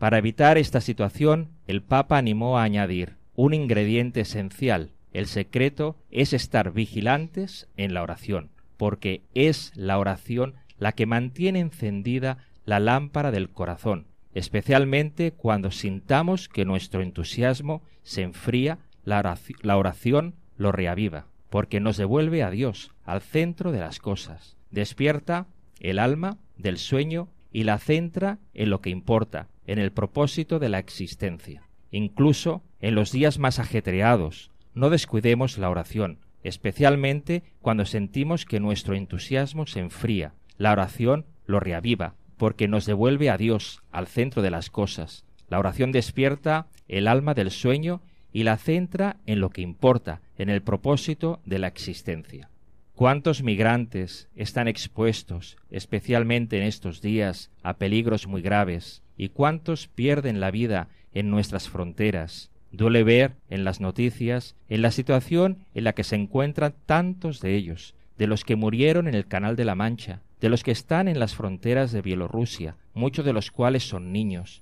Para 0.00 0.18
evitar 0.18 0.58
esta 0.58 0.80
situación, 0.80 1.50
el 1.68 1.82
Papa 1.82 2.18
animó 2.18 2.58
a 2.58 2.64
añadir 2.64 3.14
un 3.36 3.54
ingrediente 3.54 4.22
esencial. 4.22 4.90
El 5.12 5.26
secreto 5.26 5.94
es 6.10 6.32
estar 6.32 6.72
vigilantes 6.72 7.68
en 7.76 7.94
la 7.94 8.02
oración, 8.02 8.50
porque 8.76 9.22
es 9.34 9.70
la 9.76 10.00
oración 10.00 10.54
la 10.78 10.92
que 10.92 11.06
mantiene 11.06 11.60
encendida 11.60 12.38
la 12.64 12.80
lámpara 12.80 13.30
del 13.30 13.50
corazón, 13.50 14.06
especialmente 14.34 15.32
cuando 15.32 15.70
sintamos 15.70 16.48
que 16.48 16.64
nuestro 16.64 17.02
entusiasmo 17.02 17.82
se 18.02 18.22
enfría, 18.22 18.78
la 19.04 19.76
oración 19.76 20.34
lo 20.56 20.72
reaviva, 20.72 21.26
porque 21.50 21.80
nos 21.80 21.96
devuelve 21.96 22.42
a 22.42 22.50
Dios, 22.50 22.92
al 23.04 23.20
centro 23.20 23.70
de 23.70 23.80
las 23.80 23.98
cosas, 23.98 24.56
despierta 24.70 25.46
el 25.80 25.98
alma 25.98 26.38
del 26.56 26.78
sueño 26.78 27.28
y 27.52 27.64
la 27.64 27.78
centra 27.78 28.38
en 28.54 28.70
lo 28.70 28.80
que 28.80 28.90
importa, 28.90 29.48
en 29.66 29.78
el 29.78 29.92
propósito 29.92 30.58
de 30.58 30.68
la 30.68 30.78
existencia. 30.78 31.62
Incluso 31.90 32.62
en 32.80 32.96
los 32.96 33.12
días 33.12 33.38
más 33.38 33.58
ajetreados, 33.58 34.50
no 34.74 34.90
descuidemos 34.90 35.58
la 35.58 35.70
oración, 35.70 36.18
especialmente 36.42 37.44
cuando 37.60 37.84
sentimos 37.84 38.44
que 38.44 38.58
nuestro 38.58 38.96
entusiasmo 38.96 39.66
se 39.66 39.80
enfría. 39.80 40.34
La 40.58 40.72
oración 40.72 41.26
lo 41.46 41.60
reaviva, 41.60 42.14
porque 42.36 42.68
nos 42.68 42.86
devuelve 42.86 43.30
a 43.30 43.36
Dios, 43.36 43.82
al 43.90 44.06
centro 44.06 44.42
de 44.42 44.50
las 44.50 44.70
cosas. 44.70 45.24
La 45.48 45.58
oración 45.58 45.92
despierta 45.92 46.66
el 46.88 47.08
alma 47.08 47.34
del 47.34 47.50
sueño 47.50 48.02
y 48.32 48.42
la 48.42 48.56
centra 48.56 49.16
en 49.26 49.40
lo 49.40 49.50
que 49.50 49.62
importa, 49.62 50.20
en 50.38 50.50
el 50.50 50.62
propósito 50.62 51.40
de 51.44 51.58
la 51.58 51.68
existencia. 51.68 52.50
¿Cuántos 52.94 53.42
migrantes 53.42 54.28
están 54.36 54.68
expuestos, 54.68 55.56
especialmente 55.70 56.58
en 56.58 56.62
estos 56.62 57.02
días, 57.02 57.50
a 57.62 57.76
peligros 57.76 58.26
muy 58.28 58.40
graves? 58.40 59.02
¿Y 59.16 59.30
cuántos 59.30 59.88
pierden 59.88 60.38
la 60.38 60.52
vida 60.52 60.88
en 61.12 61.30
nuestras 61.30 61.68
fronteras? 61.68 62.50
Duele 62.70 63.04
ver 63.04 63.36
en 63.50 63.64
las 63.64 63.80
noticias 63.80 64.56
en 64.68 64.82
la 64.82 64.90
situación 64.90 65.58
en 65.74 65.84
la 65.84 65.92
que 65.92 66.04
se 66.04 66.16
encuentran 66.16 66.74
tantos 66.86 67.40
de 67.40 67.54
ellos, 67.54 67.94
de 68.18 68.26
los 68.26 68.44
que 68.44 68.56
murieron 68.56 69.08
en 69.08 69.14
el 69.14 69.26
Canal 69.26 69.56
de 69.56 69.64
la 69.64 69.74
Mancha, 69.74 70.22
de 70.44 70.50
los 70.50 70.62
que 70.62 70.72
están 70.72 71.08
en 71.08 71.18
las 71.18 71.34
fronteras 71.34 71.90
de 71.90 72.02
Bielorrusia, 72.02 72.76
muchos 72.92 73.24
de 73.24 73.32
los 73.32 73.50
cuales 73.50 73.88
son 73.88 74.12
niños, 74.12 74.60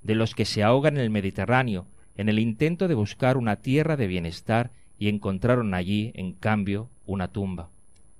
de 0.00 0.14
los 0.14 0.34
que 0.34 0.46
se 0.46 0.62
ahogan 0.62 0.96
en 0.96 1.02
el 1.02 1.10
Mediterráneo, 1.10 1.84
en 2.16 2.30
el 2.30 2.38
intento 2.38 2.88
de 2.88 2.94
buscar 2.94 3.36
una 3.36 3.56
tierra 3.56 3.98
de 3.98 4.06
bienestar 4.06 4.70
y 4.98 5.10
encontraron 5.10 5.74
allí, 5.74 6.12
en 6.14 6.32
cambio, 6.32 6.88
una 7.04 7.28
tumba. 7.28 7.68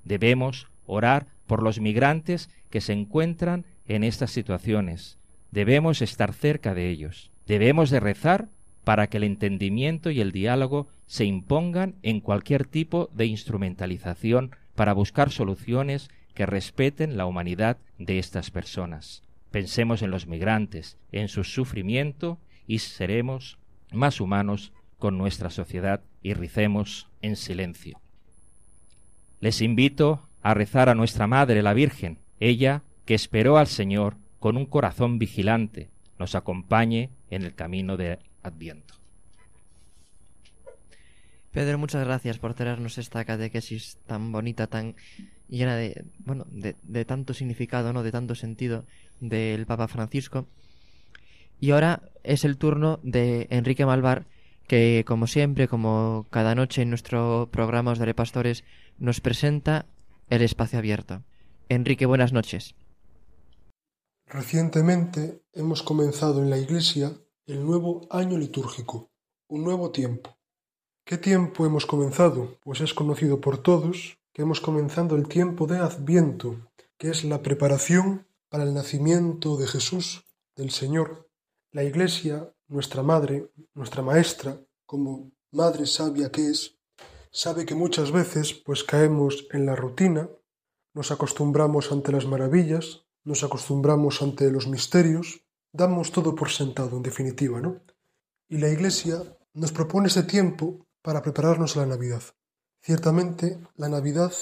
Debemos 0.04 0.66
orar 0.84 1.24
por 1.46 1.62
los 1.62 1.80
migrantes 1.80 2.50
que 2.68 2.82
se 2.82 2.92
encuentran 2.92 3.64
en 3.88 4.04
estas 4.04 4.30
situaciones. 4.30 5.16
Debemos 5.52 6.02
estar 6.02 6.34
cerca 6.34 6.74
de 6.74 6.90
ellos. 6.90 7.30
Debemos 7.46 7.88
de 7.88 8.00
rezar 8.00 8.50
para 8.84 9.06
que 9.06 9.16
el 9.16 9.24
entendimiento 9.24 10.10
y 10.10 10.20
el 10.20 10.32
diálogo 10.32 10.86
se 11.06 11.24
impongan 11.24 11.94
en 12.02 12.20
cualquier 12.20 12.66
tipo 12.66 13.08
de 13.14 13.24
instrumentalización 13.24 14.50
para 14.74 14.92
buscar 14.92 15.30
soluciones 15.30 16.10
que 16.34 16.46
respeten 16.46 17.16
la 17.16 17.26
humanidad 17.26 17.78
de 17.98 18.18
estas 18.18 18.50
personas. 18.50 19.22
Pensemos 19.50 20.02
en 20.02 20.10
los 20.10 20.26
migrantes, 20.26 20.96
en 21.12 21.28
su 21.28 21.44
sufrimiento 21.44 22.38
y 22.66 22.78
seremos 22.78 23.58
más 23.92 24.20
humanos 24.20 24.72
con 24.98 25.18
nuestra 25.18 25.50
sociedad 25.50 26.02
y 26.22 26.34
ricemos 26.34 27.08
en 27.22 27.36
silencio. 27.36 28.00
Les 29.40 29.60
invito 29.60 30.28
a 30.42 30.54
rezar 30.54 30.88
a 30.88 30.94
nuestra 30.94 31.26
Madre 31.26 31.62
la 31.62 31.74
Virgen, 31.74 32.18
ella 32.38 32.82
que 33.04 33.14
esperó 33.14 33.58
al 33.58 33.66
Señor 33.66 34.16
con 34.38 34.56
un 34.56 34.66
corazón 34.66 35.18
vigilante, 35.18 35.90
nos 36.18 36.34
acompañe 36.34 37.10
en 37.30 37.42
el 37.42 37.54
camino 37.54 37.96
de 37.96 38.18
Adviento. 38.42 38.94
Pedro, 41.50 41.78
muchas 41.78 42.04
gracias 42.04 42.38
por 42.38 42.54
traernos 42.54 42.98
esta 42.98 43.24
catequesis 43.24 43.98
tan 44.06 44.30
bonita, 44.30 44.68
tan 44.68 44.94
llena 45.50 45.76
de, 45.76 46.04
bueno, 46.20 46.46
de, 46.50 47.04
tanto 47.04 47.34
significado, 47.34 47.92
¿no? 47.92 48.02
De 48.02 48.12
tanto 48.12 48.34
sentido 48.34 48.84
del 49.20 49.66
Papa 49.66 49.88
Francisco. 49.88 50.46
Y 51.58 51.72
ahora 51.72 52.02
es 52.22 52.44
el 52.44 52.56
turno 52.56 53.00
de 53.02 53.46
Enrique 53.50 53.84
Malvar, 53.84 54.26
que 54.66 55.04
como 55.06 55.26
siempre, 55.26 55.68
como 55.68 56.26
cada 56.30 56.54
noche 56.54 56.82
en 56.82 56.90
nuestro 56.90 57.48
programa 57.50 57.90
Os 57.90 57.98
Daré 57.98 58.14
Pastores, 58.14 58.64
nos 58.98 59.20
presenta 59.20 59.86
el 60.30 60.42
espacio 60.42 60.78
abierto. 60.78 61.22
Enrique, 61.68 62.06
buenas 62.06 62.32
noches. 62.32 62.74
Recientemente 64.26 65.42
hemos 65.52 65.82
comenzado 65.82 66.40
en 66.40 66.50
la 66.50 66.58
Iglesia 66.58 67.12
el 67.46 67.66
nuevo 67.66 68.06
año 68.10 68.38
litúrgico, 68.38 69.10
un 69.48 69.64
nuevo 69.64 69.90
tiempo. 69.90 70.38
¿Qué 71.04 71.18
tiempo 71.18 71.66
hemos 71.66 71.86
comenzado? 71.86 72.56
Pues 72.62 72.80
es 72.80 72.94
conocido 72.94 73.40
por 73.40 73.58
todos 73.58 74.19
que 74.32 74.42
hemos 74.42 74.60
comenzado 74.60 75.16
el 75.16 75.28
tiempo 75.28 75.66
de 75.66 75.78
Adviento, 75.78 76.70
que 76.98 77.10
es 77.10 77.24
la 77.24 77.42
preparación 77.42 78.26
para 78.48 78.64
el 78.64 78.74
nacimiento 78.74 79.56
de 79.56 79.66
Jesús, 79.66 80.26
del 80.56 80.70
Señor. 80.70 81.28
La 81.72 81.84
Iglesia, 81.84 82.52
nuestra 82.68 83.02
Madre, 83.02 83.50
nuestra 83.74 84.02
Maestra, 84.02 84.60
como 84.86 85.32
Madre 85.52 85.86
sabia 85.86 86.30
que 86.30 86.48
es, 86.48 86.78
sabe 87.30 87.64
que 87.64 87.74
muchas 87.74 88.12
veces 88.12 88.52
pues 88.52 88.84
caemos 88.84 89.46
en 89.52 89.66
la 89.66 89.76
rutina, 89.76 90.28
nos 90.94 91.10
acostumbramos 91.10 91.92
ante 91.92 92.12
las 92.12 92.26
maravillas, 92.26 93.04
nos 93.24 93.44
acostumbramos 93.44 94.22
ante 94.22 94.50
los 94.50 94.66
misterios, 94.66 95.44
damos 95.72 96.10
todo 96.10 96.34
por 96.34 96.50
sentado, 96.50 96.96
en 96.96 97.02
definitiva, 97.02 97.60
¿no? 97.60 97.80
Y 98.48 98.58
la 98.58 98.68
Iglesia 98.68 99.22
nos 99.54 99.72
propone 99.72 100.08
ese 100.08 100.24
tiempo 100.24 100.86
para 101.02 101.22
prepararnos 101.22 101.76
a 101.76 101.80
la 101.80 101.86
Navidad. 101.86 102.22
Ciertamente, 102.82 103.60
la 103.76 103.88
Navidad 103.88 104.32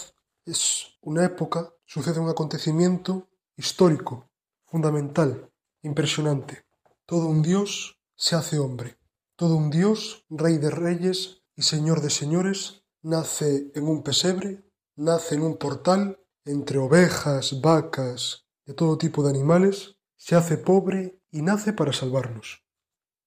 es 0.45 0.99
una 1.03 1.25
época, 1.25 1.73
sucede 1.85 2.21
un 2.21 2.29
acontecimiento 2.29 3.29
histórico, 3.57 4.31
fundamental, 4.65 5.51
impresionante. 5.83 6.65
Todo 7.05 7.27
un 7.27 7.43
Dios 7.43 8.01
se 8.15 8.37
hace 8.37 8.59
hombre. 8.59 8.97
Todo 9.35 9.57
un 9.57 9.71
Dios, 9.71 10.25
Rey 10.31 10.59
de 10.59 10.71
Reyes 10.71 11.43
y 11.57 11.63
Señor 11.63 12.01
de 12.01 12.11
Señores, 12.11 12.85
nace 13.03 13.73
en 13.75 13.89
un 13.89 14.03
pesebre, 14.03 14.63
nace 14.95 15.35
en 15.35 15.43
un 15.43 15.57
portal, 15.57 16.21
entre 16.45 16.79
ovejas, 16.79 17.61
vacas, 17.61 18.47
de 18.67 18.75
todo 18.75 18.99
tipo 18.99 19.23
de 19.23 19.31
animales, 19.31 19.97
se 20.17 20.37
hace 20.37 20.59
pobre 20.59 21.21
y 21.31 21.43
nace 21.43 21.73
para 21.73 21.93
salvarnos. 21.93 22.65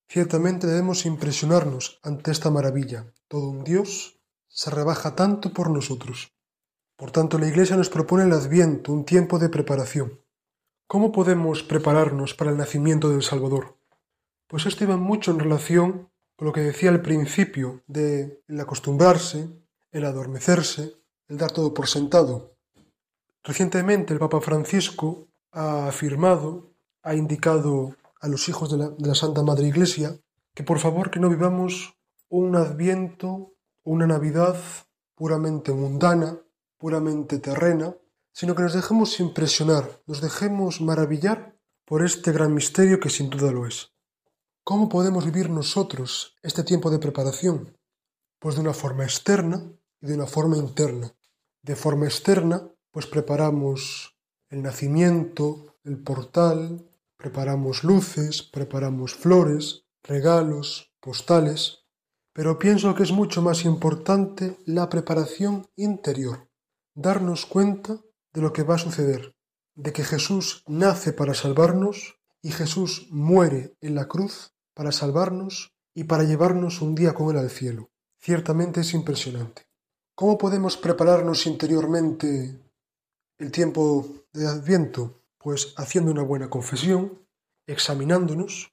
Ciertamente 0.07 0.68
debemos 0.68 1.05
impresionarnos 1.05 1.99
ante 2.03 2.32
esta 2.32 2.49
maravilla. 2.49 3.14
Todo 3.28 3.49
un 3.49 3.64
Dios 3.64 4.21
se 4.52 4.70
rebaja 4.70 5.16
tanto 5.16 5.54
por 5.54 5.70
nosotros. 5.70 6.34
Por 6.97 7.12
tanto, 7.12 7.39
la 7.39 7.47
Iglesia 7.47 7.78
nos 7.78 7.89
propone 7.89 8.26
el 8.26 8.34
Adviento, 8.34 8.91
un 8.91 9.06
tiempo 9.06 9.39
de 9.39 9.49
preparación. 9.49 10.20
¿Cómo 10.88 11.12
podemos 11.12 11.64
prepararnos 11.64 12.34
para 12.34 12.52
el 12.52 12.58
nacimiento 12.58 13.10
del 13.10 13.24
Salvador? 13.24 13.78
Pues 14.47 14.66
esto 14.66 14.84
iba 14.84 14.97
mucho 14.97 15.32
en 15.32 15.39
relación 15.39 16.10
con 16.36 16.47
lo 16.47 16.54
que 16.54 16.62
decía 16.62 16.89
al 16.89 17.02
principio 17.02 17.82
de 17.88 18.43
el 18.47 18.60
acostumbrarse, 18.60 19.49
el 19.91 20.06
adormecerse, 20.06 20.95
el 21.30 21.38
dar 21.38 21.52
todo 21.52 21.74
por 21.74 21.88
sentado. 21.88 22.58
Recientemente 23.43 24.14
el 24.14 24.20
Papa 24.20 24.41
Francisco 24.41 25.30
ha 25.54 25.88
afirmado, 25.88 26.74
ha 27.04 27.16
indicado 27.16 27.95
a 28.20 28.28
los 28.28 28.49
hijos 28.49 28.70
de 28.70 28.78
la, 28.78 28.89
de 28.89 29.08
la 29.08 29.16
Santa 29.16 29.43
Madre 29.43 29.68
Iglesia 29.68 30.20
que 30.54 30.64
por 30.64 30.80
favor 30.80 31.10
que 31.10 31.22
no 31.22 31.30
vivamos 31.30 31.95
un 32.28 32.56
adviento, 32.56 33.54
una 33.84 34.08
Navidad 34.08 34.58
puramente 35.16 35.72
mundana, 35.72 36.40
puramente 36.78 37.40
terrena, 37.40 37.96
sino 38.32 38.56
que 38.56 38.64
nos 38.64 38.74
dejemos 38.74 39.20
impresionar, 39.20 40.02
nos 40.06 40.22
dejemos 40.22 40.82
maravillar 40.82 41.58
por 41.86 42.04
este 42.04 42.32
gran 42.32 42.54
misterio 42.54 43.00
que 43.00 43.10
sin 43.10 43.30
duda 43.30 43.52
lo 43.52 43.68
es. 43.68 43.92
¿Cómo 44.64 44.90
podemos 44.90 45.26
vivir 45.26 45.50
nosotros 45.50 46.38
este 46.42 46.64
tiempo 46.64 46.90
de 46.90 47.00
preparación? 47.00 47.78
Pues 48.40 48.56
de 48.56 48.62
una 48.62 48.74
forma 48.74 49.04
externa 49.04 49.72
y 50.00 50.08
de 50.08 50.14
una 50.14 50.28
forma 50.28 50.58
interna. 50.58 51.14
De 51.62 51.76
forma 51.76 52.06
externa, 52.06 52.70
pues 52.92 53.08
preparamos 53.08 54.16
el 54.50 54.62
nacimiento, 54.62 55.78
el 55.84 56.02
portal, 56.02 56.88
preparamos 57.18 57.84
luces, 57.84 58.44
preparamos 58.44 59.14
flores, 59.14 59.86
regalos, 60.04 60.94
postales, 61.00 61.81
pero 62.34 62.60
pienso 62.60 62.96
que 62.96 63.04
es 63.04 63.12
mucho 63.12 63.42
más 63.42 63.66
importante 63.66 64.58
la 64.66 64.90
preparación 64.90 65.68
interior 65.76 66.52
darnos 66.94 67.46
cuenta 67.46 68.00
de 68.34 68.42
lo 68.42 68.54
que 68.54 68.64
va 68.64 68.76
a 68.76 68.80
suceder, 68.80 69.36
de 69.76 69.94
que 69.94 70.04
Jesús 70.04 70.64
nace 70.68 71.14
para 71.14 71.34
salvarnos 71.34 72.20
y 72.42 72.52
Jesús 72.52 73.08
muere 73.12 73.76
en 73.82 73.96
la 73.96 74.08
cruz 74.08 74.54
para 74.74 74.92
salvarnos 74.92 75.74
y 75.94 76.06
para 76.06 76.24
llevarnos 76.24 76.82
un 76.82 76.96
día 76.96 77.14
con 77.14 77.30
Él 77.30 77.38
al 77.38 77.50
cielo. 77.50 77.90
Ciertamente 78.20 78.82
es 78.82 78.94
impresionante. 78.94 79.64
¿Cómo 80.16 80.38
podemos 80.38 80.78
prepararnos 80.78 81.46
interiormente 81.48 82.60
el 83.38 83.52
tiempo 83.52 84.08
de 84.34 84.48
Adviento? 84.48 85.22
Pues 85.38 85.74
haciendo 85.78 86.12
una 86.12 86.22
buena 86.22 86.50
confesión, 86.50 87.26
examinándonos 87.66 88.72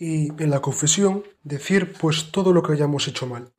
y 0.00 0.30
en 0.42 0.48
la 0.48 0.62
confesión 0.62 1.24
decir 1.44 1.92
pues 2.00 2.32
todo 2.32 2.54
lo 2.54 2.62
que 2.62 2.72
hayamos 2.72 3.06
hecho 3.06 3.26
mal, 3.26 3.52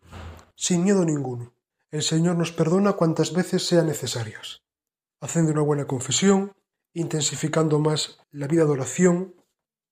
sin 0.55 0.83
miedo 0.83 1.05
ninguno, 1.05 1.53
el 1.91 2.01
Señor 2.01 2.35
nos 2.35 2.51
perdona 2.51 2.93
cuantas 2.93 3.31
veces 3.31 3.67
sean 3.67 3.85
necesarias, 3.85 4.63
haciendo 5.21 5.51
una 5.51 5.61
buena 5.61 5.85
confesión, 5.85 6.53
intensificando 6.93 7.77
más 7.77 8.17
la 8.31 8.47
vida 8.47 8.65
de 8.65 8.71
oración, 8.71 9.35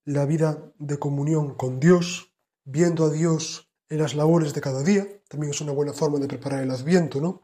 la 0.06 0.26
vida 0.26 0.74
de 0.80 0.97
comunión 0.97 1.54
con 1.54 1.80
Dios, 1.80 2.34
viendo 2.66 3.06
a 3.06 3.12
Dios 3.12 3.70
en 3.88 4.00
las 4.00 4.16
labores 4.16 4.56
de 4.56 4.62
cada 4.62 4.82
día, 4.82 5.08
también 5.30 5.52
es 5.52 5.62
una 5.62 5.72
buena 5.72 5.93
forma 5.93 6.18
de 6.18 6.28
preparar 6.28 6.64
el 6.64 6.72
adviento, 6.72 7.22
¿no? 7.22 7.43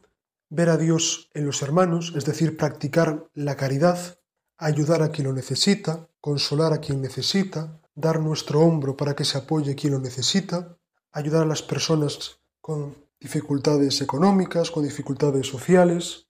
Ver 0.50 0.70
a 0.70 0.78
Dios 0.78 1.30
en 1.36 1.46
los 1.46 1.62
hermanos, 1.62 2.12
es 2.16 2.26
decir, 2.26 2.58
practicar 2.58 3.30
la 3.36 3.56
caridad, 3.56 4.18
ayudar 4.58 5.04
a 5.04 5.10
quien 5.10 5.28
lo 5.28 5.34
necesita, 5.34 6.10
consolar 6.22 6.74
a 6.74 6.80
quien 6.80 7.02
necesita, 7.04 7.82
dar 7.96 8.20
nuestro 8.20 8.60
hombro 8.60 8.96
para 8.96 9.16
que 9.16 9.26
se 9.26 9.38
apoye 9.38 9.76
quien 9.76 9.94
lo 9.94 10.00
necesita, 10.00 10.78
ayudar 11.12 11.44
a 11.44 11.48
las 11.48 11.62
personas 11.62 12.40
con 12.62 12.96
dificultades 13.20 14.02
económicas, 14.02 14.70
con 14.70 14.84
dificultades 14.84 15.48
sociales. 15.48 16.28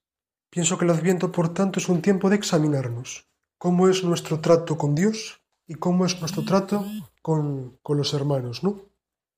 Pienso 0.48 0.78
que 0.78 0.84
el 0.84 0.92
Adviento, 0.92 1.32
por 1.32 1.52
tanto, 1.52 1.80
es 1.80 1.88
un 1.88 2.00
tiempo 2.00 2.30
de 2.30 2.36
examinarnos 2.36 3.28
cómo 3.58 3.88
es 3.88 4.04
nuestro 4.04 4.40
trato 4.40 4.78
con 4.78 4.94
Dios 4.94 5.42
y 5.66 5.74
cómo 5.74 6.06
es 6.06 6.20
nuestro 6.20 6.44
trato 6.44 6.86
con, 7.20 7.78
con 7.82 7.96
los 7.98 8.14
hermanos, 8.14 8.62
¿no? 8.62 8.80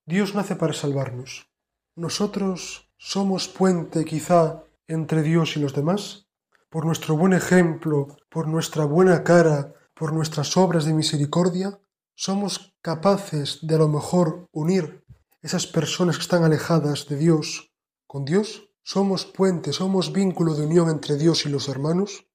Dios 0.05 0.35
nace 0.35 0.57
para 0.57 0.73
salvarnos. 0.73 1.49
Nosotros 1.97 2.91
somos 2.97 3.49
puente 3.49 4.05
quizá 4.05 4.63
entre 4.87 5.23
Dios 5.23 5.57
y 5.57 5.61
los 5.61 5.75
demás. 5.75 6.27
Por 6.69 6.85
nuestro 6.85 7.17
buen 7.17 7.33
ejemplo, 7.33 8.17
por 8.29 8.47
nuestra 8.49 8.85
buena 8.85 9.25
cara, 9.25 9.73
por 9.95 10.13
nuestras 10.13 10.57
obras 10.57 10.85
de 10.85 10.95
misericordia, 10.95 11.79
somos 12.19 12.75
capaces 12.83 13.61
de 13.63 13.77
a 13.77 13.79
lo 13.79 13.87
mejor 13.87 14.49
unir 14.51 15.05
esas 15.41 15.69
personas 15.69 16.17
que 16.17 16.23
están 16.23 16.43
alejadas 16.43 17.07
de 17.07 17.17
Dios 17.17 17.73
con 18.09 18.25
Dios, 18.25 18.71
somos 18.83 19.25
puente, 19.25 19.73
somos 19.73 20.13
vínculo 20.13 20.55
de 20.55 20.67
unión 20.67 20.89
entre 20.91 21.17
Dios 21.17 21.47
y 21.47 21.49
los 21.49 21.69
hermanos. 21.69 22.27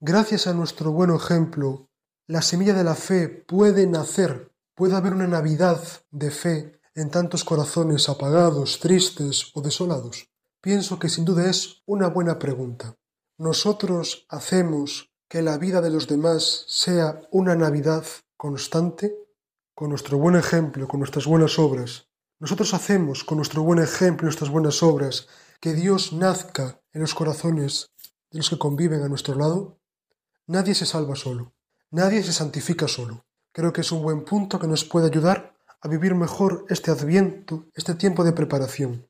Gracias 0.00 0.46
a 0.46 0.54
nuestro 0.54 0.90
buen 0.90 1.14
ejemplo, 1.14 1.90
la 2.26 2.40
semilla 2.40 2.72
de 2.72 2.82
la 2.82 2.94
fe 2.94 3.28
puede 3.28 3.86
nacer, 3.86 4.54
puede 4.74 4.96
haber 4.96 5.12
una 5.12 5.26
Navidad 5.26 5.82
de 6.10 6.30
fe 6.30 6.80
en 6.94 7.10
tantos 7.10 7.44
corazones 7.44 8.08
apagados, 8.08 8.80
tristes 8.80 9.50
o 9.52 9.60
desolados. 9.60 10.30
Pienso 10.62 10.98
que 10.98 11.10
sin 11.10 11.26
duda 11.26 11.50
es 11.50 11.82
una 11.84 12.08
buena 12.08 12.38
pregunta. 12.38 12.96
¿Nosotros 13.36 14.24
hacemos 14.30 15.10
que 15.28 15.42
la 15.42 15.58
vida 15.58 15.82
de 15.82 15.90
los 15.90 16.08
demás 16.08 16.64
sea 16.68 17.20
una 17.30 17.54
Navidad 17.54 18.06
constante? 18.38 19.25
Con 19.76 19.90
nuestro 19.90 20.16
buen 20.16 20.36
ejemplo, 20.36 20.88
con 20.88 21.00
nuestras 21.00 21.26
buenas 21.26 21.58
obras, 21.58 22.08
nosotros 22.38 22.72
hacemos 22.72 23.24
con 23.24 23.36
nuestro 23.36 23.62
buen 23.62 23.78
ejemplo 23.78 24.24
y 24.24 24.28
nuestras 24.28 24.48
buenas 24.48 24.82
obras 24.82 25.28
que 25.60 25.74
Dios 25.74 26.14
nazca 26.14 26.80
en 26.94 27.02
los 27.02 27.14
corazones 27.14 27.90
de 28.30 28.38
los 28.38 28.48
que 28.48 28.56
conviven 28.56 29.02
a 29.02 29.08
nuestro 29.10 29.34
lado. 29.34 29.78
Nadie 30.46 30.74
se 30.74 30.86
salva 30.86 31.14
solo, 31.14 31.52
nadie 31.90 32.22
se 32.22 32.32
santifica 32.32 32.88
solo. 32.88 33.26
Creo 33.52 33.74
que 33.74 33.82
es 33.82 33.92
un 33.92 34.00
buen 34.00 34.24
punto 34.24 34.58
que 34.58 34.66
nos 34.66 34.86
puede 34.86 35.08
ayudar 35.08 35.54
a 35.82 35.88
vivir 35.88 36.14
mejor 36.14 36.64
este 36.70 36.90
adviento, 36.90 37.66
este 37.74 37.94
tiempo 37.94 38.24
de 38.24 38.32
preparación. 38.32 39.06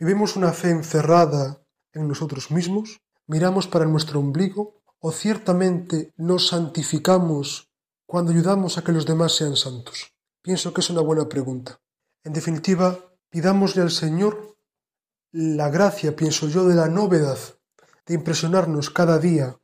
Vivimos 0.00 0.34
una 0.34 0.50
fe 0.50 0.70
encerrada 0.70 1.62
en 1.92 2.08
nosotros 2.08 2.50
mismos, 2.50 3.00
miramos 3.28 3.68
para 3.68 3.84
nuestro 3.84 4.18
ombligo 4.18 4.80
o 4.98 5.12
ciertamente 5.12 6.12
nos 6.16 6.48
santificamos 6.48 7.67
cuando 8.08 8.32
ayudamos 8.32 8.78
a 8.78 8.82
que 8.82 8.90
los 8.90 9.04
demás 9.04 9.36
sean 9.36 9.54
santos. 9.54 10.14
Pienso 10.40 10.72
que 10.72 10.80
es 10.80 10.88
una 10.88 11.02
buena 11.02 11.28
pregunta. 11.28 11.78
En 12.24 12.32
definitiva, 12.32 12.98
pidámosle 13.28 13.82
al 13.82 13.90
Señor 13.90 14.56
la 15.30 15.68
gracia, 15.68 16.16
pienso 16.16 16.48
yo, 16.48 16.66
de 16.66 16.74
la 16.74 16.88
novedad, 16.88 17.38
de 18.06 18.14
impresionarnos 18.14 18.88
cada 18.88 19.18
día 19.18 19.60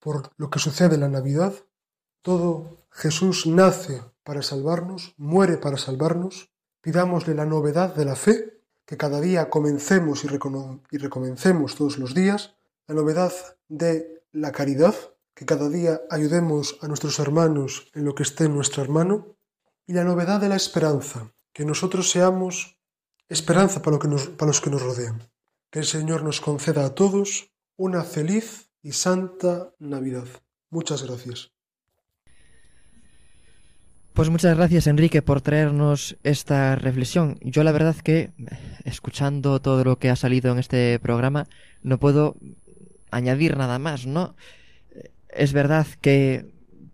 por 0.00 0.32
lo 0.36 0.50
que 0.50 0.58
sucede 0.58 0.96
en 0.96 1.02
la 1.02 1.08
Navidad. 1.08 1.54
Todo 2.20 2.78
Jesús 2.90 3.46
nace 3.46 4.02
para 4.24 4.42
salvarnos, 4.42 5.14
muere 5.16 5.56
para 5.56 5.78
salvarnos. 5.78 6.50
Pidámosle 6.80 7.32
la 7.36 7.46
novedad 7.46 7.94
de 7.94 8.06
la 8.06 8.16
fe, 8.16 8.60
que 8.84 8.96
cada 8.96 9.20
día 9.20 9.48
comencemos 9.48 10.24
y, 10.24 10.28
y 10.90 10.98
recomencemos 10.98 11.76
todos 11.76 11.98
los 11.98 12.12
días. 12.12 12.56
La 12.88 12.96
novedad 12.96 13.32
de 13.68 14.24
la 14.32 14.50
caridad, 14.50 14.96
que 15.34 15.46
cada 15.46 15.68
día 15.68 16.00
ayudemos 16.10 16.78
a 16.80 16.88
nuestros 16.88 17.18
hermanos 17.18 17.88
en 17.94 18.04
lo 18.04 18.14
que 18.14 18.22
esté 18.22 18.44
en 18.44 18.54
nuestra 18.54 18.84
mano. 18.84 19.36
Y 19.86 19.92
la 19.92 20.04
novedad 20.04 20.40
de 20.40 20.48
la 20.48 20.56
esperanza, 20.56 21.34
que 21.52 21.64
nosotros 21.64 22.10
seamos 22.10 22.78
esperanza 23.28 23.82
para, 23.82 23.96
lo 23.96 23.98
que 24.00 24.08
nos, 24.08 24.28
para 24.28 24.48
los 24.48 24.60
que 24.60 24.70
nos 24.70 24.82
rodean. 24.82 25.30
Que 25.70 25.80
el 25.80 25.84
Señor 25.84 26.22
nos 26.22 26.40
conceda 26.40 26.86
a 26.86 26.94
todos 26.94 27.52
una 27.76 28.04
feliz 28.04 28.70
y 28.82 28.92
santa 28.92 29.74
Navidad. 29.78 30.26
Muchas 30.70 31.02
gracias. 31.02 31.50
Pues 34.14 34.30
muchas 34.30 34.56
gracias 34.56 34.86
Enrique 34.86 35.22
por 35.22 35.40
traernos 35.40 36.16
esta 36.22 36.76
reflexión. 36.76 37.36
Yo 37.40 37.64
la 37.64 37.72
verdad 37.72 37.96
que, 37.96 38.30
escuchando 38.84 39.60
todo 39.60 39.82
lo 39.82 39.98
que 39.98 40.08
ha 40.08 40.14
salido 40.14 40.52
en 40.52 40.60
este 40.60 41.00
programa, 41.00 41.48
no 41.82 41.98
puedo 41.98 42.36
añadir 43.10 43.56
nada 43.56 43.80
más, 43.80 44.06
¿no? 44.06 44.36
Es 45.36 45.52
verdad 45.52 45.86
que 46.00 46.46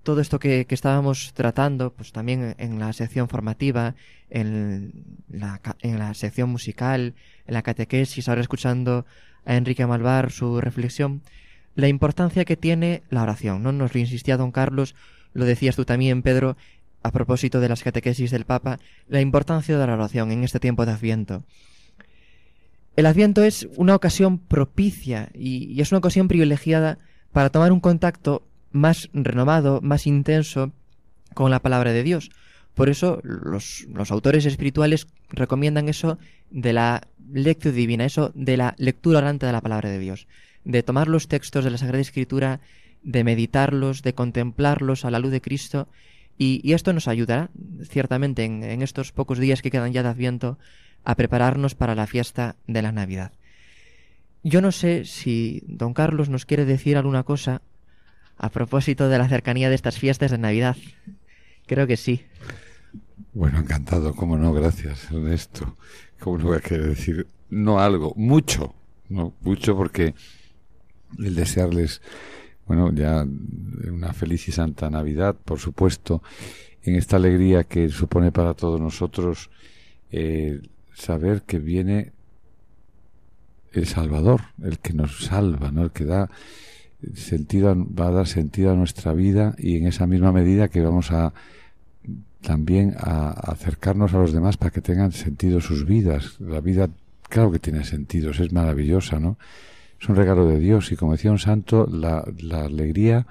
todo 0.03 0.21
esto 0.21 0.39
que, 0.39 0.67
estábamos 0.69 1.33
tratando, 1.35 1.93
pues 1.93 2.13
también 2.13 2.55
en 2.59 2.79
la 2.79 2.93
sección 2.93 3.29
formativa, 3.29 3.95
en 4.31 5.05
la, 5.29 5.61
en 5.81 5.99
la 5.99 6.15
sección 6.15 6.51
musical, 6.51 7.15
en 7.47 7.55
la 7.55 7.63
catequesis, 7.63 8.29
ahora 8.29 8.41
escuchando 8.41 9.05
a 9.45 9.57
Enrique 9.57 9.87
Malvar 9.87 10.31
su 10.31 10.61
reflexión, 10.61 11.23
la 11.75 11.89
importancia 11.89 12.45
que 12.45 12.57
tiene 12.57 13.03
la 13.11 13.23
oración, 13.23 13.63
¿no? 13.63 13.73
Nos 13.73 13.95
lo 13.95 14.01
insistía 14.01 14.37
don 14.37 14.53
Carlos, 14.53 14.95
lo 15.33 15.45
decías 15.45 15.77
tú 15.77 15.85
también, 15.85 16.23
Pedro, 16.23 16.57
a 17.03 17.13
propósito 17.13 17.61
de 17.61 17.69
las 17.69 17.83
catequesis 17.83 18.31
del 18.31 18.45
Papa, 18.45 18.79
la 19.09 19.21
importancia 19.21 19.79
de 19.79 19.87
la 19.87 19.95
oración 19.95 20.31
en 20.33 20.45
este 20.45 20.61
tiempo 20.61 20.85
de 20.85 20.93
Adviento. 20.93 21.45
El 22.97 23.07
Adviento 23.07 23.43
es 23.43 23.69
una 23.77 23.95
ocasión 23.95 24.39
propicia 24.39 25.31
y, 25.35 25.81
es 25.81 25.93
una 25.93 25.99
ocasión 25.99 26.29
privilegiada 26.29 26.99
para 27.33 27.51
tomar 27.51 27.73
un 27.73 27.81
contacto 27.81 28.43
más 28.73 29.09
renovado, 29.13 29.81
más 29.83 30.07
intenso 30.07 30.73
con 31.35 31.51
la 31.51 31.61
palabra 31.61 31.93
de 31.93 32.03
Dios. 32.03 32.31
Por 32.75 32.89
eso 32.89 33.21
los, 33.23 33.87
autores 34.11 34.47
espirituales 34.47 35.07
recomiendan 35.31 35.89
eso 35.89 36.19
de 36.51 36.73
la 36.73 37.03
lectura 37.33 37.75
divina, 37.75 38.05
eso 38.05 38.33
de 38.35 38.57
la 38.57 38.75
lectura 38.79 39.19
orante 39.19 39.47
de 39.47 39.53
la 39.53 39.61
palabra 39.61 39.91
de 39.91 39.99
Dios, 39.99 40.27
de 40.65 40.83
tomar 40.83 41.09
los 41.09 41.29
textos 41.29 41.65
de 41.65 41.71
la 41.71 41.79
Sagrada 41.79 42.01
Escritura, 42.01 42.61
de 43.03 43.25
meditarlos, 43.25 44.03
de 44.03 44.15
contemplarlos 44.15 45.05
a 45.05 45.11
la 45.11 45.19
luz 45.19 45.31
de 45.31 45.41
Cristo 45.41 45.89
y, 46.39 46.73
esto 46.73 46.95
nos 46.95 47.07
ayudará, 47.07 47.51
ciertamente, 47.83 48.45
en, 48.45 48.81
estos 48.81 49.13
pocos 49.13 49.39
días 49.39 49.61
que 49.61 49.71
quedan 49.71 49.93
ya 49.93 50.03
de 50.03 50.09
Adviento, 50.09 50.59
a 51.05 51.15
prepararnos 51.15 51.75
para 51.75 51.95
la 51.95 52.07
fiesta 52.07 52.57
de 52.67 52.81
la 52.81 52.93
Navidad. 52.93 53.33
Yo 54.43 54.61
no 54.61 54.73
sé 54.73 55.05
si 55.05 55.63
don 55.67 55.93
Carlos 55.93 56.29
nos 56.29 56.47
quiere 56.47 56.65
decir 56.65 56.97
alguna 56.97 57.25
cosa 57.25 57.63
a 58.37 58.51
propósito 58.51 59.09
de 59.09 59.19
la 59.19 59.29
cercanía 59.29 59.69
de 59.69 59.75
estas 59.75 59.99
fiestas 59.99 60.31
de 60.31 60.39
Navidad. 60.39 60.77
Creo 61.67 61.87
que 61.87 61.97
sí. 61.97 62.23
Bueno, 63.35 63.59
encantado, 63.59 64.15
cómo 64.15 64.37
no, 64.37 64.53
gracias, 64.53 65.11
Ernesto. 65.11 65.77
¿Cómo 66.19 66.39
no 66.39 66.45
voy 66.47 66.57
a 66.57 66.61
querer 66.61 66.89
decir 66.89 67.27
no 67.51 67.81
algo? 67.81 68.15
Mucho, 68.17 68.75
no, 69.09 69.35
mucho 69.43 69.77
porque 69.77 70.15
el 71.19 71.35
desearles 71.35 72.01
bueno, 72.71 72.93
ya 72.93 73.27
una 73.93 74.13
feliz 74.13 74.47
y 74.47 74.53
santa 74.53 74.89
Navidad, 74.89 75.35
por 75.45 75.59
supuesto, 75.59 76.23
en 76.85 76.95
esta 76.95 77.17
alegría 77.17 77.65
que 77.65 77.89
supone 77.89 78.31
para 78.31 78.55
todos 78.55 78.81
nosotros 78.81 79.51
eh, 80.13 80.61
saber 80.95 81.43
que 81.43 81.59
viene 81.59 82.13
el 83.73 83.87
Salvador, 83.87 84.43
el 84.63 84.79
que 84.79 84.93
nos 84.93 85.25
salva, 85.25 85.71
¿no? 85.71 85.83
el 85.85 85.91
que 85.91 86.05
da 86.05 86.31
sentido, 87.15 87.75
va 87.77 88.09
a 88.09 88.13
dar 88.13 88.27
sentido 88.27 88.73
a 88.73 88.77
nuestra 88.77 89.13
vida 89.13 89.55
y 89.59 89.77
en 89.77 89.87
esa 89.87 90.07
misma 90.07 90.33
medida 90.33 90.69
que 90.69 90.83
vamos 90.83 91.11
a 91.13 91.33
también 92.43 92.95
a 92.99 93.31
acercarnos 93.31 94.15
a 94.15 94.19
los 94.19 94.33
demás 94.33 94.57
para 94.57 94.71
que 94.71 94.81
tengan 94.81 95.13
sentido 95.13 95.61
sus 95.61 95.85
vidas. 95.85 96.41
La 96.41 96.61
vida, 96.61 96.89
claro 97.29 97.53
que 97.53 97.59
tiene 97.59 97.85
sentidos, 97.85 98.41
es 98.41 98.53
maravillosa, 98.53 99.21
¿no? 99.21 99.37
es 100.01 100.09
un 100.09 100.17
regalo 100.17 100.49
de 100.49 100.59
Dios 100.59 100.91
y 100.93 100.97
como 100.97 101.13
decía 101.13 101.31
un 101.31 101.39
santo, 101.39 101.87
la, 101.87 102.25
la 102.41 102.65
alegría, 102.65 103.27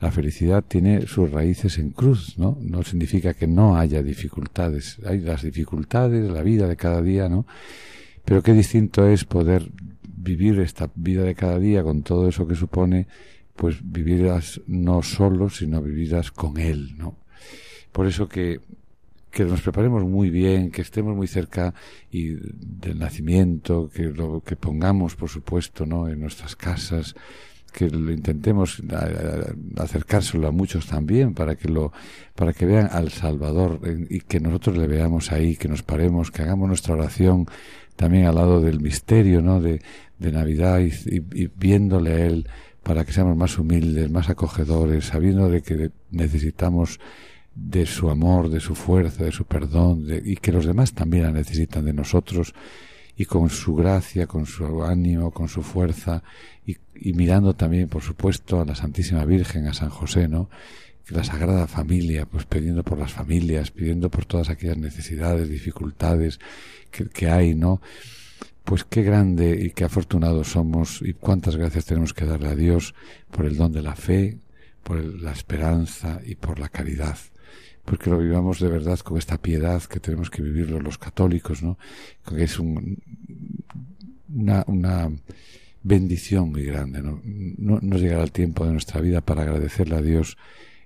la 0.00 0.10
felicidad 0.10 0.64
tiene 0.66 1.06
sus 1.06 1.30
raíces 1.30 1.78
en 1.78 1.90
cruz, 1.90 2.36
¿no? 2.36 2.58
No 2.60 2.82
significa 2.82 3.34
que 3.34 3.46
no 3.46 3.78
haya 3.78 4.02
dificultades, 4.02 4.98
hay 5.06 5.20
las 5.20 5.42
dificultades, 5.42 6.28
la 6.28 6.42
vida 6.42 6.66
de 6.66 6.76
cada 6.76 7.00
día, 7.02 7.28
¿no? 7.28 7.46
Pero 8.24 8.42
qué 8.42 8.52
distinto 8.52 9.06
es 9.06 9.24
poder 9.24 9.70
vivir 10.02 10.60
esta 10.60 10.90
vida 10.94 11.22
de 11.24 11.34
cada 11.34 11.58
día 11.58 11.82
con 11.82 12.02
todo 12.02 12.28
eso 12.28 12.46
que 12.46 12.54
supone, 12.54 13.08
pues 13.56 13.78
vivirlas 13.82 14.60
no 14.66 15.02
solo, 15.02 15.50
sino 15.50 15.82
vivirlas 15.82 16.30
con 16.30 16.58
Él, 16.58 16.96
¿no? 16.96 17.16
Por 17.92 18.06
eso 18.06 18.28
que 18.28 18.60
que 19.32 19.46
nos 19.46 19.62
preparemos 19.62 20.04
muy 20.04 20.28
bien, 20.28 20.70
que 20.70 20.82
estemos 20.82 21.16
muy 21.16 21.26
cerca 21.26 21.74
y 22.10 22.34
del 22.34 22.98
nacimiento, 22.98 23.88
que 23.88 24.04
lo 24.04 24.42
que 24.42 24.56
pongamos, 24.56 25.16
por 25.16 25.30
supuesto, 25.30 25.86
¿no? 25.86 26.06
en 26.06 26.20
nuestras 26.20 26.54
casas, 26.54 27.14
que 27.72 27.88
lo 27.88 28.12
intentemos 28.12 28.82
acercárselo 29.78 30.46
a 30.46 30.52
muchos 30.52 30.86
también 30.86 31.32
para 31.32 31.56
que 31.56 31.68
lo 31.68 31.90
para 32.34 32.52
que 32.52 32.66
vean 32.66 32.90
al 32.92 33.10
Salvador 33.10 33.80
y 34.10 34.20
que 34.20 34.40
nosotros 34.40 34.76
le 34.76 34.86
veamos 34.86 35.32
ahí, 35.32 35.56
que 35.56 35.68
nos 35.68 35.82
paremos, 35.82 36.30
que 36.30 36.42
hagamos 36.42 36.68
nuestra 36.68 36.92
oración 36.92 37.46
también 38.02 38.26
al 38.26 38.34
lado 38.34 38.60
del 38.60 38.80
misterio, 38.80 39.42
¿no? 39.42 39.60
de, 39.60 39.80
de 40.18 40.32
Navidad 40.32 40.80
y, 40.80 40.90
y 41.16 41.48
viéndole 41.54 42.10
a 42.10 42.26
él 42.26 42.48
para 42.82 43.04
que 43.04 43.12
seamos 43.12 43.36
más 43.36 43.56
humildes, 43.58 44.10
más 44.10 44.28
acogedores, 44.28 45.04
sabiendo 45.04 45.48
de 45.48 45.62
que 45.62 45.92
necesitamos 46.10 46.98
de 47.54 47.86
su 47.86 48.10
amor, 48.10 48.48
de 48.48 48.58
su 48.58 48.74
fuerza, 48.74 49.22
de 49.22 49.30
su 49.30 49.44
perdón, 49.44 50.04
y 50.24 50.34
que 50.34 50.50
los 50.50 50.66
demás 50.66 50.94
también 50.94 51.22
la 51.22 51.30
necesitan 51.30 51.84
de 51.84 51.92
nosotros, 51.92 52.54
y 53.16 53.24
con 53.26 53.50
su 53.50 53.76
gracia, 53.76 54.26
con 54.26 54.46
su 54.46 54.82
ánimo, 54.82 55.30
con 55.30 55.46
su 55.46 55.62
fuerza, 55.62 56.24
y, 56.66 57.12
mirando 57.12 57.54
también, 57.54 57.88
por 57.88 58.02
supuesto, 58.02 58.60
a 58.60 58.64
la 58.64 58.74
Santísima 58.74 59.24
Virgen, 59.24 59.68
a 59.68 59.74
San 59.74 59.90
José, 59.90 60.26
¿no? 60.26 60.50
Que 61.06 61.14
la 61.14 61.24
Sagrada 61.24 61.66
Familia, 61.66 62.26
pues 62.26 62.44
pidiendo 62.46 62.82
por 62.82 62.98
las 62.98 63.12
familias, 63.12 63.70
pidiendo 63.70 64.10
por 64.10 64.24
todas 64.24 64.50
aquellas 64.50 64.78
necesidades, 64.78 65.48
dificultades 65.48 66.38
que, 66.90 67.08
que 67.08 67.28
hay, 67.28 67.54
¿no? 67.54 67.80
Pues 68.64 68.84
qué 68.84 69.02
grande 69.02 69.58
y 69.60 69.70
qué 69.70 69.84
afortunados 69.84 70.52
somos 70.52 71.02
y 71.02 71.14
cuántas 71.14 71.56
gracias 71.56 71.86
tenemos 71.86 72.14
que 72.14 72.24
darle 72.24 72.48
a 72.48 72.54
Dios 72.54 72.94
por 73.30 73.46
el 73.46 73.56
don 73.56 73.72
de 73.72 73.82
la 73.82 73.96
fe, 73.96 74.38
por 74.84 75.02
la 75.02 75.32
esperanza 75.32 76.20
y 76.24 76.36
por 76.36 76.58
la 76.58 76.68
caridad 76.68 77.18
porque 77.84 78.10
lo 78.10 78.18
vivamos 78.18 78.60
de 78.60 78.68
verdad 78.68 78.98
con 79.00 79.18
esta 79.18 79.38
piedad 79.38 79.82
que 79.82 80.00
tenemos 80.00 80.30
que 80.30 80.42
vivirlo 80.42 80.80
los 80.80 80.98
católicos, 80.98 81.62
¿no? 81.62 81.78
Que 82.26 82.44
es 82.44 82.58
un, 82.58 82.98
una, 84.32 84.64
una 84.66 85.10
bendición 85.82 86.50
muy 86.50 86.64
grande, 86.64 87.02
¿no? 87.02 87.20
¿no? 87.24 87.80
Nos 87.82 88.00
llegará 88.00 88.22
el 88.22 88.32
tiempo 88.32 88.64
de 88.64 88.72
nuestra 88.72 89.00
vida 89.00 89.20
para 89.20 89.42
agradecerle 89.42 89.96
a 89.96 90.02
Dios 90.02 90.36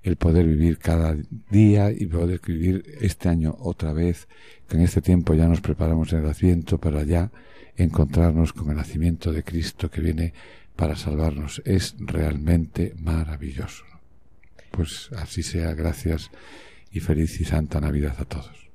el 0.07 0.15
poder 0.15 0.47
vivir 0.47 0.79
cada 0.79 1.17
día 1.51 1.91
y 1.91 2.07
poder 2.07 2.41
vivir 2.47 2.85
este 3.01 3.29
año 3.29 3.57
otra 3.59 3.93
vez, 3.93 4.29
que 4.69 4.77
en 4.77 4.85
este 4.85 5.03
tiempo 5.03 5.35
ya 5.35 5.49
nos 5.49 5.61
preparamos 5.61 6.13
en 6.13 6.21
el 6.21 6.27
Adviento 6.27 6.79
para 6.79 7.03
ya 7.03 7.33
encontrarnos 7.77 8.53
con 8.53 8.71
el 8.71 8.77
nacimiento 8.77 9.33
de 9.33 9.43
Cristo 9.43 9.91
que 9.91 10.01
viene 10.01 10.33
para 10.77 10.95
salvarnos. 10.95 11.61
Es 11.65 11.97
realmente 11.99 12.95
maravilloso. 13.01 13.83
Pues 14.71 15.11
así 15.17 15.43
sea, 15.43 15.75
gracias 15.75 16.31
y 16.93 17.01
feliz 17.01 17.41
y 17.41 17.45
santa 17.45 17.81
Navidad 17.81 18.15
a 18.21 18.27
todos. 18.27 18.71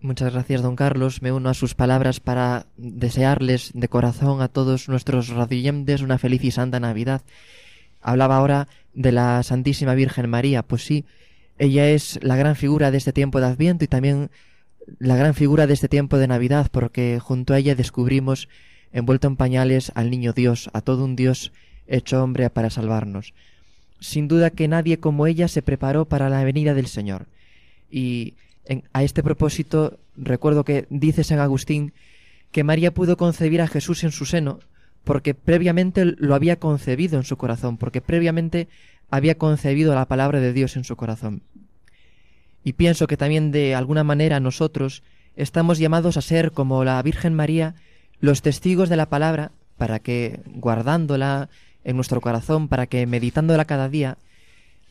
Muchas 0.00 0.34
gracias, 0.34 0.60
don 0.60 0.76
Carlos. 0.76 1.22
Me 1.22 1.32
uno 1.32 1.48
a 1.48 1.54
sus 1.54 1.74
palabras 1.74 2.20
para 2.20 2.66
desearles 2.76 3.70
de 3.72 3.88
corazón 3.88 4.42
a 4.42 4.48
todos 4.48 4.90
nuestros 4.90 5.30
radioyentes 5.30 6.02
una 6.02 6.18
feliz 6.18 6.44
y 6.44 6.50
santa 6.50 6.80
Navidad. 6.80 7.22
Hablaba 8.02 8.36
ahora 8.36 8.68
de 8.98 9.12
la 9.12 9.44
Santísima 9.44 9.94
Virgen 9.94 10.28
María. 10.28 10.64
Pues 10.64 10.84
sí, 10.84 11.04
ella 11.56 11.88
es 11.88 12.18
la 12.20 12.36
gran 12.36 12.56
figura 12.56 12.90
de 12.90 12.98
este 12.98 13.12
tiempo 13.12 13.40
de 13.40 13.46
Adviento 13.46 13.84
y 13.84 13.88
también 13.88 14.30
la 14.98 15.16
gran 15.16 15.34
figura 15.34 15.68
de 15.68 15.74
este 15.74 15.88
tiempo 15.88 16.18
de 16.18 16.26
Navidad, 16.26 16.68
porque 16.72 17.20
junto 17.20 17.54
a 17.54 17.58
ella 17.58 17.76
descubrimos, 17.76 18.48
envuelto 18.92 19.28
en 19.28 19.36
pañales, 19.36 19.92
al 19.94 20.10
niño 20.10 20.32
Dios, 20.32 20.68
a 20.72 20.80
todo 20.80 21.04
un 21.04 21.14
Dios 21.14 21.52
hecho 21.86 22.22
hombre 22.22 22.50
para 22.50 22.70
salvarnos. 22.70 23.34
Sin 24.00 24.26
duda 24.26 24.50
que 24.50 24.66
nadie 24.66 24.98
como 24.98 25.28
ella 25.28 25.46
se 25.46 25.62
preparó 25.62 26.06
para 26.06 26.28
la 26.28 26.42
venida 26.42 26.74
del 26.74 26.88
Señor. 26.88 27.26
Y 27.90 28.34
a 28.92 29.04
este 29.04 29.22
propósito 29.22 29.98
recuerdo 30.16 30.64
que 30.64 30.86
dice 30.90 31.22
San 31.22 31.38
Agustín 31.38 31.92
que 32.50 32.64
María 32.64 32.92
pudo 32.92 33.16
concebir 33.16 33.60
a 33.60 33.68
Jesús 33.68 34.02
en 34.02 34.10
su 34.10 34.24
seno 34.26 34.58
porque 35.08 35.32
previamente 35.32 36.04
lo 36.04 36.34
había 36.34 36.58
concebido 36.58 37.16
en 37.16 37.24
su 37.24 37.38
corazón, 37.38 37.78
porque 37.78 38.02
previamente 38.02 38.68
había 39.08 39.38
concebido 39.38 39.94
la 39.94 40.04
palabra 40.04 40.38
de 40.38 40.52
Dios 40.52 40.76
en 40.76 40.84
su 40.84 40.96
corazón. 40.96 41.40
Y 42.62 42.74
pienso 42.74 43.06
que 43.06 43.16
también 43.16 43.50
de 43.50 43.74
alguna 43.74 44.04
manera 44.04 44.38
nosotros 44.38 45.02
estamos 45.34 45.78
llamados 45.78 46.18
a 46.18 46.20
ser 46.20 46.52
como 46.52 46.84
la 46.84 47.02
Virgen 47.02 47.32
María, 47.32 47.74
los 48.20 48.42
testigos 48.42 48.90
de 48.90 48.96
la 48.96 49.08
palabra, 49.08 49.52
para 49.78 49.98
que, 49.98 50.42
guardándola, 50.44 51.48
en 51.84 51.96
nuestro 51.96 52.20
corazón 52.20 52.68
para 52.68 52.86
que 52.86 53.06
meditándola 53.06 53.64
cada 53.64 53.88
día 53.88 54.18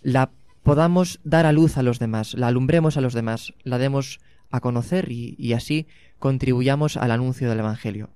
la 0.01 0.32
podamos 0.63 1.20
dar 1.26 1.45
a 1.45 1.51
luz 1.51 1.78
a 1.78 1.84
los 1.84 1.99
demás, 1.99 2.34
la 2.34 2.47
alumbremos 2.47 2.97
a 2.97 3.01
los 3.01 3.13
demás, 3.13 3.53
la 3.63 3.78
demos 3.78 4.20
a 4.49 4.61
conocer 4.61 5.11
y, 5.11 5.53
así 5.53 5.86
contribuyamos 6.18 6.97
al 6.97 7.11
anuncio 7.11 7.49
del 7.49 7.59
Evangelio. 7.59 8.09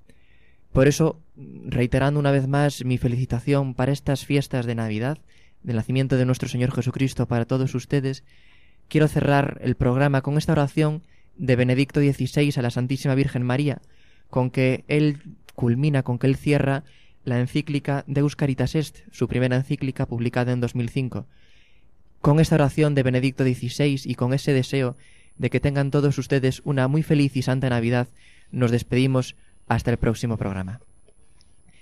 Por 0.73 0.87
eso, 0.87 1.19
reiterando 1.35 2.19
una 2.19 2.31
vez 2.31 2.47
más 2.47 2.85
mi 2.85 2.97
felicitación 2.97 3.73
para 3.73 3.91
estas 3.91 4.25
fiestas 4.25 4.65
de 4.65 4.75
Navidad, 4.75 5.17
del 5.63 5.75
nacimiento 5.75 6.17
de 6.17 6.25
nuestro 6.25 6.47
Señor 6.47 6.71
Jesucristo 6.71 7.27
para 7.27 7.45
todos 7.45 7.75
ustedes, 7.75 8.23
quiero 8.87 9.07
cerrar 9.07 9.59
el 9.61 9.75
programa 9.75 10.21
con 10.21 10.37
esta 10.37 10.53
oración 10.53 11.03
de 11.37 11.55
Benedicto 11.55 11.99
XVI 11.99 12.53
a 12.55 12.61
la 12.61 12.71
Santísima 12.71 13.15
Virgen 13.15 13.43
María, 13.43 13.81
con 14.29 14.49
que 14.49 14.85
él 14.87 15.21
culmina, 15.55 16.03
con 16.03 16.17
que 16.17 16.27
él 16.27 16.35
cierra 16.35 16.83
la 17.23 17.39
encíclica 17.39 18.03
Deus 18.07 18.35
Caritas 18.35 18.75
Est, 18.75 18.99
su 19.11 19.27
primera 19.27 19.55
encíclica 19.55 20.05
publicada 20.05 20.53
en 20.53 20.61
2005. 20.61 21.27
Con 22.21 22.39
esta 22.39 22.55
oración 22.55 22.95
de 22.95 23.03
Benedicto 23.03 23.43
XVI 23.43 24.01
y 24.05 24.15
con 24.15 24.33
ese 24.33 24.53
deseo 24.53 24.95
de 25.37 25.49
que 25.49 25.59
tengan 25.59 25.91
todos 25.91 26.17
ustedes 26.17 26.61
una 26.63 26.87
muy 26.87 27.03
feliz 27.03 27.35
y 27.35 27.41
santa 27.41 27.69
Navidad, 27.69 28.07
nos 28.51 28.71
despedimos 28.71 29.35
hasta 29.71 29.89
el 29.89 29.97
próximo 29.97 30.35
programa. 30.35 30.81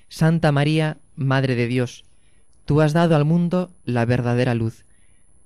Santa 0.10 0.52
María, 0.52 0.98
Madre 1.16 1.56
de 1.56 1.66
Dios, 1.66 2.06
tú 2.66 2.82
has 2.82 2.94
dado 2.94 3.16
al 3.16 3.26
mundo 3.26 3.72
la 3.84 4.06
verdadera 4.06 4.54
luz. 4.54 4.86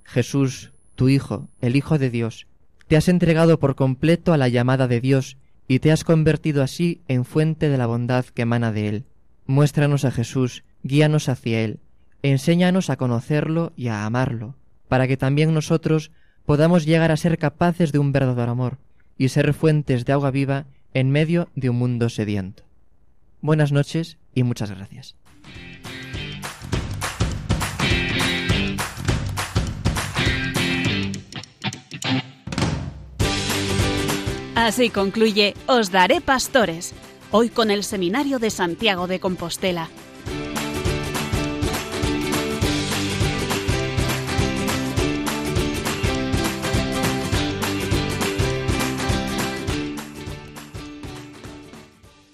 Jesús, 0.03 0.73
tu 0.95 1.07
Hijo, 1.07 1.47
el 1.61 1.77
Hijo 1.77 1.97
de 1.97 2.09
Dios, 2.09 2.47
te 2.87 2.97
has 2.97 3.07
entregado 3.07 3.59
por 3.59 3.75
completo 3.75 4.33
a 4.33 4.37
la 4.37 4.49
llamada 4.49 4.89
de 4.89 4.99
Dios 4.99 5.37
y 5.69 5.79
te 5.79 5.93
has 5.93 6.03
convertido 6.03 6.61
así 6.61 7.01
en 7.07 7.23
fuente 7.23 7.69
de 7.69 7.77
la 7.77 7.87
bondad 7.87 8.25
que 8.25 8.41
emana 8.41 8.73
de 8.73 8.89
Él. 8.89 9.05
Muéstranos 9.45 10.03
a 10.03 10.11
Jesús, 10.11 10.65
guíanos 10.83 11.29
hacia 11.29 11.61
Él, 11.61 11.79
enséñanos 12.23 12.89
a 12.89 12.97
conocerlo 12.97 13.71
y 13.77 13.87
a 13.87 14.05
amarlo, 14.05 14.57
para 14.89 15.07
que 15.07 15.15
también 15.15 15.53
nosotros 15.53 16.11
podamos 16.45 16.85
llegar 16.85 17.09
a 17.09 17.17
ser 17.17 17.37
capaces 17.37 17.93
de 17.93 17.99
un 17.99 18.11
verdadero 18.11 18.51
amor 18.51 18.79
y 19.17 19.29
ser 19.29 19.53
fuentes 19.53 20.03
de 20.03 20.11
agua 20.11 20.29
viva 20.29 20.65
en 20.93 21.11
medio 21.11 21.49
de 21.55 21.69
un 21.69 21.77
mundo 21.77 22.09
sediento. 22.09 22.63
Buenas 23.41 23.71
noches 23.71 24.17
y 24.33 24.43
muchas 24.43 24.71
gracias. 24.71 25.15
Así 34.55 34.89
concluye 34.89 35.55
Os 35.67 35.91
Daré 35.91 36.21
Pastores, 36.21 36.93
hoy 37.31 37.49
con 37.49 37.69
el 37.69 37.83
Seminario 37.83 38.39
de 38.39 38.49
Santiago 38.49 39.07
de 39.07 39.19
Compostela 39.19 39.89